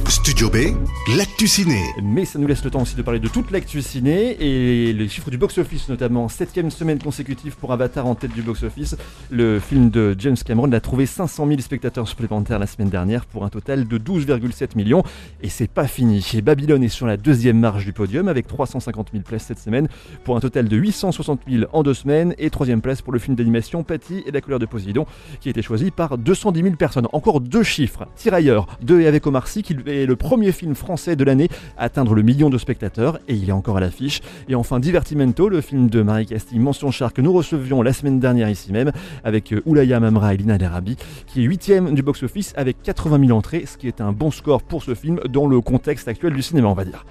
Studio 0.08 0.50
B, 0.50 0.76
l'actu 1.18 1.48
ciné. 1.48 1.82
Mais 2.04 2.26
ça 2.26 2.38
nous 2.38 2.48
laisse 2.48 2.64
le 2.64 2.70
temps 2.72 2.82
aussi 2.82 2.96
de 2.96 3.02
parler 3.02 3.20
de 3.20 3.28
toute 3.28 3.52
l'actu 3.52 3.82
ciné 3.82 4.38
et 4.40 4.94
les 4.94 5.08
chiffres 5.08 5.32
du 5.32 5.38
box-office 5.38 5.90
notamment. 5.90 6.28
Septième 6.30 6.70
semaine 6.72 7.00
consécutive 7.00 7.56
pour 7.58 7.72
Avatar 7.72 8.06
en 8.06 8.16
tête 8.16 8.34
du 8.34 8.42
box-office. 8.42 8.96
Le 9.30 9.60
film 9.60 9.90
de 9.90 10.16
James 10.20 10.38
Cameron 10.38 10.72
a 10.74 10.80
trouvé 10.80 11.06
500 11.06 11.48
000 11.48 11.62
spectateurs 11.62 12.08
supplémentaires 12.08 12.60
la 12.60 12.68
semaine 12.68 12.90
dernière 12.90 13.26
pour 13.26 13.46
un 13.46 13.50
total 13.50 13.88
de 13.88 13.98
12,7 13.98 14.76
millions. 14.76 15.04
Et 15.42 15.50
c'est 15.50 15.70
pas 15.70 15.88
fini. 15.88 16.26
Et 16.34 16.42
Babylone 16.42 16.84
est 16.84 16.90
sur 16.90 17.08
la 17.08 17.18
deuxième 17.18 17.60
marche 17.60 17.86
du 17.86 17.94
podium 17.94 18.21
avec 18.28 18.48
350 18.48 19.10
000 19.12 19.24
places 19.24 19.44
cette 19.44 19.60
semaine 19.60 19.88
pour 20.24 20.36
un 20.36 20.40
total 20.40 20.68
de 20.68 20.78
860 20.78 21.42
000 21.50 21.66
en 21.74 21.84
deux 21.84 21.94
semaines. 21.94 22.34
Et 22.38 22.50
troisième 22.50 22.82
place 22.82 23.02
pour 23.02 23.14
le 23.14 23.20
film 23.20 23.36
d'animation 23.36 23.84
Patty 23.84 24.24
et 24.26 24.32
la 24.32 24.42
couleur 24.42 24.60
de 24.60 24.66
Poséidon 24.66 25.06
qui 25.40 25.50
a 25.50 25.52
été 25.52 25.62
choisi 25.62 25.92
par 25.92 26.18
210 26.18 26.62
000 26.64 26.76
personnes. 26.76 27.08
Encore 27.14 27.42
deux 27.42 27.64
chiffres. 27.64 28.08
Tirailleurs, 28.16 28.68
deux 28.82 29.02
et 29.02 29.08
avec 29.08 29.26
Omar 29.28 29.48
Sy 29.48 29.64
qui 29.64 29.76
est 29.86 30.06
le 30.06 30.16
premier 30.16 30.52
film 30.52 30.76
français 30.76 31.16
de 31.16 31.24
l'année 31.24 31.50
à 31.78 31.84
atteindre 31.86 32.14
le 32.14 32.22
million 32.22 32.50
de 32.50 32.58
spectateurs 32.58 33.20
et 33.28 33.34
il 33.34 33.50
est 33.50 33.54
encore 33.54 33.78
à 33.78 33.80
l'affiche. 33.80 34.22
Et 34.48 34.56
enfin 34.56 34.80
Divertimento, 34.80 35.50
le 35.50 35.62
film 35.62 35.90
de 35.90 36.02
Marie 36.02 36.26
Castille, 36.26 36.60
mention 36.60 36.92
char 36.92 37.14
que 37.14 37.22
nous 37.22 37.34
recevions 37.34 37.82
la 37.82 37.94
semaine 37.94 38.20
dernière 38.20 38.50
ici 38.50 38.72
même 38.72 38.92
avec 39.24 39.52
euh, 39.54 39.62
Oulaya 39.66 40.00
Mamra 40.00 40.34
et 40.34 40.38
Lina 40.38 40.58
Derabi 40.58 40.98
qui 41.28 41.42
est 41.42 41.46
huitième 41.46 41.94
du 41.94 42.02
box-office 42.04 42.54
avec 42.56 42.82
80 42.84 43.28
000 43.28 43.38
entrées, 43.38 43.66
ce 43.66 43.78
qui 43.78 43.88
est 43.88 44.02
un 44.02 44.12
bon 44.12 44.32
score 44.32 44.64
pour 44.64 44.84
ce 44.84 44.96
film 44.96 45.20
dans 45.30 45.48
le 45.48 45.62
contexte 45.62 46.08
actuel 46.08 46.34
du 46.34 46.42
cinéma 46.42 46.68
on 46.68 46.74
va 46.74 46.86
dire. 46.86 47.06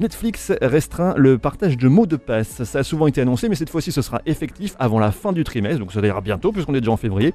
Netflix 0.00 0.43
restreint 0.60 1.14
le 1.16 1.38
partage 1.38 1.76
de 1.76 1.88
mots 1.88 2.06
de 2.06 2.16
passe. 2.16 2.64
Ça 2.64 2.80
a 2.80 2.82
souvent 2.82 3.06
été 3.06 3.20
annoncé 3.20 3.48
mais 3.48 3.54
cette 3.54 3.70
fois-ci 3.70 3.92
ce 3.92 4.02
sera 4.02 4.20
effectif 4.26 4.74
avant 4.78 4.98
la 4.98 5.10
fin 5.12 5.32
du 5.32 5.44
trimestre, 5.44 5.78
donc 5.78 5.92
ça 5.92 6.00
ira 6.00 6.20
bientôt 6.20 6.52
puisqu'on 6.52 6.74
est 6.74 6.80
déjà 6.80 6.92
en 6.92 6.96
février. 6.96 7.34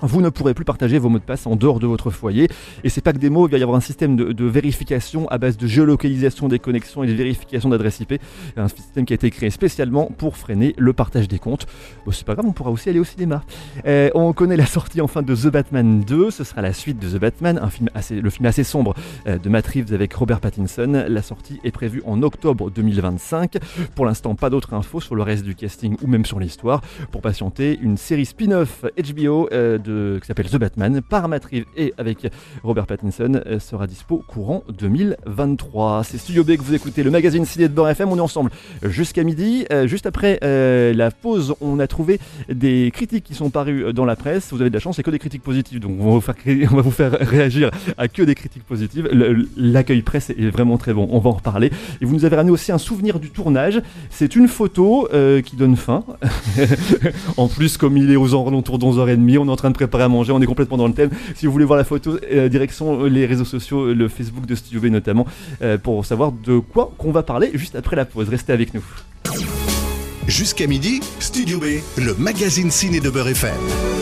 Vous 0.00 0.20
ne 0.20 0.30
pourrez 0.30 0.54
plus 0.54 0.64
partager 0.64 0.98
vos 0.98 1.08
mots 1.08 1.18
de 1.18 1.24
passe 1.24 1.46
en 1.46 1.56
dehors 1.56 1.78
de 1.78 1.86
votre 1.86 2.10
foyer. 2.10 2.48
Et 2.82 2.88
c'est 2.88 3.00
pas 3.00 3.12
que 3.12 3.18
des 3.18 3.30
mots, 3.30 3.46
il 3.46 3.52
va 3.52 3.58
y 3.58 3.62
avoir 3.62 3.76
un 3.76 3.82
système 3.82 4.16
de, 4.16 4.44
vérification 4.44 5.28
à 5.28 5.38
base 5.38 5.56
de 5.56 5.66
géolocalisation 5.66 6.48
des 6.48 6.58
connexions 6.58 7.04
et 7.04 7.06
de 7.06 7.12
vérification 7.12 7.68
d'adresse 7.68 8.00
IP. 8.00 8.14
Un 8.56 8.68
système 8.68 9.04
qui 9.04 9.12
a 9.12 9.16
été 9.16 9.30
créé 9.30 9.50
spécialement 9.50 10.06
pour 10.06 10.36
freiner 10.36 10.74
le 10.76 10.92
partage 10.92 11.28
des 11.28 11.38
comptes. 11.38 11.66
Bon, 12.04 12.12
c'est 12.12 12.26
pas 12.26 12.34
grave, 12.34 12.46
on 12.46 12.52
pourra 12.52 12.70
aussi 12.70 12.88
aller 12.88 12.98
au 12.98 13.04
cinéma. 13.04 13.42
Euh, 13.86 14.10
on 14.14 14.32
connaît 14.32 14.56
la 14.56 14.66
sortie 14.66 15.00
enfin 15.00 15.22
de 15.22 15.34
The 15.34 15.46
Batman 15.46 16.00
2. 16.00 16.30
Ce 16.30 16.44
sera 16.44 16.62
la 16.62 16.72
suite 16.72 16.98
de 16.98 17.08
The 17.08 17.20
Batman, 17.20 17.58
un 17.62 17.70
film 17.70 17.88
assez, 17.94 18.20
le 18.20 18.30
film 18.30 18.46
assez 18.46 18.64
sombre 18.64 18.94
euh, 19.26 19.38
de 19.38 19.48
Matt 19.48 19.66
Reeves 19.68 19.94
avec 19.94 20.12
Robert 20.14 20.40
Pattinson. 20.40 21.04
La 21.08 21.22
sortie 21.22 21.60
est 21.64 21.70
prévue 21.70 22.02
en 22.04 22.22
octobre 22.22 22.70
2025. 22.70 23.58
Pour 23.94 24.06
l'instant, 24.06 24.34
pas 24.34 24.50
d'autres 24.50 24.74
infos 24.74 25.00
sur 25.00 25.14
le 25.14 25.22
reste 25.22 25.44
du 25.44 25.54
casting 25.54 25.96
ou 26.02 26.06
même 26.06 26.24
sur 26.24 26.40
l'histoire. 26.40 26.80
Pour 27.10 27.20
patienter, 27.20 27.78
une 27.80 27.96
série 27.96 28.26
spin-off 28.26 28.84
HBO 28.96 29.48
euh, 29.52 29.78
de, 29.82 30.18
qui 30.20 30.26
s'appelle 30.26 30.48
The 30.48 30.56
Batman 30.56 31.00
par 31.02 31.28
Matt 31.28 31.44
Reeves 31.46 31.64
et 31.76 31.92
avec 31.98 32.28
Robert 32.62 32.86
Pattinson 32.86 33.40
euh, 33.46 33.58
sera 33.58 33.86
dispo 33.86 34.22
courant 34.26 34.64
2023. 34.78 36.04
C'est 36.04 36.18
Studio 36.18 36.44
B 36.44 36.56
que 36.56 36.62
vous 36.62 36.74
écoutez, 36.74 37.02
le 37.02 37.10
magazine 37.10 37.44
ciné 37.44 37.68
de 37.68 37.74
Beurre 37.74 37.90
FM. 37.90 38.10
On 38.10 38.16
est 38.16 38.20
ensemble 38.20 38.50
jusqu'à 38.82 39.24
midi. 39.24 39.66
Euh, 39.72 39.86
juste 39.86 40.06
après 40.06 40.38
euh, 40.44 40.94
la 40.94 41.10
pause, 41.10 41.54
on 41.60 41.78
a 41.78 41.86
trouvé 41.86 42.20
des 42.48 42.90
critiques 42.92 43.24
qui 43.24 43.34
sont 43.34 43.50
parues 43.50 43.92
dans 43.92 44.04
la 44.04 44.16
presse. 44.16 44.52
Vous 44.52 44.60
avez 44.60 44.70
de 44.70 44.74
la 44.74 44.80
chance, 44.80 44.96
c'est 44.96 45.02
que 45.02 45.10
des 45.10 45.18
critiques 45.18 45.42
positives. 45.42 45.80
Donc 45.80 45.92
on 46.00 46.18
va 46.18 46.82
vous 46.82 46.90
faire, 46.90 47.12
réagir 47.20 47.70
à 47.98 48.08
que 48.08 48.22
des 48.22 48.34
critiques 48.34 48.64
positives. 48.64 49.08
L'accueil 49.56 50.02
presse 50.02 50.30
est 50.30 50.50
vraiment 50.50 50.78
très 50.78 50.92
bon. 50.92 51.08
On 51.10 51.18
va 51.18 51.30
en 51.30 51.34
reparler. 51.34 51.70
Et 52.00 52.04
vous 52.04 52.14
nous 52.14 52.24
avez 52.24 52.36
ramené 52.36 52.52
aussi 52.52 52.72
un 52.72 52.78
souvenir 52.78 53.20
du 53.20 53.30
tournage. 53.30 53.82
C'est 54.10 54.36
une 54.36 54.48
photo 54.48 55.08
qui 55.44 55.56
donne 55.56 55.76
faim. 55.76 56.04
en 57.36 57.48
plus, 57.48 57.76
comme 57.76 57.96
il 57.96 58.10
est 58.10 58.16
aux 58.16 58.34
alentours 58.34 58.78
de 58.78 58.84
11h30, 58.84 59.38
on 59.38 59.48
est 59.48 59.50
en 59.50 59.56
train 59.56 59.61
de 59.70 59.74
préparer 59.74 60.04
à 60.04 60.08
manger. 60.08 60.32
On 60.32 60.40
est 60.40 60.46
complètement 60.46 60.76
dans 60.76 60.88
le 60.88 60.94
thème. 60.94 61.10
Si 61.34 61.46
vous 61.46 61.52
voulez 61.52 61.64
voir 61.64 61.76
la 61.76 61.84
photo, 61.84 62.18
euh, 62.30 62.48
direction 62.48 63.04
les 63.04 63.26
réseaux 63.26 63.44
sociaux, 63.44 63.92
le 63.92 64.08
Facebook 64.08 64.46
de 64.46 64.54
Studio 64.54 64.80
B 64.80 64.86
notamment, 64.86 65.26
euh, 65.62 65.78
pour 65.78 66.04
savoir 66.04 66.32
de 66.32 66.58
quoi 66.58 66.92
qu'on 66.98 67.12
va 67.12 67.22
parler 67.22 67.50
juste 67.54 67.76
après 67.76 67.96
la 67.96 68.04
pause. 68.04 68.28
Restez 68.28 68.52
avec 68.52 68.74
nous. 68.74 68.84
Jusqu'à 70.26 70.66
midi, 70.66 71.00
Studio 71.18 71.58
B, 71.58 71.64
le 71.98 72.14
magazine 72.14 72.70
ciné 72.70 73.00
de 73.00 73.10
Beurre 73.10 73.28
FM. 73.28 74.01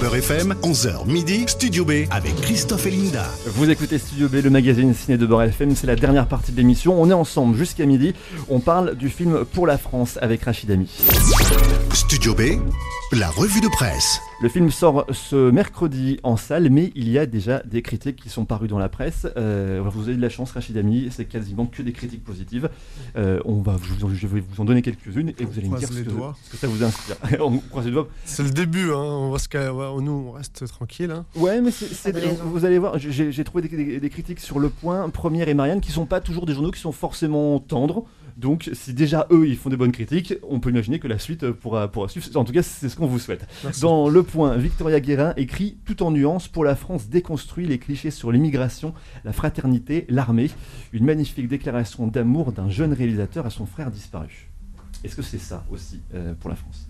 Beurre 0.00 0.16
FM, 0.16 0.54
11h 0.62 1.06
midi, 1.06 1.44
Studio 1.46 1.84
B 1.84 2.06
avec 2.10 2.34
Christophe 2.36 2.86
et 2.86 2.90
Linda. 2.90 3.26
Vous 3.46 3.68
écoutez 3.68 3.98
Studio 3.98 4.28
B, 4.28 4.36
le 4.36 4.50
magazine 4.50 4.94
ciné 4.94 5.18
de 5.18 5.26
Beurre 5.26 5.42
FM, 5.42 5.74
c'est 5.76 5.86
la 5.86 5.96
dernière 5.96 6.26
partie 6.26 6.52
de 6.52 6.56
l'émission. 6.56 7.00
On 7.00 7.10
est 7.10 7.14
ensemble 7.14 7.56
jusqu'à 7.56 7.84
midi. 7.84 8.14
On 8.48 8.60
parle 8.60 8.94
du 8.94 9.10
film 9.10 9.44
Pour 9.44 9.66
la 9.66 9.76
France 9.76 10.18
avec 10.22 10.44
Rachid 10.44 10.70
Ami. 10.70 10.88
Studio 11.92 12.34
B, 12.34 12.60
la 13.12 13.28
revue 13.28 13.60
de 13.60 13.68
presse. 13.68 14.20
Le 14.42 14.50
film 14.50 14.70
sort 14.70 15.06
ce 15.12 15.50
mercredi 15.50 16.20
en 16.22 16.36
salle, 16.36 16.68
mais 16.68 16.92
il 16.94 17.08
y 17.08 17.16
a 17.18 17.24
déjà 17.24 17.62
des 17.64 17.80
critiques 17.80 18.16
qui 18.16 18.28
sont 18.28 18.44
parues 18.44 18.68
dans 18.68 18.78
la 18.78 18.90
presse. 18.90 19.26
Euh, 19.38 19.82
vous 19.86 20.08
avez 20.08 20.16
de 20.16 20.20
la 20.20 20.28
chance, 20.28 20.50
Rachid 20.52 20.76
Ami, 20.76 21.08
c'est 21.10 21.24
quasiment 21.24 21.64
que 21.64 21.80
des 21.80 21.92
critiques 21.92 22.22
positives. 22.22 22.68
Euh, 23.16 23.40
on 23.46 23.62
va, 23.62 23.76
je, 23.82 23.94
vous 23.94 24.04
en- 24.04 24.14
je 24.14 24.26
vais 24.26 24.40
vous 24.46 24.60
en 24.60 24.66
donner 24.66 24.82
quelques-unes 24.82 25.32
et 25.38 25.44
vous 25.46 25.58
allez 25.58 25.70
me 25.70 25.78
dire 25.78 25.88
ce 25.88 26.00
que, 26.02 26.10
doigts. 26.10 26.36
ce 26.44 26.50
que 26.50 26.56
ça 26.58 26.66
vous 26.66 26.84
inspire. 26.84 27.16
on 27.40 27.56
croise 27.60 27.86
les 27.86 27.92
doigts. 27.92 28.08
C'est 28.26 28.42
le 28.42 28.50
début, 28.50 28.90
hein. 28.92 28.96
on 28.98 29.30
va 29.30 29.38
se 29.38 29.48
nous 30.00 30.26
on 30.28 30.32
reste 30.32 30.66
tranquille. 30.66 31.10
Hein. 31.10 31.24
Ouais, 31.34 31.62
mais 31.62 31.70
vous 32.44 32.66
allez 32.66 32.78
voir, 32.78 32.98
j'ai, 32.98 33.42
trouvé 33.44 33.66
des, 33.66 33.74
des- 33.74 34.00
des 34.00 34.10
critiques 34.10 34.40
sur 34.40 34.58
Le 34.58 34.68
Point, 34.68 35.08
Première 35.08 35.48
et 35.48 35.54
Marianne, 35.54 35.80
qui 35.80 35.92
sont 35.92 36.04
pas 36.04 36.20
toujours 36.20 36.44
des 36.44 36.52
journaux 36.52 36.72
qui 36.72 36.80
sont 36.80 36.92
forcément 36.92 37.58
tendres. 37.58 38.04
Donc, 38.36 38.68
si 38.74 38.92
déjà 38.92 39.26
eux 39.30 39.48
ils 39.48 39.56
font 39.56 39.70
des 39.70 39.78
bonnes 39.78 39.92
critiques, 39.92 40.34
on 40.46 40.60
peut 40.60 40.68
imaginer 40.68 40.98
que 40.98 41.08
la 41.08 41.18
suite 41.18 41.42
euh, 41.44 41.54
pourra, 41.54 41.88
pourra 41.88 42.06
suivre. 42.08 42.26
En 42.34 42.44
tout 42.44 42.52
cas, 42.52 42.62
c'est 42.62 42.90
ce 42.90 42.94
qu'on 42.96 43.06
vous 43.06 43.18
souhaite. 43.18 43.46
Merci. 43.64 43.80
Dans 43.80 44.10
Le 44.10 44.22
Point, 44.26 44.56
Victoria 44.56 45.00
Guérin 45.00 45.32
écrit 45.36 45.78
tout 45.84 46.02
en 46.02 46.10
nuances 46.10 46.48
pour 46.48 46.64
la 46.64 46.76
France 46.76 47.08
déconstruit 47.08 47.66
les 47.66 47.78
clichés 47.78 48.10
sur 48.10 48.30
l'immigration, 48.32 48.92
la 49.24 49.32
fraternité, 49.32 50.04
l'armée. 50.08 50.50
Une 50.92 51.04
magnifique 51.04 51.48
déclaration 51.48 52.06
d'amour 52.06 52.52
d'un 52.52 52.68
jeune 52.68 52.92
réalisateur 52.92 53.46
à 53.46 53.50
son 53.50 53.66
frère 53.66 53.90
disparu. 53.90 54.48
Est-ce 55.04 55.16
que 55.16 55.22
c'est 55.22 55.38
ça 55.38 55.64
aussi 55.70 56.00
euh, 56.14 56.34
pour 56.34 56.50
la 56.50 56.56
France? 56.56 56.88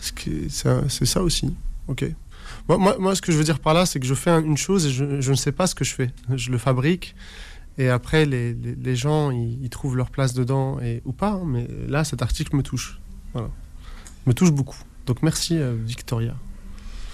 C'est 0.00 1.06
ça 1.06 1.22
aussi. 1.22 1.54
Ok. 1.88 2.04
Moi, 2.68 2.96
moi, 2.98 3.14
ce 3.14 3.22
que 3.22 3.32
je 3.32 3.38
veux 3.38 3.44
dire 3.44 3.60
par 3.60 3.74
là, 3.74 3.86
c'est 3.86 4.00
que 4.00 4.06
je 4.06 4.14
fais 4.14 4.30
un- 4.30 4.42
une 4.42 4.56
chose 4.56 4.86
et 4.86 4.90
je, 4.90 5.30
ne 5.30 5.36
sais 5.36 5.52
pas 5.52 5.66
ce 5.66 5.74
que 5.74 5.84
je 5.84 5.94
fais. 5.94 6.10
Je 6.34 6.50
le 6.50 6.58
fabrique. 6.58 7.14
Et 7.78 7.88
après, 7.88 8.26
les, 8.26 8.52
les- 8.54 8.96
gens, 8.96 9.30
ils 9.30 9.70
trouvent 9.70 9.96
leur 9.96 10.10
place 10.10 10.34
dedans 10.34 10.78
et, 10.80 11.00
ou 11.04 11.12
pas. 11.12 11.30
hein, 11.32 11.44
mais 11.46 11.66
là, 11.88 12.04
cet 12.04 12.20
article 12.22 12.56
me 12.56 12.62
touche. 12.62 13.00
Voilà. 13.32 13.48
me 14.26 14.32
touche 14.34 14.50
beaucoup. 14.50 14.76
Donc 15.06 15.22
merci 15.22 15.58
Victoria. 15.84 16.34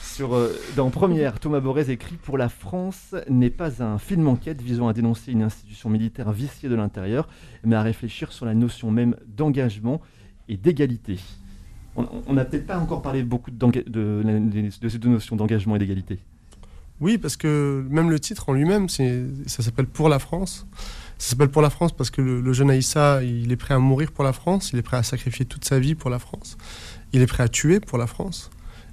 Sur, 0.03 0.35
dans 0.77 0.88
Première, 0.90 1.38
Thomas 1.38 1.61
Borès 1.61 1.90
écrit 1.90 2.16
Pour 2.16 2.38
la 2.38 2.49
France 2.49 3.14
n'est 3.29 3.51
pas 3.51 3.83
un 3.83 3.99
film 3.99 4.29
enquête 4.29 4.62
visant 4.62 4.88
à 4.88 4.94
dénoncer 4.94 5.33
une 5.33 5.42
institution 5.42 5.90
militaire 5.90 6.33
viciée 6.33 6.68
de 6.70 6.75
l'intérieur, 6.75 7.29
mais 7.64 7.77
à 7.77 7.83
réfléchir 7.83 8.33
sur 8.33 8.46
la 8.46 8.55
notion 8.55 8.90
même 8.90 9.16
d'engagement 9.27 10.01
et 10.49 10.57
d'égalité. 10.57 11.18
On 11.96 12.33
n'a 12.35 12.44
peut-être 12.44 12.66
pas 12.66 12.79
encore 12.79 13.03
parlé 13.03 13.22
beaucoup 13.22 13.51
de, 13.51 13.57
de, 13.57 14.70
de 14.81 14.88
ces 14.88 14.99
deux 14.99 15.09
notions 15.09 15.37
d'engagement 15.37 15.77
et 15.77 15.79
d'égalité. 15.79 16.18
Oui, 17.01 17.18
parce 17.18 17.37
que 17.37 17.85
même 17.90 18.11
le 18.11 18.18
titre 18.18 18.49
en 18.49 18.53
lui-même, 18.53 18.88
ça 18.88 19.62
s'appelle 19.62 19.87
Pour 19.87 20.09
la 20.09 20.18
France. 20.18 20.66
Ça 21.18 21.31
s'appelle 21.31 21.49
Pour 21.49 21.62
la 21.62 21.70
France 21.70 21.92
parce 21.92 22.11
que 22.11 22.20
le, 22.20 22.53
jeune 22.53 22.70
Aïssa, 22.70 23.22
il 23.22 23.53
est 23.53 23.57
prêt 23.57 23.75
à 23.75 23.79
mourir 23.79 24.12
pour 24.12 24.25
la 24.25 24.33
France, 24.33 24.70
il 24.72 24.79
est 24.79 24.83
prêt 24.83 24.96
à 24.96 25.03
sacrifier 25.03 25.44
toute 25.44 25.64
sa 25.64 25.79
vie 25.79 25.94
pour 25.94 26.11
la 26.11 26.18
France, 26.18 26.57
il 27.16 27.22
est 27.22 27.26
prêt 27.26 27.42
à 27.42 27.48
tuer 27.48 27.81
pour 27.81 27.98
la 27.98 28.07
France. 28.07 28.50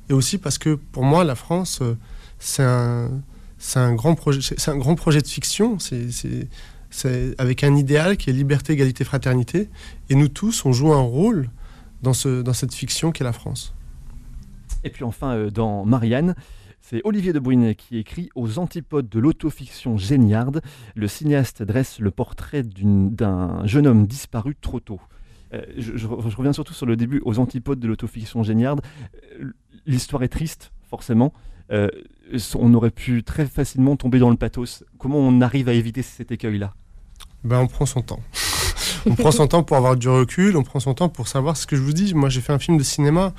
Et 0.10 0.14
aussi 0.14 0.38
parce 0.38 0.58
que 0.58 0.76
pour 0.76 1.04
moi, 1.04 1.24
la 1.24 1.36
France, 1.36 1.82
euh, 1.82 1.96
c'est 2.40 2.64
un, 2.64 3.96
grand 3.96 4.16
projet, 4.16 4.42
de 5.22 5.28
fiction. 5.28 5.78
C'est 5.80 7.36
avec 7.38 7.64
un 7.64 7.76
idéal 7.76 8.18
qui 8.18 8.30
est 8.30 8.34
liberté, 8.34 8.74
égalité, 8.74 9.04
fraternité. 9.04 9.70
Et 10.10 10.16
nous 10.16 10.28
tous, 10.28 10.66
on 10.66 10.74
joue 10.74 10.94
un 10.94 11.02
rôle 11.02 11.50
dans 12.02 12.14
cette 12.14 12.74
fiction 12.74 13.12
qu'est 13.12 13.24
la 13.24 13.34
France. 13.34 13.74
Et 14.84 14.90
puis 14.90 15.04
enfin, 15.04 15.36
euh, 15.36 15.50
dans 15.50 15.86
Marianne, 15.86 16.36
c'est 16.82 17.02
Olivier 17.06 17.32
de 17.32 17.40
Brunet 17.40 17.76
qui 17.76 17.98
écrit 17.98 18.30
Aux 18.36 18.60
antipodes 18.60 19.08
de 19.08 19.20
l'autofiction 19.20 19.98
géniarde, 19.98 20.62
le 20.96 21.08
cinéaste 21.08 21.64
dresse 21.64 22.00
le 22.00 22.12
portrait 22.12 22.64
d'un 22.64 23.66
jeune 23.66 23.88
homme 23.88 24.06
disparu 24.06 24.56
trop 24.60 24.82
tôt. 24.82 25.00
Euh, 25.54 25.62
je, 25.78 26.08
reviens 26.08 26.54
surtout 26.54 26.74
sur 26.74 26.86
le 26.86 26.96
début, 26.96 27.22
aux 27.26 27.40
antipodes 27.40 27.80
de 27.80 27.88
l'autofiction 27.88 28.44
géniarde. 28.44 28.82
Euh, 29.40 29.54
l'histoire 29.86 30.24
est 30.24 30.30
triste, 30.30 30.72
forcément. 30.90 31.34
Euh, 31.72 31.90
on 32.56 32.74
aurait 32.74 32.92
pu 32.92 33.24
très 33.24 33.46
facilement 33.46 33.96
tomber 33.96 34.20
dans 34.20 34.30
le 34.30 34.38
pathos. 34.38 34.84
Comment 34.98 35.18
on 35.18 35.42
arrive 35.42 35.70
à 35.70 35.74
éviter 35.74 36.02
cet 36.02 36.32
écueil-là? 36.32 36.74
Ben, 37.44 37.60
On 37.60 37.68
prend 37.68 37.86
son 37.86 38.02
temps. 38.02 38.20
on 39.06 39.16
prend 39.16 39.32
son 39.32 39.48
temps 39.48 39.64
pour 39.64 39.78
avoir 39.78 39.96
du 39.96 40.08
recul, 40.10 40.56
on 40.58 40.64
prend 40.64 40.80
son 40.80 40.94
temps 40.94 41.10
pour 41.10 41.28
savoir 41.28 41.58
ce 41.58 41.68
que 41.68 41.76
je 41.76 41.82
vous 41.82 41.94
dis. 41.94 42.14
Moi, 42.14 42.30
j'ai 42.30 42.42
fait 42.42 42.54
un 42.54 42.60
film 42.60 42.78
de 42.78 42.84
cinéma 42.84 43.34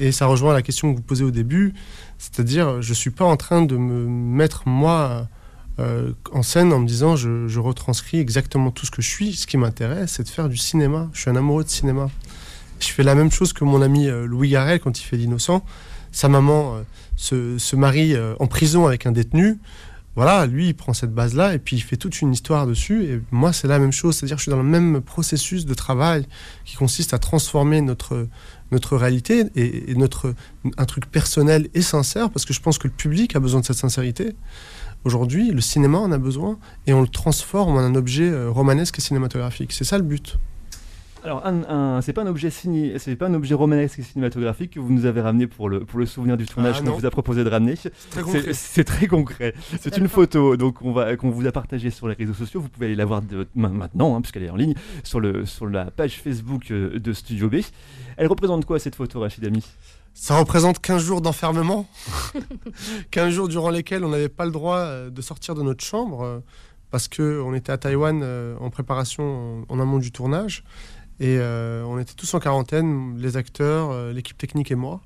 et 0.00 0.12
ça 0.12 0.26
rejoint 0.26 0.54
la 0.54 0.62
question 0.62 0.92
que 0.92 0.96
vous 0.96 1.02
posez 1.02 1.24
au 1.24 1.30
début. 1.30 1.74
C'est-à-dire, 2.18 2.82
je 2.82 2.90
ne 2.90 2.94
suis 2.94 3.10
pas 3.10 3.24
en 3.24 3.36
train 3.36 3.62
de 3.62 3.76
me 3.76 4.06
mettre 4.06 4.66
moi 4.66 5.28
euh, 5.82 6.12
en 6.32 6.42
scène 6.42 6.72
en 6.72 6.78
me 6.78 6.86
disant 6.86 7.16
je, 7.16 7.58
retranscris 7.58 8.18
exactement 8.18 8.70
tout 8.70 8.86
ce 8.86 8.90
que 8.90 9.02
je 9.02 9.08
suis. 9.08 9.34
Ce 9.34 9.46
qui 9.46 9.56
m'intéresse, 9.56 10.12
c'est 10.12 10.22
de 10.22 10.28
faire 10.28 10.48
du 10.48 10.56
cinéma. 10.56 11.08
Je 11.12 11.20
suis 11.20 11.30
un 11.30 11.36
amoureux 11.36 11.64
de 11.64 11.68
cinéma. 11.68 12.10
Je 12.80 12.88
fais 12.88 13.02
la 13.02 13.14
même 13.14 13.30
chose 13.30 13.52
que 13.52 13.64
mon 13.64 13.82
ami 13.82 14.08
euh, 14.08 14.26
Louis 14.26 14.50
Garrel 14.50 14.80
quand 14.80 14.98
il 15.00 15.04
fait 15.04 15.16
l'innocent. 15.16 15.64
Sa 16.10 16.28
maman 16.28 16.76
euh, 17.32 17.58
se, 17.58 17.76
marie 17.76 18.14
en 18.38 18.46
prison 18.46 18.86
avec 18.86 19.06
un 19.06 19.12
détenu. 19.12 19.58
Voilà, 20.14 20.44
lui, 20.44 20.68
il 20.68 20.74
prend 20.74 20.92
cette 20.92 21.14
base-là 21.14 21.54
et 21.54 21.58
puis 21.58 21.76
il 21.76 21.80
fait 21.80 21.96
toute 21.96 22.20
une 22.20 22.32
histoire 22.32 22.66
dessus. 22.66 23.04
Et 23.04 23.20
moi, 23.30 23.52
c'est 23.52 23.68
la 23.68 23.78
même 23.78 23.92
chose. 23.92 24.16
C'est-à-dire 24.16 24.36
que 24.36 24.40
je 24.40 24.44
suis 24.44 24.50
dans 24.50 24.58
le 24.58 24.68
même 24.68 25.00
processus 25.00 25.64
de 25.64 25.72
travail 25.72 26.26
qui 26.66 26.76
consiste 26.76 27.14
à 27.14 27.18
transformer 27.18 27.80
notre, 27.80 28.28
notre 28.72 28.96
réalité 28.96 29.44
et, 29.54 29.94
notre, 29.94 30.34
un 30.76 30.84
truc 30.84 31.06
personnel 31.06 31.68
et 31.72 31.80
sincère, 31.80 32.30
parce 32.30 32.44
que 32.44 32.52
je 32.52 32.60
pense 32.60 32.76
que 32.78 32.88
le 32.88 32.92
public 32.92 33.36
a 33.36 33.40
besoin 33.40 33.60
de 33.60 33.66
cette 33.66 33.76
sincérité. 33.76 34.34
Aujourd'hui, 35.04 35.50
le 35.50 35.60
cinéma 35.60 35.98
en 35.98 36.12
a 36.12 36.18
besoin 36.18 36.58
et 36.86 36.92
on 36.92 37.00
le 37.00 37.08
transforme 37.08 37.76
en 37.76 37.80
un 37.80 37.94
objet 37.94 38.30
euh, 38.30 38.50
romanesque 38.50 38.98
et 38.98 39.02
cinématographique. 39.02 39.72
C'est 39.72 39.84
ça 39.84 39.98
le 39.98 40.04
but. 40.04 40.38
Alors, 41.24 41.46
un, 41.46 42.00
c'est 42.02 42.12
pas 42.12 42.22
un 42.22 42.26
objet 42.26 42.50
signé, 42.50 42.98
c'est 42.98 43.14
pas 43.14 43.28
un 43.28 43.34
objet 43.34 43.54
romanesque 43.54 44.00
et 44.00 44.02
cinématographique 44.02 44.72
que 44.72 44.80
vous 44.80 44.92
nous 44.92 45.04
avez 45.06 45.20
ramené 45.20 45.46
pour 45.46 45.68
le, 45.68 45.84
pour 45.84 46.00
le 46.00 46.06
souvenir 46.06 46.36
du 46.36 46.46
tournage 46.46 46.78
ah, 46.80 46.84
qu'on 46.84 46.96
vous 46.96 47.06
a 47.06 47.10
proposé 47.10 47.44
de 47.44 47.48
ramener. 47.48 47.76
C'est 48.52 48.84
très 48.84 49.06
concret. 49.06 49.54
C'est 49.80 49.96
une 49.98 50.08
photo 50.08 50.56
donc 50.56 50.82
on 50.82 50.92
va 50.92 51.16
qu'on 51.16 51.30
vous 51.30 51.46
a 51.46 51.52
partagée 51.52 51.90
sur 51.90 52.08
les 52.08 52.14
réseaux 52.14 52.34
sociaux. 52.34 52.60
Vous 52.60 52.68
pouvez 52.68 52.86
aller 52.86 52.96
la 52.96 53.04
voir 53.04 53.22
maintenant 53.54 54.16
hein, 54.16 54.20
puisqu'elle 54.20 54.42
est 54.42 54.50
en 54.50 54.56
ligne 54.56 54.74
sur 55.04 55.20
le 55.20 55.46
sur 55.46 55.68
la 55.68 55.92
page 55.92 56.20
Facebook 56.20 56.72
euh, 56.72 56.98
de 56.98 57.12
Studio 57.12 57.48
B. 57.48 57.56
Elle 58.16 58.26
représente 58.26 58.64
quoi 58.64 58.80
cette 58.80 58.96
photo, 58.96 59.20
Rachid 59.20 59.44
Ami? 59.44 59.64
Ça 60.14 60.38
représente 60.38 60.80
15 60.80 61.02
jours 61.02 61.20
d'enfermement, 61.20 61.86
15 63.10 63.32
jours 63.32 63.48
durant 63.48 63.70
lesquels 63.70 64.04
on 64.04 64.10
n'avait 64.10 64.28
pas 64.28 64.44
le 64.44 64.50
droit 64.50 64.78
euh, 64.78 65.10
de 65.10 65.22
sortir 65.22 65.54
de 65.54 65.62
notre 65.62 65.84
chambre 65.84 66.22
euh, 66.22 66.40
parce 66.90 67.08
qu'on 67.08 67.54
était 67.54 67.72
à 67.72 67.78
Taïwan 67.78 68.22
en 68.60 68.68
préparation 68.68 69.64
en 69.70 69.80
amont 69.80 69.98
du 69.98 70.12
tournage. 70.12 70.62
Et 71.22 71.36
euh, 71.38 71.84
on 71.84 72.00
était 72.00 72.14
tous 72.14 72.34
en 72.34 72.40
quarantaine, 72.40 73.16
les 73.16 73.36
acteurs, 73.36 73.90
euh, 73.92 74.12
l'équipe 74.12 74.36
technique 74.36 74.72
et 74.72 74.74
moi. 74.74 75.02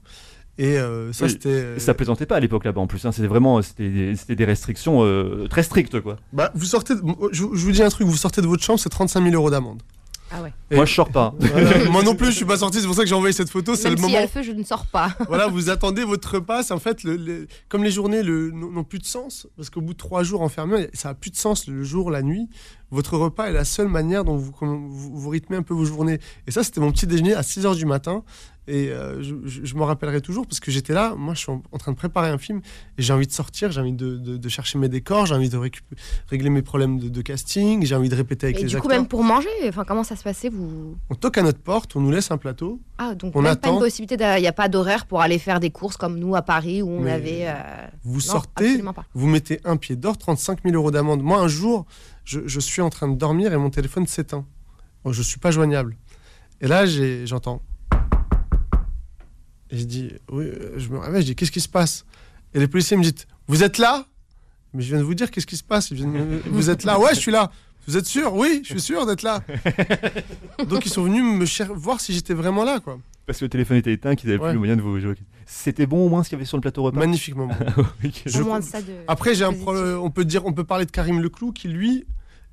Et 0.57 0.79
euh, 0.79 1.13
ça, 1.13 1.29
c'était. 1.29 1.79
Ça 1.79 1.93
plaisantait 1.93 2.25
pas 2.25 2.37
à 2.37 2.41
l'époque 2.41 2.65
là-bas 2.65 2.81
en 2.81 2.87
plus. 2.87 3.05
Hein. 3.05 3.13
C'était 3.13 3.29
vraiment 3.29 3.61
c'était 3.61 3.91
des, 3.91 4.35
des 4.35 4.45
restrictions 4.47 5.05
très 5.51 5.63
strictes 5.63 6.01
quoi. 6.01 6.17
Bah, 6.33 6.51
vous 6.55 6.65
sortez. 6.65 6.95
je, 7.33 7.43
vous 7.43 7.71
dis 7.71 7.83
un 7.83 7.91
truc. 7.91 8.07
Vous 8.07 8.17
sortez 8.17 8.41
de 8.41 8.47
votre 8.47 8.63
chambre, 8.63 8.81
c'est 8.81 8.89
35 8.89 9.25
000 9.25 9.35
euros 9.35 9.51
d'amende. 9.51 9.83
Ah 10.31 10.43
ouais. 10.43 10.53
Moi 10.73 10.85
je 10.85 10.95
sors 10.95 11.09
pas. 11.09 11.35
moi 11.91 12.03
non 12.03 12.15
plus, 12.17 12.27
je 12.27 12.37
suis 12.37 12.45
pas 12.45 12.57
sorti. 12.57 12.81
C'est 12.81 12.87
pour 12.87 12.97
ça 12.97 13.03
que 13.03 13.09
j'ai 13.09 13.15
envoyé 13.15 13.33
cette 13.33 13.51
photo. 13.51 13.75
C'est 13.77 13.91
le 13.91 13.97
moment. 13.97 14.09
y 14.09 14.17
a 14.17 14.23
le 14.23 14.29
feu, 14.29 14.43
je 14.43 14.53
ne 14.53 14.65
sors 14.65 14.87
pas. 14.87 15.15
voilà, 15.29 15.47
vous 15.47 15.71
attendez 15.71 16.05
votre 16.05 16.35
repas. 16.35 16.73
En 16.73 16.79
fait, 16.79 17.03
comme 17.69 17.85
les 17.85 17.91
journées 17.91 18.23
n'ont 18.23 18.85
plus 18.85 18.99
de 18.99 19.05
sens, 19.05 19.47
parce 19.57 19.71
qu'au 19.71 19.81
bout 19.81 19.93
de 19.93 19.99
trois 19.99 20.23
jours 20.23 20.43
enfermés, 20.43 20.89
ça 20.95 21.11
a 21.11 21.15
plus 21.15 21.31
de 21.31 21.37
sens 21.37 21.69
le 21.69 21.85
jour, 21.85 22.11
la 22.11 22.23
nuit 22.23 22.49
votre 22.91 23.17
repas 23.17 23.49
est 23.49 23.53
la 23.53 23.65
seule 23.65 23.89
manière 23.89 24.25
dont 24.25 24.37
vous, 24.37 24.53
vous, 24.61 25.29
rythmez 25.29 25.57
un 25.57 25.63
peu 25.63 25.75
vos 25.75 25.85
journées. 25.85 26.21
Et 26.47 26.51
ça, 26.51 26.63
c'était 26.63 26.81
mon 26.81 26.93
petit 26.93 27.07
déjeuner 27.07 27.35
à 27.35 27.43
6 27.43 27.65
h 27.65 27.77
du 27.77 27.87
matin. 27.87 28.23
Et 28.69 28.91
euh, 28.91 29.23
je, 29.23 29.35
je, 29.45 29.75
m'en 29.77 29.85
rappellerai 29.85 30.21
toujours 30.21 30.45
parce 30.45 30.59
que 30.59 30.73
j'étais 30.73 30.93
là, 30.93 31.15
moi 31.17 31.35
je 31.35 31.39
suis 31.41 31.53
en, 31.53 31.79
train 31.79 31.93
de 31.93 31.97
préparer 31.97 32.31
un 32.31 32.39
film 32.39 32.61
et 32.99 33.03
j'ai 33.03 33.13
envie 33.13 33.29
de 33.29 33.33
sortir, 33.33 33.71
j'ai 33.71 33.81
envie 33.81 33.93
de, 33.93 34.17
de, 34.17 34.49
chercher 34.49 34.77
mes 34.79 34.89
décors, 34.89 35.27
j'ai 35.27 35.37
envie 35.37 35.49
de 35.49 35.57
régler 35.57 36.51
mes 36.51 36.63
problèmes 36.63 36.99
de, 36.99 37.23
casting, 37.23 37.87
j'ai 37.87 37.95
envie 37.95 38.09
de 38.09 38.17
répéter 38.17 38.47
avec 38.47 38.57
les 38.57 38.65
acteurs. 38.65 38.79
Et 38.79 38.81
du 38.81 38.83
coup, 38.83 38.89
même 38.89 39.07
pour 39.07 39.23
manger, 39.23 39.49
enfin, 39.69 39.85
comment 39.85 40.03
ça 40.03 40.17
se 40.17 40.25
passait 40.25 40.49
vous... 40.49 40.97
On 41.11 41.15
toque 41.15 41.39
à 41.39 41.43
notre 41.43 41.61
porte, 41.61 41.95
on 41.95 42.01
nous 42.01 42.11
laisse 42.11 42.33
un 42.33 42.39
plateau. 42.39 42.81
Ah, 42.99 43.15
donc 43.15 43.37
on 43.37 43.45
attend. 43.45 43.69
pas 43.69 43.75
une 43.75 43.79
possibilité, 43.79 44.17
il 44.37 44.41
n'y 44.41 44.49
a 44.49 44.53
pas 44.53 44.69
d'horaire 44.69 45.07
pour 45.07 45.21
aller 45.21 45.39
faire 45.39 45.61
des 45.61 45.71
courses 45.71 45.97
comme 45.97 46.19
nous 46.19 46.35
à 46.35 46.43
Paris 46.43 46.83
où 46.83 46.89
on 46.89 47.07
avait. 47.07 47.47
Euh, 47.47 47.55
vous 48.05 48.21
sortez, 48.21 48.83
vous 49.15 49.27
mettez 49.29 49.61
un 49.65 49.77
pied 49.77 49.95
d'or, 49.95 50.19
35 50.19 50.65
000 50.65 50.75
euros 50.75 50.91
d'amende. 50.91 51.23
Moi, 51.23 51.39
un 51.39 51.49
jour, 51.49 51.87
je, 52.25 52.61
suis 52.61 52.83
en 52.83 52.91
train 52.91 53.07
de 53.07 53.17
dormir 53.17 53.53
et 53.53 53.57
mon 53.57 53.71
téléphone 53.71 54.09
s'éteint. 54.09 54.45
je 55.05 55.17
ne 55.17 55.25
suis 55.25 55.39
pas 55.39 55.53
joignable. 55.53 55.97
Et 56.61 56.67
là, 56.67 56.85
j'entends. 57.27 57.63
Et 59.71 59.79
je 59.79 59.85
dis, 59.85 60.13
oui, 60.31 60.45
euh, 60.45 60.75
je 60.77 60.89
me 60.89 60.99
réveille, 60.99 61.23
je 61.23 61.27
dis, 61.27 61.37
qu'est-ce 61.37 61.51
qui 61.51 61.61
se 61.61 61.69
passe? 61.69 62.05
Et 62.55 62.61
les 62.61 62.69
policiers 62.69 62.97
me 62.97 63.03
disent, 63.03 63.27
vous 63.49 63.63
êtes 63.63 63.79
là? 63.79 64.07
Mais 64.73 64.83
je 64.83 64.89
viens 64.89 64.99
de 64.99 65.05
vous 65.05 65.15
dire, 65.15 65.31
qu'est-ce 65.31 65.47
qui 65.47 65.57
se 65.57 65.65
passe? 65.65 65.93
Vous 65.93 66.71
êtes 66.71 66.85
là? 66.85 66.99
Ouais, 66.99 67.15
je 67.15 67.21
suis 67.21 67.33
là. 67.33 67.51
Vous 67.87 67.97
êtes 67.97 68.07
sûr? 68.07 68.35
Oui, 68.35 68.63
je 68.65 68.71
suis 68.71 68.81
sûr 68.81 69.07
d'être 69.07 69.23
là. 69.23 69.43
Donc 70.69 70.87
ils 70.87 70.93
sont 70.93 71.05
venus 71.05 71.23
me 71.23 71.75
voir 71.75 72.01
si 72.01 72.13
j'étais 72.13 72.35
vraiment 72.35 72.65
là, 72.65 72.81
quoi. 72.81 72.99
Parce 73.27 73.39
que 73.39 73.45
le 73.45 73.49
téléphone 73.49 73.77
était 73.77 73.93
éteint, 73.93 74.15
qu'ils 74.15 74.29
n'avaient 74.31 74.43
plus 74.43 74.53
le 74.53 74.59
moyen 74.59 74.77
de 74.77 74.83
vous 74.83 74.99
jouer. 75.01 75.15
C'était 75.47 75.87
bon 75.87 76.07
au 76.07 76.09
moins 76.09 76.23
ce 76.23 76.29
qu'il 76.29 76.37
y 76.37 76.41
avait 76.41 76.47
sur 76.47 76.57
le 76.57 76.61
plateau 76.61 76.83
repas? 76.83 76.99
Magnifiquement 76.99 77.47
bon. 77.47 78.61
Après, 79.09 79.35
j'ai 79.35 79.45
un 79.45 79.53
on 79.53 80.11
peut 80.11 80.25
dire, 80.25 80.47
on 80.47 80.53
peut 80.53 80.65
parler 80.65 80.87
de 80.87 80.91
Karim 80.91 81.21
Leclou 81.21 81.53
qui 81.53 81.69
lui 81.69 82.05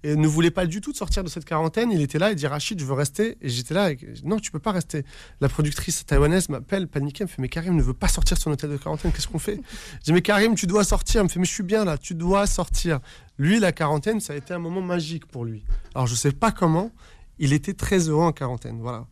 et 0.03 0.15
ne 0.15 0.27
voulait 0.27 0.51
pas 0.51 0.65
du 0.65 0.81
tout 0.81 0.91
de 0.91 0.97
sortir 0.97 1.23
de 1.23 1.29
cette 1.29 1.45
quarantaine. 1.45 1.91
Il 1.91 2.01
était 2.01 2.19
là, 2.19 2.31
il 2.31 2.35
dit 2.35 2.47
Rachid, 2.47 2.79
je 2.79 2.85
veux 2.85 2.93
rester. 2.93 3.37
Et 3.41 3.49
j'étais 3.49 3.73
là, 3.73 3.89
non, 4.23 4.37
tu 4.37 4.51
peux 4.51 4.59
pas 4.59 4.71
rester. 4.71 5.05
La 5.39 5.49
productrice 5.49 6.05
taïwanaise 6.05 6.49
m'appelle, 6.49 6.87
paniquée, 6.87 7.23
elle 7.23 7.27
me 7.27 7.29
fait 7.29 7.41
Mais 7.41 7.49
Karim 7.49 7.75
ne 7.75 7.81
veut 7.81 7.93
pas 7.93 8.09
sortir 8.09 8.35
de 8.37 8.41
son 8.41 8.51
hôtel 8.51 8.69
de 8.69 8.77
quarantaine, 8.77 9.11
qu'est-ce 9.11 9.27
qu'on 9.27 9.39
fait? 9.39 9.59
Je 9.99 10.05
dis 10.05 10.13
Mais 10.13 10.21
Karim, 10.21 10.55
tu 10.55 10.67
dois 10.67 10.83
sortir. 10.83 11.21
Elle 11.21 11.25
me 11.25 11.29
fait 11.29 11.39
Mais 11.39 11.45
je 11.45 11.53
suis 11.53 11.63
bien 11.63 11.85
là, 11.85 11.97
tu 11.97 12.15
dois 12.15 12.47
sortir. 12.47 12.99
Lui, 13.37 13.59
la 13.59 13.71
quarantaine, 13.71 14.19
ça 14.19 14.33
a 14.33 14.35
été 14.35 14.53
un 14.53 14.59
moment 14.59 14.81
magique 14.81 15.25
pour 15.25 15.45
lui. 15.45 15.63
Alors 15.95 16.07
je 16.07 16.15
sais 16.15 16.31
pas 16.31 16.51
comment, 16.51 16.91
il 17.39 17.53
était 17.53 17.73
très 17.73 18.09
heureux 18.09 18.25
en 18.25 18.31
quarantaine. 18.31 18.79
Voilà. 18.81 19.07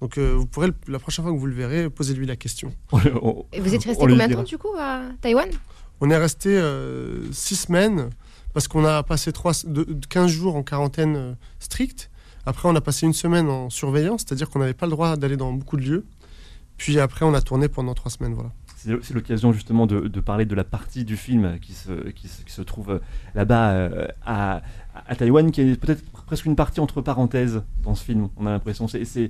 Donc 0.00 0.18
euh, 0.18 0.32
vous 0.32 0.46
pourrez, 0.46 0.68
la 0.86 0.98
prochaine 0.98 1.24
fois 1.24 1.32
que 1.32 1.38
vous 1.38 1.46
le 1.46 1.54
verrez, 1.54 1.90
poser-lui 1.90 2.26
la 2.26 2.36
question. 2.36 2.72
Et 3.52 3.60
vous 3.60 3.74
êtes 3.74 3.84
resté 3.84 3.96
combien 3.98 4.28
de 4.28 4.34
temps 4.34 4.42
du 4.42 4.58
coup 4.58 4.74
à 4.78 5.02
Taïwan? 5.20 5.48
On 6.00 6.10
est 6.10 6.16
resté 6.16 6.50
euh, 6.50 7.32
six 7.32 7.56
semaines 7.56 8.10
parce 8.56 8.68
qu'on 8.68 8.86
a 8.86 9.02
passé 9.02 9.32
3, 9.32 9.52
15 10.08 10.30
jours 10.30 10.56
en 10.56 10.62
quarantaine 10.62 11.16
euh, 11.16 11.32
stricte. 11.58 12.10
Après, 12.46 12.66
on 12.66 12.74
a 12.74 12.80
passé 12.80 13.04
une 13.04 13.12
semaine 13.12 13.50
en 13.50 13.68
surveillance, 13.68 14.24
c'est-à-dire 14.26 14.48
qu'on 14.48 14.60
n'avait 14.60 14.72
pas 14.72 14.86
le 14.86 14.92
droit 14.92 15.18
d'aller 15.18 15.36
dans 15.36 15.52
beaucoup 15.52 15.76
de 15.76 15.82
lieux. 15.82 16.06
Puis 16.78 16.98
après, 16.98 17.26
on 17.26 17.34
a 17.34 17.42
tourné 17.42 17.68
pendant 17.68 17.92
trois 17.92 18.10
semaines. 18.10 18.32
Voilà. 18.32 18.52
C'est 19.02 19.12
l'occasion 19.12 19.52
justement 19.52 19.86
de, 19.86 20.08
parler 20.20 20.46
de 20.46 20.54
la 20.54 20.64
partie 20.64 21.04
du 21.04 21.18
film 21.18 21.58
qui 21.60 21.74
se, 21.74 22.08
qui 22.12 22.28
se, 22.28 22.62
trouve 22.62 22.92
euh, 22.92 22.98
là-bas 23.34 23.72
euh, 23.72 24.08
à, 24.24 24.62
à, 25.06 25.16
Taïwan, 25.16 25.50
qui 25.50 25.60
est 25.60 25.78
peut-être 25.78 26.02
presque 26.24 26.46
une 26.46 26.56
partie 26.56 26.80
entre 26.80 27.02
parenthèses 27.02 27.62
dans 27.82 27.94
ce 27.94 28.02
film. 28.02 28.30
On 28.38 28.46
a 28.46 28.52
l'impression. 28.52 28.88
C'est 28.88 29.28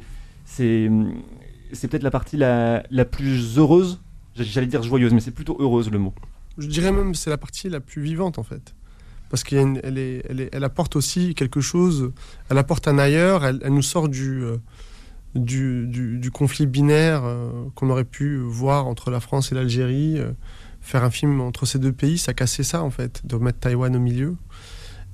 peut-être 0.55 2.05
la 2.05 2.12
partie 2.12 2.37
la, 2.37 2.85
la 2.93 3.05
plus 3.05 3.59
heureuse. 3.59 4.01
J'allais 4.37 4.68
dire 4.68 4.85
joyeuse, 4.85 5.12
mais 5.12 5.20
c'est 5.20 5.33
plutôt 5.33 5.57
heureuse 5.59 5.91
le 5.91 5.99
mot. 5.99 6.14
Je 6.59 6.68
dirais 6.68 6.93
même 6.93 7.16
c'est 7.16 7.31
la 7.31 7.39
partie 7.39 7.68
la 7.68 7.81
plus 7.81 8.03
vivante 8.03 8.39
en 8.39 8.45
fait 8.45 8.72
parce 9.29 9.45
qu'elle 9.45 9.81
elle, 9.83 10.49
elle, 10.53 10.64
apporte 10.64 10.97
aussi 10.97 11.35
quelque 11.35 11.61
chose, 11.61 12.12
elle 12.49 12.59
apporte 12.59 12.89
un 12.89 12.99
ailleurs, 12.99 13.45
elle, 13.45 13.61
nous 13.68 13.83
sort 13.83 14.09
du, 14.09 14.43
euh, 14.43 16.31
conflit 16.33 16.66
binaire 16.66 17.22
qu'on 17.74 17.91
aurait 17.91 18.05
pu 18.05 18.37
voir 18.39 18.87
entre 18.87 19.11
la 19.11 19.20
France 19.20 19.53
et 19.53 19.55
l'Algérie. 19.55 20.18
faire 20.81 21.03
un 21.03 21.11
film 21.11 21.41
entre 21.41 21.66
ces 21.66 21.79
deux 21.79 21.93
pays, 21.93 22.18
ça 22.18 22.35
cassait 22.35 22.62
ça 22.62 22.83
en 22.83 22.91
fait, 22.91 23.22
de 23.24 23.37
mettre 23.37 23.59
Taïwan 23.59 23.95
au 23.97 24.01
milieu. 24.01 24.37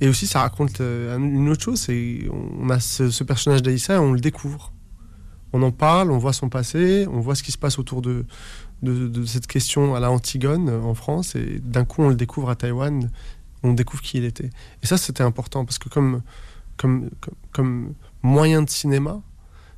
Et 0.01 0.09
aussi, 0.09 0.27
ça 0.27 0.41
raconte 0.41 0.81
une 0.81 1.49
autre 1.49 1.63
chose, 1.63 1.81
c'est 1.81 2.29
on 2.31 2.69
a 2.71 2.81
ce, 2.81 3.23
personnage 3.23 3.63
d'Aïssa 3.63 3.95
et 3.95 3.99
on 3.99 4.13
le 4.13 4.21
découvre. 4.21 4.73
On 5.53 5.63
en 5.63 5.71
parle, 5.71 6.11
on 6.11 6.19
voit 6.19 6.33
son 6.33 6.49
passé, 6.49 7.07
on 7.11 7.21
voit 7.21 7.35
ce 7.35 7.43
qui 7.43 7.53
se 7.53 7.59
passe 7.59 7.79
autour 7.79 8.03
de, 8.03 8.25
de, 8.83 9.25
cette 9.25 9.47
question 9.47 9.95
à 9.95 10.01
la 10.01 10.11
Antigone 10.11 10.71
en 10.71 10.95
France, 10.95 11.37
et 11.37 11.61
d'un 11.63 11.85
coup 11.85 12.03
on 12.03 12.09
le 12.09 12.15
découvre 12.15 12.51
à 12.51 12.57
Taïwan, 12.57 13.11
on 13.63 13.73
découvre 13.73 14.03
qui 14.03 14.19
il 14.19 14.25
était. 14.25 14.51
Et 14.83 14.87
ça, 14.87 14.97
c'était 14.97 15.23
important 15.23 15.65
parce 15.65 15.79
que 15.79 15.89
comme, 15.89 16.23
comme, 16.77 17.11
comme, 17.53 17.95
moyen 18.23 18.63
de 18.63 18.71
cinéma, 18.71 19.21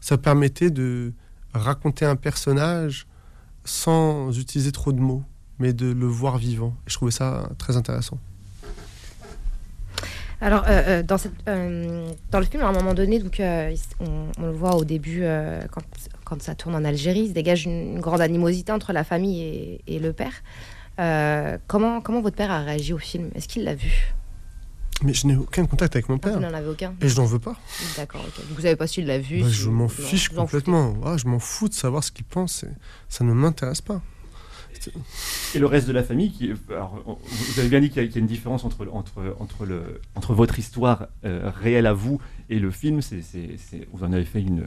ça 0.00 0.18
permettait 0.18 0.70
de 0.70 1.12
raconter 1.54 2.04
un 2.04 2.16
personnage 2.16 3.06
sans 3.64 4.38
utiliser 4.38 4.72
trop 4.72 4.92
de 4.92 5.00
mots, 5.00 5.22
mais 5.58 5.72
de 5.72 5.90
le 5.92 6.06
voir 6.06 6.38
vivant. 6.38 6.76
Et 6.86 6.90
je 6.90 6.94
trouvais 6.94 7.10
ça 7.10 7.48
très 7.58 7.76
intéressant. 7.76 8.18
Alors, 10.40 10.64
euh, 10.68 10.82
euh, 11.00 11.02
dans, 11.02 11.16
euh, 11.48 12.10
dans 12.30 12.38
le 12.38 12.44
film, 12.44 12.62
à 12.62 12.66
un 12.66 12.72
moment 12.72 12.92
donné, 12.92 13.18
donc, 13.18 13.40
on, 13.40 14.42
le 14.42 14.50
voit 14.50 14.76
au 14.76 14.84
début, 14.84 15.24
quand, 15.70 15.82
quand, 16.24 16.42
ça 16.42 16.54
tourne 16.54 16.74
en 16.74 16.84
Algérie, 16.84 17.20
il 17.20 17.28
se 17.28 17.32
dégage 17.32 17.64
une, 17.64 17.98
grande 18.00 18.20
animosité 18.20 18.70
entre 18.70 18.92
la 18.92 19.04
famille 19.04 19.40
et, 19.40 19.80
et 19.86 19.98
le 19.98 20.12
père. 20.12 20.32
Comment, 20.96 22.00
comment 22.00 22.20
votre 22.20 22.36
père 22.36 22.50
a 22.50 22.60
réagi 22.60 22.92
au 22.92 22.98
film? 22.98 23.30
Est-ce 23.34 23.48
qu'il 23.48 23.64
l'a 23.64 23.74
vu? 23.74 24.14
Mais 25.02 25.12
je 25.12 25.26
n'ai 25.26 25.36
aucun 25.36 25.66
contact 25.66 25.96
avec 25.96 26.08
mon 26.08 26.18
père. 26.18 26.34
Vous 26.34 26.40
n'en 26.40 26.54
avez 26.54 26.68
aucun? 26.68 26.94
Et 27.00 27.08
je 27.08 27.16
n'en 27.16 27.26
veux 27.26 27.38
pas. 27.38 27.56
D'accord, 27.96 28.24
ok. 28.26 28.44
Vous 28.50 28.62
savez 28.62 28.76
pas 28.76 28.86
s'il 28.86 29.06
l'a 29.06 29.18
vu 29.18 29.42
bah, 29.42 29.48
Je 29.50 29.68
m'en 29.68 29.88
fiche 29.88 30.28
complètement. 30.28 30.94
Ah, 31.04 31.16
je 31.16 31.26
m'en 31.26 31.38
fous 31.38 31.68
de 31.68 31.74
savoir 31.74 32.04
ce 32.04 32.12
qu'il 32.12 32.24
pense. 32.24 32.64
Ça 33.08 33.24
ne 33.24 33.32
m'intéresse 33.32 33.80
pas. 33.80 34.00
Et 35.54 35.58
le 35.58 35.66
reste 35.66 35.88
de 35.88 35.92
la 35.92 36.02
famille, 36.02 36.30
qui, 36.30 36.52
vous 36.52 37.58
avez 37.58 37.68
bien 37.68 37.80
dit 37.80 37.90
qu'il 37.90 38.04
y, 38.04 38.14
a 38.14 38.18
une 38.18 38.26
différence 38.26 38.64
entre, 38.64 38.86
entre, 38.92 39.36
entre, 39.38 39.64
le, 39.64 40.00
entre 40.14 40.34
votre 40.34 40.58
histoire 40.58 41.06
euh, 41.24 41.50
réelle 41.54 41.86
à 41.86 41.94
vous 41.94 42.20
et 42.50 42.58
le 42.58 42.70
film. 42.70 43.00
C'est, 43.00 43.22
vous 43.92 44.04
en 44.04 44.12
avez 44.12 44.24
fait 44.24 44.42
une, 44.42 44.64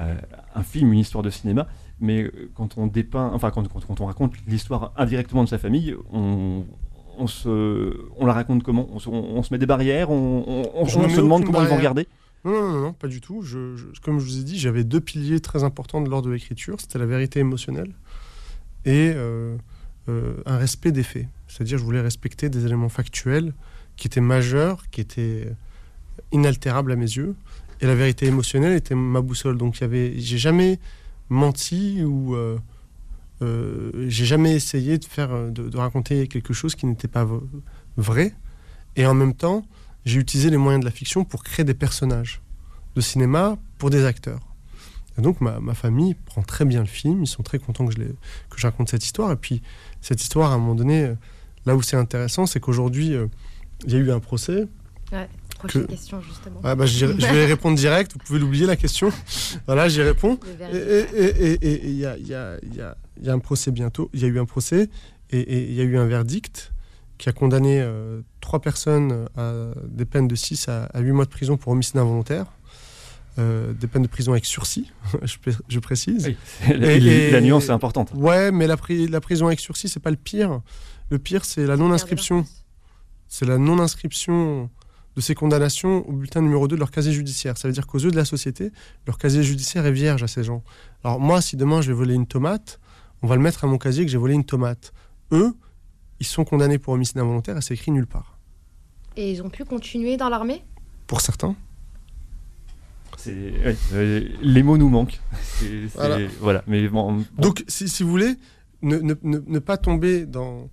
euh, 0.00 0.14
un 0.54 0.62
film, 0.62 0.92
une 0.92 0.98
histoire 0.98 1.22
de 1.22 1.30
cinéma. 1.30 1.68
Mais 2.00 2.22
euh, 2.22 2.50
quand 2.54 2.78
on 2.78 2.86
dépeint, 2.86 3.30
enfin 3.32 3.50
quand, 3.50 3.66
quand, 3.68 4.00
on 4.00 4.06
raconte 4.06 4.34
l'histoire 4.46 4.92
indirectement 4.96 5.44
de 5.44 5.48
sa 5.48 5.58
famille, 5.58 5.94
on, 6.12 6.64
on, 7.18 7.26
se, 7.26 7.96
on 8.16 8.26
la 8.26 8.32
raconte 8.32 8.62
comment? 8.62 8.88
On 8.92 9.42
se, 9.42 9.52
met 9.52 9.58
des 9.58 9.66
barrières, 9.66 10.10
on, 10.10 10.86
se 10.86 11.16
demande 11.16 11.44
comment 11.44 11.62
ils 11.62 11.68
vont 11.68 11.76
regarder? 11.76 12.06
Non, 12.44 12.52
non, 12.52 12.80
non, 12.80 12.92
pas 12.92 13.06
du 13.06 13.20
tout. 13.20 13.42
Je, 13.42 13.76
comme 14.02 14.18
je 14.18 14.24
vous 14.24 14.40
ai 14.40 14.42
dit, 14.42 14.58
j'avais 14.58 14.82
deux 14.82 15.00
piliers 15.00 15.40
très 15.40 15.62
importants 15.62 16.00
de 16.00 16.10
l'ordre 16.10 16.28
de 16.28 16.32
l'écriture. 16.32 16.80
C'était 16.80 16.98
la 16.98 17.06
vérité 17.06 17.38
émotionnelle 17.38 17.92
et 18.84 19.12
euh, 19.14 19.56
euh, 20.08 20.34
un 20.44 20.56
respect 20.56 20.90
des 20.90 21.04
faits. 21.04 21.26
C'est-à-dire, 21.46 21.78
je 21.78 21.84
voulais 21.84 22.00
respecter 22.00 22.48
des 22.48 22.66
éléments 22.66 22.88
factuels 22.88 23.52
qui 23.96 24.08
étaient 24.08 24.20
majeurs, 24.20 24.90
qui 24.90 25.00
étaient 25.00 25.48
inaltérables 26.32 26.90
à 26.90 26.96
mes 26.96 27.02
yeux. 27.02 27.36
Et 27.80 27.86
la 27.86 27.94
vérité 27.94 28.26
émotionnelle 28.26 28.72
était 28.72 28.94
ma 28.94 29.20
boussole. 29.20 29.56
Donc, 29.56 29.78
il 29.78 29.80
y 29.82 29.84
avait, 29.84 30.18
j'ai 30.18 30.38
jamais 30.38 30.80
menti 31.32 32.02
ou 32.02 32.34
euh, 33.42 33.90
j'ai 34.08 34.24
jamais 34.24 34.54
essayé 34.54 34.98
de 34.98 35.04
faire, 35.04 35.30
de, 35.50 35.76
raconter 35.76 36.28
quelque 36.28 36.52
chose 36.52 36.74
qui 36.74 36.86
n'était 36.86 37.08
pas 37.08 37.26
vrai. 37.96 38.34
Et 38.96 39.06
en 39.06 39.14
même 39.14 39.34
temps, 39.34 39.64
j'ai 40.04 40.20
utilisé 40.20 40.50
les 40.50 40.56
moyens 40.56 40.80
de 40.80 40.84
la 40.84 40.92
fiction 40.92 41.24
pour 41.24 41.42
créer 41.42 41.64
des 41.64 41.74
personnages 41.74 42.40
de 42.94 43.00
cinéma 43.00 43.58
pour 43.78 43.90
des 43.90 44.04
acteurs. 44.04 44.40
Donc 45.18 45.40
ma, 45.40 45.60
ma, 45.60 45.74
famille 45.74 46.14
prend 46.14 46.42
très 46.42 46.64
bien 46.64 46.80
le 46.80 46.86
film, 46.86 47.22
ils 47.22 47.26
sont 47.26 47.42
très 47.42 47.58
contents 47.58 47.86
que 47.86 47.92
je, 47.92 47.98
que 47.98 48.62
raconte 48.62 48.88
cette 48.88 49.04
histoire. 49.04 49.32
Et 49.32 49.36
puis 49.36 49.62
cette 50.00 50.22
histoire, 50.22 50.52
à 50.52 50.54
un 50.54 50.58
moment 50.58 50.74
donné, 50.74 51.04
euh, 51.04 51.14
là 51.66 51.76
où 51.76 51.82
c'est 51.82 51.96
intéressant, 51.96 52.46
c'est 52.46 52.60
qu'aujourd'hui, 52.60 53.14
euh, 53.14 53.26
il 53.86 53.92
y 53.92 53.96
a 53.96 53.98
eu 53.98 54.10
un 54.10 54.20
procès. 54.20 54.66
Prochaine 55.68 55.86
question 55.86 56.20
justement. 56.20 56.60
Ah 56.64 56.74
bah, 56.74 56.86
je, 56.86 57.06
vais 57.06 57.46
répondre 57.46 57.76
direct, 57.76 58.12
vous 58.12 58.18
pouvez 58.18 58.38
l'oublier 58.38 58.66
la 58.66 58.76
question. 58.76 59.10
voilà, 59.66 59.88
j'y 59.88 60.02
réponds. 60.02 60.38
Et 60.72 61.58
il 61.62 61.98
y 61.98 62.06
a, 62.06 62.16
y, 62.18 62.34
a, 62.34 62.56
y, 62.62 62.80
a, 62.80 62.96
y 63.22 63.28
a 63.28 63.32
un 63.32 63.38
procès 63.38 63.70
bientôt, 63.70 64.10
il 64.12 64.20
y 64.20 64.24
a 64.24 64.28
eu 64.28 64.38
un 64.38 64.44
procès 64.44 64.88
et 65.30 65.62
il 65.64 65.74
y 65.74 65.80
a 65.80 65.84
eu 65.84 65.96
un 65.96 66.06
verdict 66.06 66.72
qui 67.18 67.28
a 67.28 67.32
condamné 67.32 67.80
euh, 67.80 68.20
trois 68.40 68.60
personnes 68.60 69.28
à 69.36 69.52
des 69.86 70.04
peines 70.04 70.28
de 70.28 70.34
6 70.34 70.68
à, 70.68 70.84
à 70.86 71.00
8 71.00 71.12
mois 71.12 71.24
de 71.24 71.30
prison 71.30 71.56
pour 71.56 71.72
homicide 71.72 71.96
involontaire. 71.96 72.46
Euh, 73.38 73.72
des 73.72 73.86
peines 73.86 74.02
de 74.02 74.08
prison 74.08 74.32
avec 74.32 74.44
sursis, 74.44 74.92
je, 75.22 75.78
précise. 75.78 76.34
la 76.68 77.40
nuance 77.40 77.68
est 77.68 77.70
importante. 77.70 78.12
Ouais, 78.14 78.52
mais 78.52 78.66
la, 78.66 78.76
la 79.08 79.20
prison 79.22 79.46
avec 79.46 79.58
sursis, 79.58 79.88
c'est 79.88 80.00
pas 80.00 80.10
le 80.10 80.18
pire. 80.18 80.60
Le 81.08 81.18
pire, 81.18 81.46
c'est 81.46 81.64
la 81.66 81.78
non-inscription. 81.78 82.44
C'est 83.28 83.46
la 83.46 83.56
non-inscription 83.56 84.68
de 85.16 85.20
ces 85.20 85.34
condamnations 85.34 86.08
au 86.08 86.12
bulletin 86.12 86.40
numéro 86.40 86.66
2 86.68 86.76
de 86.76 86.80
leur 86.80 86.90
casier 86.90 87.12
judiciaire. 87.12 87.58
Ça 87.58 87.68
veut 87.68 87.74
dire 87.74 87.86
qu'aux 87.86 87.98
yeux 87.98 88.10
de 88.10 88.16
la 88.16 88.24
société, 88.24 88.72
leur 89.06 89.18
casier 89.18 89.42
judiciaire 89.42 89.84
est 89.86 89.92
vierge 89.92 90.22
à 90.22 90.28
ces 90.28 90.44
gens. 90.44 90.62
Alors 91.04 91.20
moi, 91.20 91.40
si 91.40 91.56
demain 91.56 91.82
je 91.82 91.88
vais 91.88 91.96
voler 91.96 92.14
une 92.14 92.26
tomate, 92.26 92.80
on 93.22 93.26
va 93.26 93.36
le 93.36 93.42
mettre 93.42 93.64
à 93.64 93.66
mon 93.66 93.78
casier 93.78 94.04
que 94.04 94.10
j'ai 94.10 94.18
volé 94.18 94.34
une 94.34 94.44
tomate. 94.44 94.92
Eux, 95.32 95.54
ils 96.20 96.26
sont 96.26 96.44
condamnés 96.44 96.78
pour 96.78 96.94
homicide 96.94 97.18
involontaire 97.18 97.56
et 97.56 97.62
c'est 97.62 97.74
écrit 97.74 97.90
nulle 97.90 98.06
part. 98.06 98.38
Et 99.16 99.30
ils 99.30 99.42
ont 99.42 99.50
pu 99.50 99.64
continuer 99.64 100.16
dans 100.16 100.28
l'armée? 100.28 100.64
Pour 101.06 101.20
certains. 101.20 101.54
Euh, 103.28 104.28
les 104.40 104.62
mots 104.62 104.78
nous 104.78 104.88
manquent. 104.88 105.20
voilà. 106.40 106.62
Mais 106.66 106.88
Donc, 107.38 107.64
si, 107.68 108.02
vous 108.02 108.10
voulez, 108.10 108.34
ne, 108.82 109.58
pas 109.58 109.76
tomber 109.76 110.26
dans, 110.26 110.68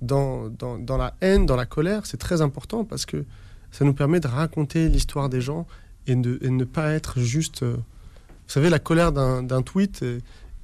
dans, 0.00 0.48
dans, 0.48 0.96
la 0.96 1.14
haine, 1.20 1.46
dans 1.46 1.56
la 1.56 1.66
colère, 1.66 2.06
c'est 2.06 2.16
très 2.16 2.42
important 2.42 2.84
parce 2.84 3.06
que 3.06 3.24
ça 3.72 3.84
nous 3.84 3.94
permet 3.94 4.20
de 4.20 4.28
raconter 4.28 4.88
l'histoire 4.88 5.28
des 5.28 5.40
gens 5.40 5.66
et, 6.06 6.14
de, 6.14 6.38
ne 6.46 6.64
pas 6.64 6.92
être 6.92 7.18
juste. 7.18 7.64
Euh, 7.64 7.76
vous 7.76 8.52
savez, 8.54 8.70
la 8.70 8.78
colère 8.78 9.12
d'un 9.12 9.62
tweet, 9.62 10.04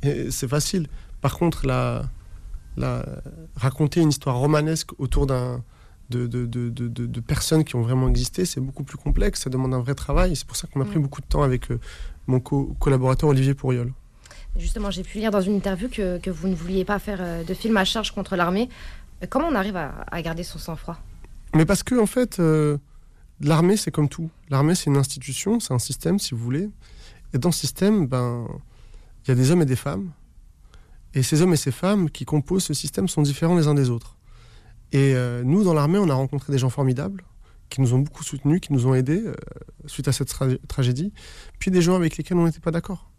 c'est 0.03 0.49
facile. 0.49 0.89
Par 1.21 1.39
contre, 1.39 1.67
la, 1.67 2.05
la, 2.77 3.05
raconter 3.57 4.01
une 4.01 4.11
histoire 4.11 4.37
romanesque 4.37 4.91
autour 4.99 5.27
d'un 5.27 5.63
de, 6.11 6.27
de, 6.27 6.47
de, 6.47 6.89
de, 6.89 7.21
personnes 7.21 7.65
qui 7.65 7.77
ont 7.77 7.83
vraiment 7.83 8.09
existé, 8.09 8.45
c'est 8.45 8.61
beaucoup 8.61 8.83
plus 8.83 8.97
complexe, 8.97 9.43
ça 9.43 9.51
demande 9.51 9.75
un 9.75 9.81
vrai 9.81 9.95
travail. 9.95 10.37
C'est 10.37 10.47
pour 10.47 10.57
ça 10.57 10.67
qu'on 10.67 10.81
a 10.81 10.85
pris 10.85 10.99
mm. 10.99 11.03
beaucoup 11.03 11.21
de 11.21 11.27
temps 11.27 11.43
avec 11.43 11.71
euh, 11.71 11.79
mon 12.27 12.41
collaborateur 12.41 13.29
Olivier 13.29 13.55
Pourriol. 13.55 13.93
Justement, 14.57 14.91
j'ai 14.91 15.03
pu 15.03 15.19
lire 15.19 15.31
dans 15.31 15.41
une 15.41 15.55
interview 15.55 15.89
que, 15.89 16.19
que, 16.19 16.31
vous 16.31 16.49
ne 16.49 16.55
vouliez 16.55 16.85
pas 16.85 16.99
faire 16.99 17.19
euh, 17.21 17.45
de 17.45 17.55
film 17.55 17.77
à 17.77 17.85
charge 17.85 18.13
contre 18.13 18.37
l'armée. 18.37 18.69
Euh, 19.23 19.27
comment 19.29 19.49
on 19.49 19.55
arrive 19.55 19.77
à, 19.77 20.23
garder 20.23 20.43
son 20.43 20.59
sang-froid? 20.59 20.97
Mais 21.55 21.67
parce 21.67 21.83
que, 21.83 21.95
en 22.01 22.07
fait, 22.07 22.41
l'armée, 23.41 23.76
c'est 23.76 23.91
comme 23.91 24.09
tout. 24.09 24.30
L'armée, 24.51 24.74
c'est 24.74 24.86
une 24.86 24.97
institution, 24.97 25.61
c'est 25.61 25.74
un 25.74 25.78
système, 25.78 26.18
si 26.18 26.34
vous 26.34 26.43
voulez. 26.43 26.68
Et 27.34 27.39
dans 27.39 27.53
ce 27.53 27.61
système, 27.61 28.07
ben, 28.07 28.47
il 29.24 29.28
y 29.28 29.32
a 29.32 29.34
des 29.34 29.51
hommes 29.51 29.62
et 29.62 29.66
des 29.66 29.76
femmes. 29.76 30.11
Et 31.14 31.22
ces 31.22 31.43
hommes 31.43 31.53
et 31.53 31.57
ces 31.57 31.72
femmes 31.72 32.11
qui 32.11 32.24
composent 32.24 32.64
ce 32.64 32.74
système 32.74 33.09
sont 33.09 33.22
différents 33.22 33.57
les 33.57 33.66
uns 33.66 33.74
des 33.74 33.91
autres. 33.91 34.16
Et 34.93 35.14
euh, 35.14 35.43
nous, 35.45 35.64
dans 35.64 35.74
l'armée, 35.74 35.99
on 35.99 36.09
a 36.09 36.14
rencontré 36.14 36.53
des 36.53 36.59
gens 36.59 36.70
formidables 36.70 37.24
qui 37.68 37.80
nous 37.80 37.93
ont 37.93 37.99
beaucoup 37.99 38.24
soutenus, 38.24 38.61
qui 38.61 38.72
nous 38.72 38.86
ont 38.86 38.95
aidés 38.95 39.22
euh, 39.26 39.34
suite 39.86 40.09
à 40.09 40.12
cette 40.12 40.34
tragédie, 40.68 41.12
puis 41.59 41.70
des 41.70 41.82
gens 41.82 41.95
avec 41.95 42.16
lesquels 42.16 42.39
on 42.39 42.47
n'était 42.47 42.61
pas 42.61 42.70
d'accord. 42.70 43.11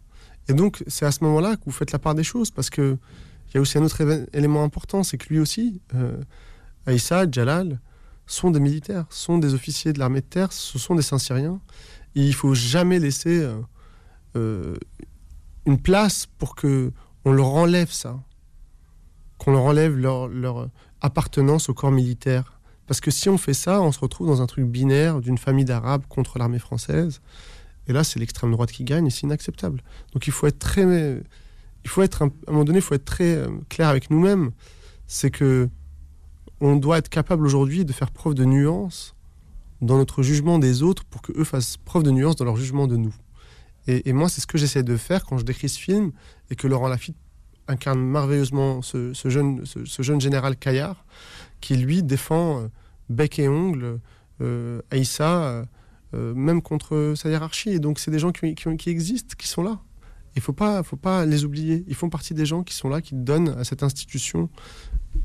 Et 0.48 0.52
donc, 0.52 0.82
c'est 0.88 1.06
à 1.06 1.12
ce 1.12 1.22
moment-là 1.24 1.56
que 1.56 1.62
vous 1.66 1.70
faites 1.70 1.92
la 1.92 2.00
part 2.00 2.14
des 2.14 2.24
choses, 2.24 2.50
parce 2.50 2.70
qu'il 2.70 2.98
y 3.54 3.58
a 3.58 3.60
aussi 3.60 3.78
un 3.78 3.82
autre 3.82 4.00
élément 4.32 4.64
important, 4.64 5.04
c'est 5.04 5.18
que 5.18 5.28
lui 5.28 5.38
aussi, 5.38 5.80
euh, 5.94 6.20
Aïssa, 6.86 7.30
Jalal, 7.30 7.80
sont 8.32 8.50
des 8.50 8.60
militaires, 8.60 9.06
sont 9.10 9.38
des 9.38 9.54
officiers 9.54 9.92
de 9.92 9.98
l'armée 9.98 10.20
de 10.20 10.26
terre, 10.26 10.52
ce 10.52 10.78
sont 10.78 10.94
des 10.94 11.02
Saint-Syriens. 11.02 11.60
Et 12.14 12.24
il 12.24 12.34
faut 12.34 12.54
jamais 12.54 12.98
laisser 12.98 13.48
une 14.34 15.78
place 15.82 16.26
pour 16.38 16.54
que 16.54 16.92
on 17.24 17.32
leur 17.32 17.48
enlève 17.48 17.90
ça, 17.90 18.18
qu'on 19.38 19.52
leur 19.52 19.62
enlève 19.62 19.96
leur, 19.96 20.28
leur, 20.28 20.68
appartenance 21.00 21.68
au 21.68 21.74
corps 21.74 21.90
militaire. 21.90 22.60
Parce 22.86 23.00
que 23.00 23.10
si 23.10 23.28
on 23.28 23.38
fait 23.38 23.54
ça, 23.54 23.80
on 23.80 23.92
se 23.92 23.98
retrouve 23.98 24.26
dans 24.26 24.42
un 24.42 24.46
truc 24.46 24.66
binaire 24.66 25.20
d'une 25.20 25.38
famille 25.38 25.64
d'Arabes 25.64 26.04
contre 26.08 26.38
l'armée 26.38 26.58
française. 26.58 27.20
Et 27.86 27.92
là, 27.92 28.04
c'est 28.04 28.18
l'extrême 28.18 28.50
droite 28.50 28.70
qui 28.70 28.84
gagne 28.84 29.06
et 29.06 29.10
c'est 29.10 29.22
inacceptable. 29.22 29.82
Donc 30.12 30.26
il 30.26 30.32
faut 30.32 30.46
être 30.46 30.58
très. 30.58 30.82
Il 31.84 31.88
faut 31.88 32.02
être, 32.02 32.22
à 32.22 32.26
un 32.26 32.52
moment 32.52 32.64
donné, 32.64 32.78
il 32.78 32.82
faut 32.82 32.94
être 32.94 33.04
très 33.04 33.36
euh, 33.36 33.48
clair 33.70 33.88
avec 33.88 34.10
nous-mêmes. 34.10 34.50
C'est 35.06 35.30
que 35.30 35.68
on 36.60 36.76
doit 36.76 36.98
être 36.98 37.08
capable 37.08 37.46
aujourd'hui 37.46 37.84
de 37.84 37.92
faire 37.92 38.10
preuve 38.10 38.34
de 38.34 38.44
nuance 38.44 39.14
dans 39.80 39.96
notre 39.96 40.22
jugement 40.22 40.58
des 40.58 40.82
autres 40.82 41.04
pour 41.04 41.22
qu'eux 41.22 41.44
fassent 41.44 41.76
preuve 41.78 42.02
de 42.02 42.10
nuance 42.10 42.36
dans 42.36 42.44
leur 42.44 42.56
jugement 42.56 42.86
de 42.86 42.96
nous. 42.96 43.14
Et, 43.86 44.12
moi, 44.12 44.28
c'est 44.28 44.40
ce 44.40 44.46
que 44.46 44.58
j'essaie 44.58 44.82
de 44.82 44.96
faire 44.96 45.24
quand 45.24 45.38
je 45.38 45.44
décris 45.44 45.68
ce 45.68 45.78
film 45.78 46.12
et 46.50 46.54
que 46.54 46.68
Laurent 46.68 46.86
Lafitte 46.86 47.16
incarne 47.66 48.00
merveilleusement 48.00 48.82
ce, 48.82 49.12
jeune, 49.24 50.20
général 50.20 50.56
Caillard, 50.56 51.04
qui 51.60 51.76
lui 51.76 52.02
défend 52.02 52.60
euh, 52.60 52.68
bec 53.08 53.38
et 53.38 53.48
ongle 53.48 53.98
euh, 54.42 54.80
Aïssa, 54.90 55.64
euh, 56.14 56.34
même 56.34 56.62
contre 56.62 57.14
sa 57.16 57.30
hiérarchie. 57.30 57.70
Et 57.70 57.78
donc 57.78 57.98
c'est 57.98 58.10
des 58.10 58.18
gens 58.18 58.32
qui, 58.32 58.90
existent, 58.90 59.34
qui 59.36 59.48
sont 59.48 59.62
là. 59.62 59.80
Il 60.36 60.42
faut 60.42 60.52
pas, 60.52 60.82
faut 60.82 60.96
pas 60.96 61.24
les 61.26 61.44
oublier. 61.44 61.84
Ils 61.88 61.94
font 61.96 62.10
partie 62.10 62.34
des 62.34 62.46
gens 62.46 62.62
qui 62.62 62.74
sont 62.74 62.88
là, 62.88 63.00
qui 63.00 63.14
donnent 63.14 63.48
à 63.48 63.64
cette 63.64 63.82
institution 63.82 64.50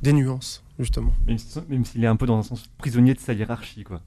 des 0.02 0.14
nuances, 0.14 0.64
justement. 0.80 1.14
Même 1.28 1.86
s'il 1.86 2.04
est 2.04 2.08
un 2.08 2.16
peu 2.16 2.26
dans 2.26 2.38
un 2.38 2.44
sens 2.44 2.66
prisonnier 2.78 3.14
de 3.14 3.20
sa 3.20 3.34
hiérarchie, 3.34 3.84
quoi. 3.84 4.02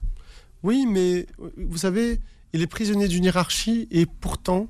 Oui, 0.63 0.85
mais 0.87 1.25
vous 1.57 1.77
savez, 1.77 2.19
il 2.53 2.61
est 2.61 2.67
prisonnier 2.67 3.07
d'une 3.07 3.23
hiérarchie 3.23 3.87
et 3.91 4.05
pourtant, 4.05 4.67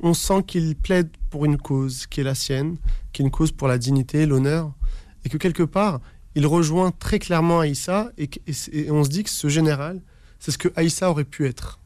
on 0.00 0.14
sent 0.14 0.42
qu'il 0.46 0.76
plaide 0.76 1.08
pour 1.30 1.44
une 1.44 1.56
cause 1.56 2.06
qui 2.06 2.20
est 2.20 2.24
la 2.24 2.34
sienne, 2.34 2.76
qui 3.12 3.22
est 3.22 3.24
une 3.24 3.30
cause 3.30 3.52
pour 3.52 3.68
la 3.68 3.78
dignité, 3.78 4.26
l'honneur, 4.26 4.72
et 5.24 5.28
que 5.28 5.38
quelque 5.38 5.62
part, 5.62 6.00
il 6.34 6.46
rejoint 6.46 6.90
très 6.90 7.18
clairement 7.18 7.60
Aïssa 7.60 8.12
et, 8.18 8.28
et 8.72 8.90
on 8.90 9.04
se 9.04 9.08
dit 9.08 9.24
que 9.24 9.30
ce 9.30 9.48
général, 9.48 10.02
c'est 10.38 10.50
ce 10.50 10.58
que 10.58 10.68
Aïssa 10.76 11.10
aurait 11.10 11.24
pu 11.24 11.46
être 11.46 11.78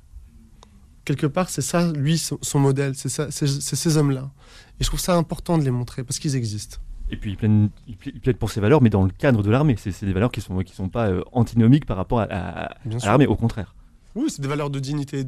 quelque 1.07 1.27
part, 1.27 1.49
c'est 1.49 1.63
ça, 1.63 1.91
lui, 1.93 2.19
son, 2.19 2.59
modèle, 2.59 2.95
c'est 2.95 3.31
ces 3.31 3.97
hommes-là. 3.97 4.31
Et 4.79 4.85
je 4.85 4.89
trouve 4.89 5.01
ça 5.01 5.15
important 5.15 5.57
de 5.57 5.65
les 5.65 5.71
montrer 5.71 6.05
parce 6.05 6.19
qu'ils 6.19 6.37
existent. 6.37 6.79
Et 7.11 7.17
puis 7.17 7.37
il 7.87 7.97
plaide, 7.97 8.37
pour 8.37 8.51
ses 8.51 8.61
valeurs, 8.61 8.83
mais 8.83 8.91
dans 8.91 9.05
le 9.05 9.11
cadre 9.11 9.43
de 9.43 9.51
l'armée. 9.51 9.77
C'est 9.79 10.05
des 10.05 10.13
valeurs 10.13 10.33
qui 10.33 10.41
ne 10.41 10.45
sont, 10.45 10.59
qui 10.59 10.75
sont 10.75 10.89
pas 10.89 11.09
euh, 11.09 11.23
antinomiques 11.33 11.87
par 11.87 11.97
rapport 11.97 12.21
à 12.21 12.77
l'armée, 12.85 13.27
au 13.27 13.37
contraire. 13.37 13.75
Oui, 14.17 14.31
c'est 14.31 14.41
des 14.41 14.49
valeurs 14.49 14.71
de 14.71 14.81
dignité 14.81 15.21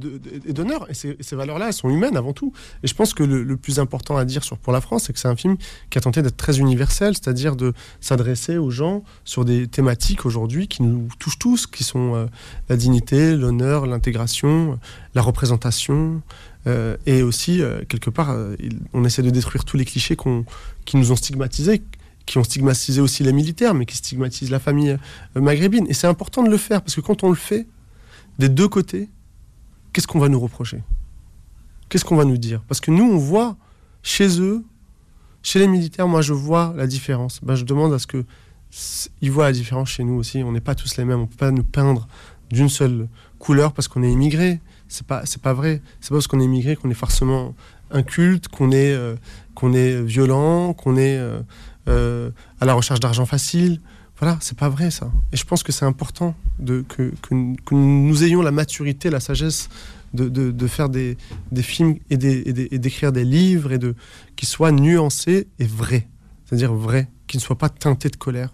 et 0.47 0.53
d'honneur. 0.55 0.87
Et, 0.91 0.95
ces, 0.95 1.37
valeurs-là, 1.37 1.67
elles 1.67 1.75
sont 1.75 1.91
humaines 1.91 2.17
avant 2.17 2.33
tout. 2.33 2.55
Et 2.83 2.87
je 2.87 2.95
pense 2.95 3.13
que 3.13 3.23
le, 3.23 3.57
plus 3.59 3.79
important 3.81 4.17
à 4.17 4.25
dire 4.25 4.43
sur 4.43 4.57
Pour 4.57 4.73
la 4.73 4.81
France, 4.81 5.05
c'est 5.05 5.13
que 5.13 5.19
c'est 5.19 5.29
un 5.29 5.37
film 5.37 5.59
qui 5.91 5.99
a 5.99 6.01
tenté 6.01 6.23
d'être 6.23 6.39
très 6.39 6.59
universel, 6.59 7.15
c'est-à-dire 7.15 7.55
de 7.55 7.75
s'adresser 8.01 8.57
aux 8.57 8.71
gens 8.71 9.05
sur 9.25 9.45
des 9.45 9.69
thématiques 9.69 10.25
aujourd'hui 10.25 10.69
qui 10.69 10.83
nous 10.83 11.07
touchent 11.19 11.39
tous, 11.39 11.67
qui 11.67 11.85
sont 11.85 12.15
euh, 12.15 12.27
la 12.71 12.77
dignité, 12.77 13.37
l'honneur, 13.37 13.85
l'intégration, 13.85 14.79
la 15.15 15.21
représentation. 15.21 16.23
Euh, 16.69 16.97
et 17.07 17.23
aussi, 17.23 17.63
euh, 17.63 17.81
quelque 17.89 18.11
part, 18.11 18.37
on 18.93 19.05
essaie 19.05 19.23
de 19.23 19.31
détruire 19.31 19.65
tous 19.65 19.77
les 19.77 19.85
clichés 19.85 20.17
qui 20.85 20.97
nous 20.97 21.13
ont 21.13 21.17
stigmatisés 21.17 21.83
qui 22.27 22.37
ont 22.37 22.45
stigmatisé 22.45 23.01
aussi 23.01 23.23
les 23.23 23.33
militaires, 23.33 23.73
mais 23.73 23.87
qui 23.87 23.97
stigmatisent 23.97 24.51
la 24.51 24.59
famille 24.59 24.99
maghrébine. 25.35 25.87
Et 25.89 25.95
c'est 25.95 26.07
important 26.07 26.43
de 26.43 26.51
le 26.51 26.59
faire, 26.59 26.83
parce 26.83 26.95
que 26.95 27.01
quand 27.01 27.25
on 27.25 27.31
le 27.31 27.35
fait, 27.35 27.67
des 28.39 28.51
deux 28.51 28.69
côtés, 28.69 29.09
qu'est-ce 29.95 30.07
qu'on 30.07 30.19
va 30.19 30.29
nous 30.29 30.39
reprocher? 30.39 30.83
Qu'est-ce 31.89 32.05
qu'on 32.05 32.17
va 32.17 32.27
nous 32.27 32.37
dire? 32.37 32.63
Parce 32.69 32.81
que 32.81 32.91
nous, 32.91 33.05
on 33.05 33.17
voit 33.17 33.57
chez 34.03 34.41
eux, 34.41 34.63
chez 35.43 35.59
les 35.59 35.69
militaires, 35.69 36.07
moi 36.07 36.21
je 36.21 36.33
vois 36.33 36.75
la 36.77 36.87
différence. 36.87 37.41
Ben, 37.43 37.55
je 37.55 37.65
demande 37.65 37.93
à 37.93 37.99
ce 37.99 38.07
que 38.07 38.25
ils 39.23 39.31
voient 39.31 39.45
la 39.45 39.53
différence 39.53 39.89
chez 39.89 40.05
nous 40.05 40.15
aussi. 40.15 40.43
On 40.43 40.53
n'est 40.53 40.61
pas 40.61 40.75
tous 40.75 40.99
les 40.99 41.05
mêmes. 41.07 41.21
On 41.21 41.27
peut 41.27 41.37
pas 41.37 41.51
nous 41.51 41.65
peindre 41.65 42.07
d'une 42.51 42.69
seule 42.69 43.09
couleur 43.39 43.73
parce 43.73 43.89
qu'on 43.89 44.03
est 44.03 44.13
immigré. 44.13 44.61
C'est 44.89 45.07
pas 45.07 45.23
c'est 45.25 45.43
pas 45.43 45.53
vrai. 45.53 45.83
C'est 46.01 46.11
pas 46.11 46.17
parce 46.17 46.27
qu'on 46.27 46.41
est 46.41 46.45
immigré 46.45 46.77
qu'on 46.77 46.91
est 46.91 46.95
forcément 46.95 47.55
inculte, 47.91 48.49
qu'on 48.49 48.71
est 48.73 48.93
euh, 48.93 49.17
qu'on 49.55 49.73
est 49.73 50.03
violent, 50.03 50.73
qu'on 50.73 50.97
est 50.97 51.19
euh, 51.19 51.41
euh, 51.89 52.31
à 52.61 52.67
la 52.67 52.75
recherche 52.75 53.01
d'argent 53.01 53.27
facile. 53.27 53.81
Voilà, 54.19 54.37
c'est 54.41 54.59
pas 54.59 54.69
vrai 54.69 54.91
ça. 54.91 55.11
Et 55.33 55.37
je 55.37 55.45
pense 55.45 55.63
que 55.63 55.71
c'est 55.71 55.85
important 55.85 56.35
de, 56.59 56.85
que, 56.89 57.13
que, 57.23 57.75
nous 57.75 58.25
ayons 58.25 58.43
la 58.43 58.51
maturité, 58.51 59.11
la 59.11 59.21
sagesse 59.21 59.69
de, 60.13 60.29
de, 60.29 60.67
faire 60.67 60.89
des, 60.89 61.17
des 61.53 61.63
films 61.63 61.99
et 62.11 62.17
d'écrire 62.17 63.13
des, 63.13 63.25
livres 63.25 63.73
et 63.73 63.79
de, 63.79 63.95
qui 64.35 64.45
soient 64.45 64.73
nuancés 64.73 65.47
et 65.61 65.67
vrais. 65.67 66.09
C'est-à-dire 66.45 66.75
vrais, 66.75 67.09
qui 67.29 67.37
ne 67.37 67.43
soient 67.43 67.59
pas 67.59 67.69
teintés 67.69 68.09
de 68.09 68.17
colère. 68.17 68.51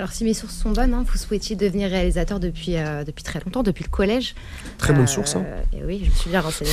Alors, 0.00 0.12
si 0.12 0.24
mes 0.24 0.32
sources 0.32 0.56
sont 0.56 0.70
bonnes, 0.70 0.94
hein, 0.94 1.04
vous 1.06 1.18
souhaitiez 1.18 1.56
devenir 1.56 1.90
réalisateur 1.90 2.40
depuis, 2.40 2.78
euh, 2.78 3.04
depuis 3.04 3.22
très 3.22 3.38
longtemps, 3.38 3.62
depuis 3.62 3.84
le 3.84 3.90
collège. 3.90 4.34
Très 4.78 4.94
bonne 4.94 5.02
euh, 5.02 5.06
source. 5.06 5.36
Hein. 5.36 5.44
Et 5.74 5.84
oui, 5.84 6.00
je 6.02 6.08
me 6.08 6.14
suis 6.14 6.30
bien 6.30 6.40
renseignée. 6.40 6.70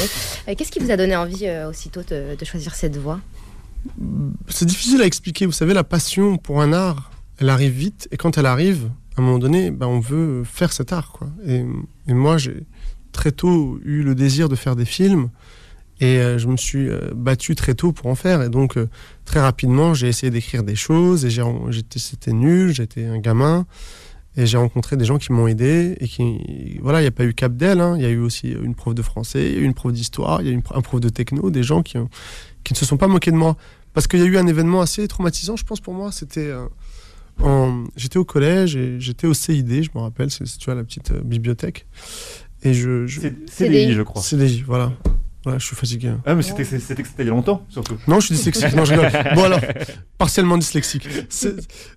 Euh, 0.47 0.55
qu'est-ce 0.55 0.71
qui 0.71 0.79
vous 0.79 0.91
a 0.91 0.95
donné 0.95 1.13
envie 1.13 1.45
aussitôt 1.67 2.03
de, 2.03 2.37
de 2.39 2.45
choisir 2.45 2.73
cette 2.73 2.95
voie? 2.95 3.19
C'est 4.47 4.63
difficile 4.63 5.01
à 5.01 5.05
expliquer. 5.05 5.45
Vous 5.45 5.51
savez, 5.51 5.73
la 5.73 5.83
passion 5.83 6.37
pour 6.37 6.61
un 6.61 6.71
art, 6.71 7.11
elle 7.37 7.49
arrive 7.49 7.73
vite. 7.73 8.07
Et 8.11 8.17
quand 8.17 8.37
elle 8.37 8.45
arrive, 8.45 8.89
à 9.17 9.21
un 9.21 9.25
moment 9.25 9.39
donné, 9.39 9.71
ben, 9.71 9.87
on 9.87 9.99
veut 9.99 10.45
faire 10.45 10.71
cet 10.71 10.93
art. 10.93 11.11
Quoi. 11.11 11.27
Et, 11.45 11.65
moi, 12.07 12.37
j'ai 12.37 12.63
très 13.11 13.33
tôt 13.33 13.77
eu 13.83 14.03
le 14.03 14.15
désir 14.15 14.47
de 14.47 14.55
faire 14.55 14.77
des 14.77 14.85
films. 14.85 15.31
Et 15.99 16.17
euh, 16.17 16.37
je 16.37 16.47
me 16.47 16.57
suis 16.57 16.89
euh, 16.89 17.11
battu 17.15 17.55
très 17.55 17.73
tôt 17.73 17.91
pour 17.91 18.07
en 18.07 18.15
faire. 18.15 18.41
Et 18.41 18.49
donc, 18.49 18.77
euh, 18.77 18.87
très 19.25 19.39
rapidement, 19.39 19.93
j'ai 19.93 20.07
essayé 20.07 20.29
d'écrire 20.29 20.63
des 20.63 20.75
choses. 20.75 21.25
Et 21.25 21.29
j'étais, 21.29 21.99
c'était 21.99 22.33
nul, 22.33 22.73
j'étais 22.73 23.05
un 23.05 23.19
gamin. 23.19 23.65
Et 24.35 24.45
j'ai 24.45 24.57
rencontré 24.57 24.97
des 24.97 25.05
gens 25.05 25.17
qui 25.17 25.31
m'ont 25.31 25.47
aidé. 25.47 25.97
Et 25.99 26.07
qui, 26.07 26.79
voilà, 26.81 26.99
il 26.99 27.03
n'y 27.03 27.07
a 27.07 27.11
pas 27.11 27.25
eu 27.25 27.33
qu'Abdel. 27.33 27.81
Hein. 27.81 27.95
Il 27.97 28.03
y 28.03 28.05
a 28.05 28.09
eu 28.09 28.19
aussi 28.19 28.49
une 28.49 28.75
prof 28.75 28.93
de 28.93 29.01
français, 29.01 29.53
une 29.53 29.73
prof 29.73 29.91
d'histoire, 29.91 30.41
il 30.41 30.47
y 30.47 30.51
a 30.51 30.53
eu 30.53 30.61
un 30.73 30.81
prof 30.81 31.01
de 31.01 31.09
techno, 31.09 31.49
des 31.49 31.63
gens 31.63 31.81
qui, 31.81 31.97
qui 32.63 32.73
ne 32.73 32.77
se 32.77 32.85
sont 32.85 32.97
pas 32.97 33.07
moqués 33.07 33.31
de 33.31 33.37
moi. 33.37 33.57
Parce 33.93 34.05
qu'il 34.07 34.19
y 34.19 34.23
a 34.23 34.25
eu 34.25 34.37
un 34.37 34.45
événement 34.45 34.81
assez 34.81 35.07
traumatisant, 35.07 35.55
je 35.55 35.63
pense, 35.63 35.79
pour 35.79 35.95
moi. 35.95 36.11
C'était 36.11 36.51
j'étais 37.95 38.17
au 38.17 38.25
collège 38.25 38.75
et 38.75 38.99
j'étais 38.99 39.27
au 39.27 39.33
CID, 39.33 39.83
je 39.83 39.89
me 39.95 40.01
rappelle, 40.01 40.31
c'est 40.31 40.45
tu 40.45 40.65
vois 40.65 40.75
la 40.75 40.83
petite 40.83 41.11
euh, 41.11 41.21
bibliothèque. 41.23 41.85
Et 42.63 42.73
je, 42.73 43.05
je... 43.05 43.21
CDI, 43.45 43.93
je 43.93 44.01
crois. 44.01 44.21
CDI, 44.21 44.63
voilà. 44.65 44.91
Voilà, 45.47 45.59
je 45.59 45.65
suis 45.65 45.77
fatigué. 45.77 46.09
Hein. 46.09 46.21
Ah, 46.25 46.35
mais 46.35 46.41
c'était 46.41 46.63
il 46.63 47.19
y 47.19 47.21
a 47.21 47.31
longtemps, 47.31 47.65
surtout. 47.69 47.97
Non, 48.05 48.19
je 48.19 48.25
suis 48.25 48.35
dyslexique. 48.35 48.75
non, 48.75 48.83
je 48.83 48.95
Bon, 49.33 49.43
alors, 49.45 49.61
partiellement 50.17 50.57
dyslexique. 50.57 51.07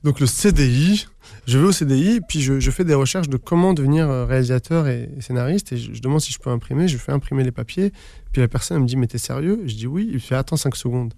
Donc, 0.05 0.21
le 0.21 0.27
CDI, 0.27 1.09
je 1.49 1.59
vais 1.59 1.67
au 1.67 1.73
CDI, 1.73 2.21
puis 2.29 2.43
je, 2.43 2.61
je, 2.61 2.71
fais 2.71 2.85
des 2.85 2.95
recherches 2.95 3.29
de 3.29 3.37
comment 3.37 3.75
devenir 3.75 4.09
euh, 4.09 4.25
réalisateur 4.25 4.87
et, 4.87 5.11
scénariste, 5.19 5.73
et 5.73 5.79
je, 5.79 6.01
demande 6.01 6.21
si 6.21 6.33
je 6.33 6.39
peux 6.39 6.51
imprimer. 6.51 6.87
Je 6.87 6.97
fais 6.97 7.11
imprimer 7.11 7.43
les 7.43 7.51
papiers, 7.51 7.93
puis 8.31 8.41
la 8.41 8.47
personne 8.47 8.81
me 8.81 8.87
dit 8.87 8.97
Mais 8.97 9.09
t'es 9.09 9.19
sérieux? 9.19 9.63
Je 9.67 9.75
dis 9.75 9.89
Oui. 9.89 10.09
Il 10.13 10.21
fait 10.21 10.37
Attends 10.37 10.57
5 10.57 10.77
secondes 10.77 11.13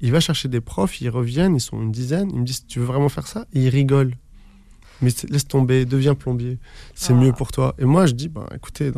il 0.00 0.12
va 0.12 0.20
chercher 0.20 0.48
des 0.48 0.60
profs, 0.60 1.00
ils 1.00 1.08
reviennent, 1.08 1.56
ils 1.56 1.60
sont 1.60 1.82
une 1.82 1.90
dizaine, 1.90 2.30
ils 2.30 2.38
me 2.38 2.44
disent 2.44 2.66
Tu 2.66 2.78
veux 2.78 2.84
vraiment 2.84 3.08
faire 3.08 3.26
ça? 3.26 3.46
Et 3.54 3.64
ils 3.64 3.70
rigolent. 3.70 4.14
Mais 5.02 5.10
laisse 5.30 5.48
tomber, 5.48 5.84
deviens 5.84 6.14
plombier, 6.14 6.58
c'est 6.94 7.12
ah. 7.12 7.16
mieux 7.16 7.32
pour 7.32 7.50
toi. 7.50 7.74
Et 7.78 7.84
moi, 7.84 8.06
je 8.06 8.12
dis 8.12 8.28
bah, 8.28 8.46
Écoutez, 8.54 8.92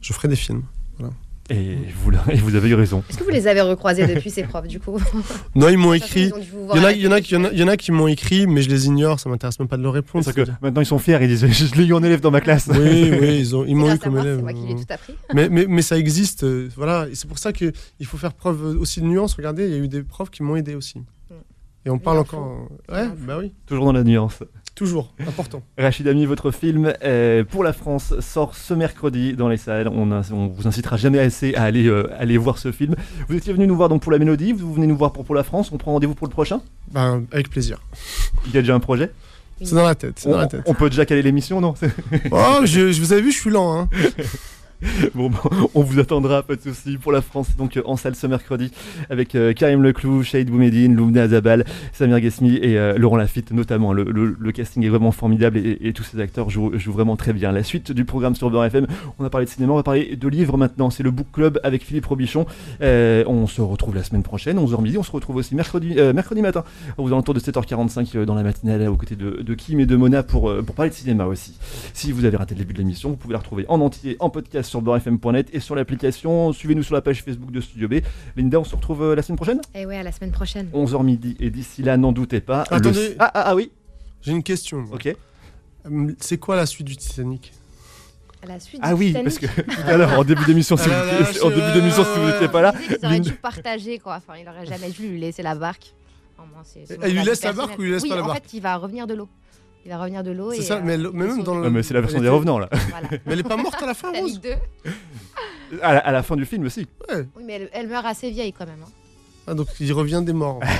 je 0.00 0.12
ferai 0.12 0.26
des 0.26 0.36
films. 0.36 0.64
Voilà. 0.98 1.14
Et 1.50 1.76
vous, 1.96 2.12
vous 2.44 2.54
avez 2.54 2.68
eu 2.68 2.74
raison. 2.74 3.02
Est-ce 3.10 3.18
que 3.18 3.24
vous 3.24 3.30
les 3.30 3.48
avez 3.48 3.60
recroisés 3.60 4.06
depuis 4.06 4.30
ces 4.30 4.44
profs, 4.44 4.68
du 4.68 4.78
coup 4.78 4.98
Non, 5.54 5.68
ils 5.68 5.76
m'ont 5.76 5.92
écrit. 5.92 6.30
Il 6.74 6.76
y, 6.76 6.80
en 6.80 6.84
a, 6.84 6.92
il, 6.92 7.02
y 7.02 7.08
en 7.08 7.12
a, 7.12 7.18
il, 7.18 7.58
y 7.58 7.62
en 7.62 7.68
a, 7.68 7.76
qui 7.76 7.90
m'ont 7.90 8.06
écrit, 8.06 8.46
mais 8.46 8.62
je 8.62 8.70
les 8.70 8.86
ignore, 8.86 9.18
ça 9.18 9.28
m'intéresse 9.28 9.58
même 9.58 9.68
pas 9.68 9.76
de 9.76 9.82
leur 9.82 9.92
répondre. 9.92 10.24
C'est 10.24 10.34
que 10.34 10.48
maintenant 10.60 10.80
ils 10.80 10.86
sont 10.86 10.98
fiers, 10.98 11.18
ils 11.20 11.28
disent 11.28 11.46
Je 11.50 11.74
l'ai 11.74 11.84
eu 11.84 11.94
en 11.94 12.02
élève 12.02 12.20
dans 12.20 12.30
ma 12.30 12.40
classe. 12.40 12.68
Oui, 12.72 13.10
oui, 13.20 13.38
ils, 13.40 13.56
ont, 13.56 13.64
ils 13.64 13.74
m'ont 13.76 13.92
eu 13.92 13.98
comme 13.98 14.18
élève. 14.18 14.36
C'est 14.36 14.42
moi 14.42 14.52
qui 14.52 14.66
l'ai 14.66 14.76
tout 14.76 14.86
appris. 14.88 15.14
Mais, 15.34 15.48
mais, 15.48 15.66
mais 15.68 15.82
ça 15.82 15.98
existe, 15.98 16.44
euh, 16.44 16.68
voilà. 16.76 17.08
Et 17.10 17.14
c'est 17.16 17.26
pour 17.26 17.38
ça 17.38 17.52
qu'il 17.52 17.72
faut 18.04 18.16
faire 18.16 18.34
preuve 18.34 18.64
aussi 18.80 19.00
de 19.00 19.06
nuance. 19.06 19.34
Regardez, 19.34 19.66
il 19.66 19.72
y 19.72 19.76
a 19.76 19.78
eu 19.78 19.88
des 19.88 20.02
profs 20.02 20.30
qui 20.30 20.42
m'ont 20.42 20.56
aidé 20.56 20.76
aussi. 20.76 21.00
Mm. 21.00 21.34
Et 21.86 21.90
on 21.90 21.98
parle 21.98 22.18
encore. 22.18 22.68
Ouais, 22.88 23.08
bah 23.26 23.38
oui. 23.40 23.52
Toujours 23.66 23.86
dans 23.86 23.92
la 23.92 24.04
nuance. 24.04 24.38
Toujours, 24.74 25.12
important. 25.26 25.62
Rachid 25.78 26.08
Ami, 26.08 26.24
votre 26.24 26.50
film 26.50 26.94
euh, 27.04 27.44
pour 27.44 27.62
la 27.62 27.74
France 27.74 28.18
sort 28.20 28.54
ce 28.56 28.72
mercredi 28.72 29.34
dans 29.34 29.48
les 29.48 29.58
salles. 29.58 29.88
On, 29.88 30.10
on 30.10 30.46
vous 30.48 30.66
incitera 30.66 30.96
jamais 30.96 31.18
assez 31.18 31.54
à 31.54 31.64
aller, 31.64 31.86
euh, 31.86 32.10
aller 32.18 32.38
voir 32.38 32.56
ce 32.56 32.72
film. 32.72 32.94
Vous 33.28 33.36
étiez 33.36 33.52
venu 33.52 33.66
nous 33.66 33.76
voir 33.76 33.90
donc 33.90 34.02
pour 34.02 34.12
la 34.12 34.18
mélodie, 34.18 34.52
vous 34.52 34.72
venez 34.72 34.86
nous 34.86 34.96
voir 34.96 35.12
pour, 35.12 35.24
pour 35.24 35.34
la 35.34 35.44
France. 35.44 35.70
On 35.72 35.78
prend 35.78 35.92
rendez-vous 35.92 36.14
pour 36.14 36.26
le 36.26 36.32
prochain? 36.32 36.62
Ben, 36.90 37.24
Avec 37.32 37.50
plaisir. 37.50 37.78
Il 38.46 38.54
y 38.54 38.58
a 38.58 38.62
déjà 38.62 38.74
un 38.74 38.80
projet? 38.80 39.10
C'est 39.62 39.74
dans 39.74 39.84
la 39.84 39.94
tête. 39.94 40.22
On, 40.26 40.30
dans 40.32 40.38
la 40.38 40.46
tête. 40.46 40.62
on 40.66 40.74
peut 40.74 40.88
déjà 40.90 41.04
caler 41.06 41.22
l'émission, 41.22 41.60
non? 41.60 41.74
Oh, 42.32 42.60
je, 42.64 42.92
je, 42.92 43.00
vous 43.00 43.12
avez 43.12 43.22
vu, 43.22 43.30
je 43.30 43.38
suis 43.38 43.50
lent. 43.50 43.78
Hein. 43.78 43.88
bon, 45.14 45.30
on 45.74 45.82
vous 45.82 46.00
attendra, 46.00 46.42
pas 46.42 46.56
de 46.56 46.60
soucis, 46.60 46.96
pour 46.96 47.12
la 47.12 47.20
France, 47.20 47.56
donc 47.56 47.78
en 47.84 47.96
salle 47.96 48.14
ce 48.14 48.26
mercredi, 48.26 48.70
avec 49.10 49.34
euh, 49.34 49.52
Karim 49.52 49.82
Leclou, 49.82 50.22
Shade 50.22 50.48
Boumedine, 50.48 50.94
Loumna 50.96 51.22
Azabal, 51.22 51.64
Samir 51.92 52.20
Ghesmi 52.20 52.56
et 52.56 52.78
euh, 52.78 52.98
Laurent 52.98 53.16
Lafitte 53.16 53.52
notamment. 53.52 53.92
Le, 53.92 54.52
casting 54.52 54.84
est 54.84 54.88
vraiment 54.88 55.12
formidable 55.12 55.58
et, 55.58 55.92
tous 55.92 56.02
ces 56.02 56.20
acteurs 56.20 56.50
jouent, 56.50 56.72
vraiment 56.86 57.16
très 57.16 57.32
bien. 57.32 57.52
La 57.52 57.62
suite 57.62 57.92
du 57.92 58.04
programme 58.04 58.34
sur 58.34 58.50
Beurre 58.50 58.66
FM, 58.66 58.86
on 59.18 59.24
a 59.24 59.30
parlé 59.30 59.46
de 59.46 59.50
cinéma, 59.50 59.72
on 59.72 59.76
va 59.76 59.82
parler 59.82 60.16
de 60.16 60.28
livres 60.28 60.58
maintenant. 60.58 60.90
C'est 60.90 61.02
le 61.02 61.10
Book 61.10 61.28
Club 61.32 61.60
avec 61.62 61.84
Philippe 61.84 62.06
Robichon. 62.06 62.44
Euh, 62.82 63.24
on 63.26 63.46
se 63.46 63.62
retrouve 63.62 63.94
la 63.94 64.02
semaine 64.02 64.22
prochaine, 64.22 64.58
11h 64.58 64.82
midi. 64.82 64.98
On 64.98 65.02
se 65.02 65.12
retrouve 65.12 65.36
aussi 65.36 65.54
mercredi, 65.54 65.94
mercredi 66.14 66.42
matin, 66.42 66.64
aux 66.98 67.06
alentours 67.06 67.34
de 67.34 67.40
7h45 67.40 68.24
dans 68.24 68.34
la 68.34 68.42
matinale, 68.42 68.88
aux 68.88 68.96
côtés 68.96 69.16
de, 69.16 69.54
Kim 69.54 69.80
et 69.80 69.86
de 69.86 69.96
Mona 69.96 70.22
pour, 70.22 70.52
pour 70.64 70.74
parler 70.74 70.90
de 70.90 70.94
cinéma 70.94 71.26
aussi. 71.26 71.56
Si 71.94 72.12
vous 72.12 72.24
avez 72.24 72.36
raté 72.36 72.54
le 72.54 72.58
début 72.58 72.74
de 72.74 72.78
l'émission, 72.78 73.10
vous 73.10 73.16
pouvez 73.16 73.32
la 73.32 73.38
retrouver 73.38 73.64
en 73.68 73.80
entier 73.80 74.16
en 74.18 74.28
podcast 74.28 74.71
sur 74.72 74.80
beurrefm.net 74.80 75.48
et 75.52 75.60
sur 75.60 75.74
l'application. 75.74 76.52
Suivez-nous 76.52 76.82
sur 76.82 76.94
la 76.94 77.02
page 77.02 77.22
Facebook 77.22 77.50
de 77.50 77.60
Studio 77.60 77.88
B. 77.88 77.94
Linda, 78.36 78.58
on 78.58 78.64
se 78.64 78.74
retrouve 78.74 79.02
euh, 79.02 79.14
la 79.14 79.22
semaine 79.22 79.36
prochaine? 79.36 79.60
Et 79.74 79.82
eh 79.82 79.86
ouais, 79.86 79.98
à 79.98 80.02
la 80.02 80.12
semaine 80.12 80.32
prochaine. 80.32 80.68
11h 80.72 81.04
midi. 81.04 81.36
Et 81.40 81.50
d'ici 81.50 81.82
là, 81.82 81.96
n'en 81.98 82.12
doutez 82.12 82.40
pas. 82.40 82.64
Attendez. 82.70 83.14
Ah, 83.18 83.30
ah, 83.34 83.42
ah, 83.48 83.54
oui. 83.54 83.70
J'ai 84.22 84.32
une 84.32 84.42
question. 84.42 84.84
Ok. 84.90 85.06
Euh, 85.06 86.12
c'est 86.18 86.38
quoi 86.38 86.56
la 86.56 86.64
suite 86.64 86.86
du 86.86 86.96
Titanic? 86.96 87.52
La 88.44 88.58
suite 88.58 88.80
ah 88.82 88.96
oui, 88.96 89.12
parce 89.12 89.38
que 89.38 89.46
tout 89.62 89.86
à 89.86 89.96
l'heure, 89.96 90.18
en 90.18 90.24
début 90.24 90.44
d'émission, 90.44 90.76
si, 90.76 90.88
ah 90.90 91.04
vous, 91.04 91.42
en 91.42 91.50
début 91.50 91.72
d'émission, 91.74 92.02
si 92.02 92.18
vous 92.18 92.26
n'étiez 92.26 92.48
pas 92.48 92.60
là, 92.60 92.74
il 92.88 93.06
aurait 93.06 93.20
dû 93.20 93.32
partager 93.34 94.00
quoi. 94.00 94.16
Enfin, 94.16 94.36
il 94.40 94.48
aurait 94.48 94.66
jamais 94.66 94.90
dû 94.90 95.06
lui 95.10 95.20
laisser 95.20 95.44
la 95.44 95.54
barque. 95.54 95.94
il 97.06 97.14
lui 97.14 97.22
laisse 97.22 97.44
la 97.44 97.52
barque 97.52 97.78
ou 97.78 97.82
il 97.82 97.84
lui 97.84 97.92
laisse 97.92 98.02
pas 98.02 98.16
la 98.16 98.22
barque? 98.22 98.30
En 98.30 98.34
fait, 98.34 98.52
il 98.54 98.60
va 98.60 98.76
revenir 98.78 99.06
de 99.06 99.14
l'eau. 99.14 99.28
Il 99.84 99.90
va 99.90 99.98
revenir 99.98 100.22
de 100.22 100.30
l'eau. 100.30 100.52
C'est 100.52 100.62
ça, 100.62 100.80
mais, 100.80 100.96
même 100.96 101.42
dans 101.42 101.58
le. 101.58 101.68
mais 101.70 101.82
c'est 101.82 101.94
la 101.94 102.00
version 102.00 102.20
des 102.20 102.28
revenants 102.28 102.58
là. 102.58 102.68
mais 103.10 103.32
elle 103.32 103.40
est 103.40 103.42
pas 103.42 103.56
morte 103.56 103.82
à 103.82 103.86
la 103.86 103.94
fin, 103.94 104.12
Rose 104.12 104.40
À 105.82 105.94
la, 105.94 106.00
à 106.00 106.12
la 106.12 106.22
fin 106.22 106.36
du 106.36 106.44
film 106.44 106.64
aussi. 106.66 106.86
Ouais. 107.08 107.26
Oui, 107.36 107.42
mais 107.46 107.54
elle, 107.54 107.70
elle 107.72 107.88
meurt 107.88 108.04
assez 108.06 108.30
vieille 108.30 108.52
quand 108.52 108.66
même. 108.66 108.82
hein. 108.84 108.90
Ah, 109.46 109.54
donc 109.54 109.68
il 109.80 109.92
revient 109.92 110.22
des 110.24 110.32
morts. 110.32 110.60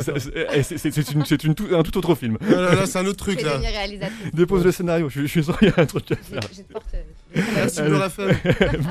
Ça, 0.00 0.12
c'est- 0.20 0.62
c'est 0.78 0.92
c'est 0.92 1.10
une- 1.12 1.24
c'est 1.24 1.42
une 1.42 1.54
tout- 1.56 1.66
un 1.72 1.82
tout 1.82 1.98
autre 1.98 2.14
film. 2.14 2.38
Ah 2.42 2.48
là 2.54 2.74
là, 2.76 2.86
c'est 2.86 2.96
un 3.00 3.06
autre 3.06 3.16
truc 3.24 3.38
vais 3.38 3.44
là. 3.44 3.54
devenir 3.54 3.70
réalisatrice. 3.70 4.32
Dépose 4.32 4.64
le 4.64 4.70
scénario, 4.70 5.08
je, 5.08 5.22
je 5.22 5.26
suis 5.26 5.42
sûr 5.42 5.58
qu'il 5.58 5.66
y 5.68 5.72
a 5.72 5.82
un 5.82 5.86
truc 5.86 6.12
à 6.12 6.16
faire. 6.16 6.40
Je 6.52 6.62
te 6.62 6.72
porte, 6.72 6.86
euh, 6.94 7.40
Merci 7.56 7.80
FM. 7.80 8.36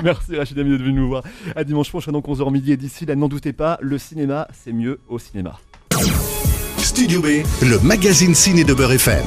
Merci 0.04 0.36
Rachid 0.36 0.58
Ami 0.58 0.70
d'être 0.72 0.82
venu 0.82 1.00
nous 1.00 1.08
voir. 1.08 1.22
À 1.56 1.64
dimanche 1.64 1.88
prochain, 1.88 2.12
donc 2.12 2.26
11h 2.28 2.52
midi. 2.52 2.72
Et 2.72 2.76
d'ici 2.76 3.06
là, 3.06 3.16
n'en 3.16 3.28
doutez 3.28 3.54
pas, 3.54 3.78
le 3.80 3.96
cinéma, 3.96 4.46
c'est 4.52 4.74
mieux 4.74 5.00
au 5.08 5.18
cinéma. 5.18 5.58
Studio 6.84 7.22
B, 7.22 7.44
le 7.62 7.78
magazine 7.80 8.34
ciné 8.34 8.62
de 8.62 8.74
Beurre 8.74 8.92
FM. 8.92 9.24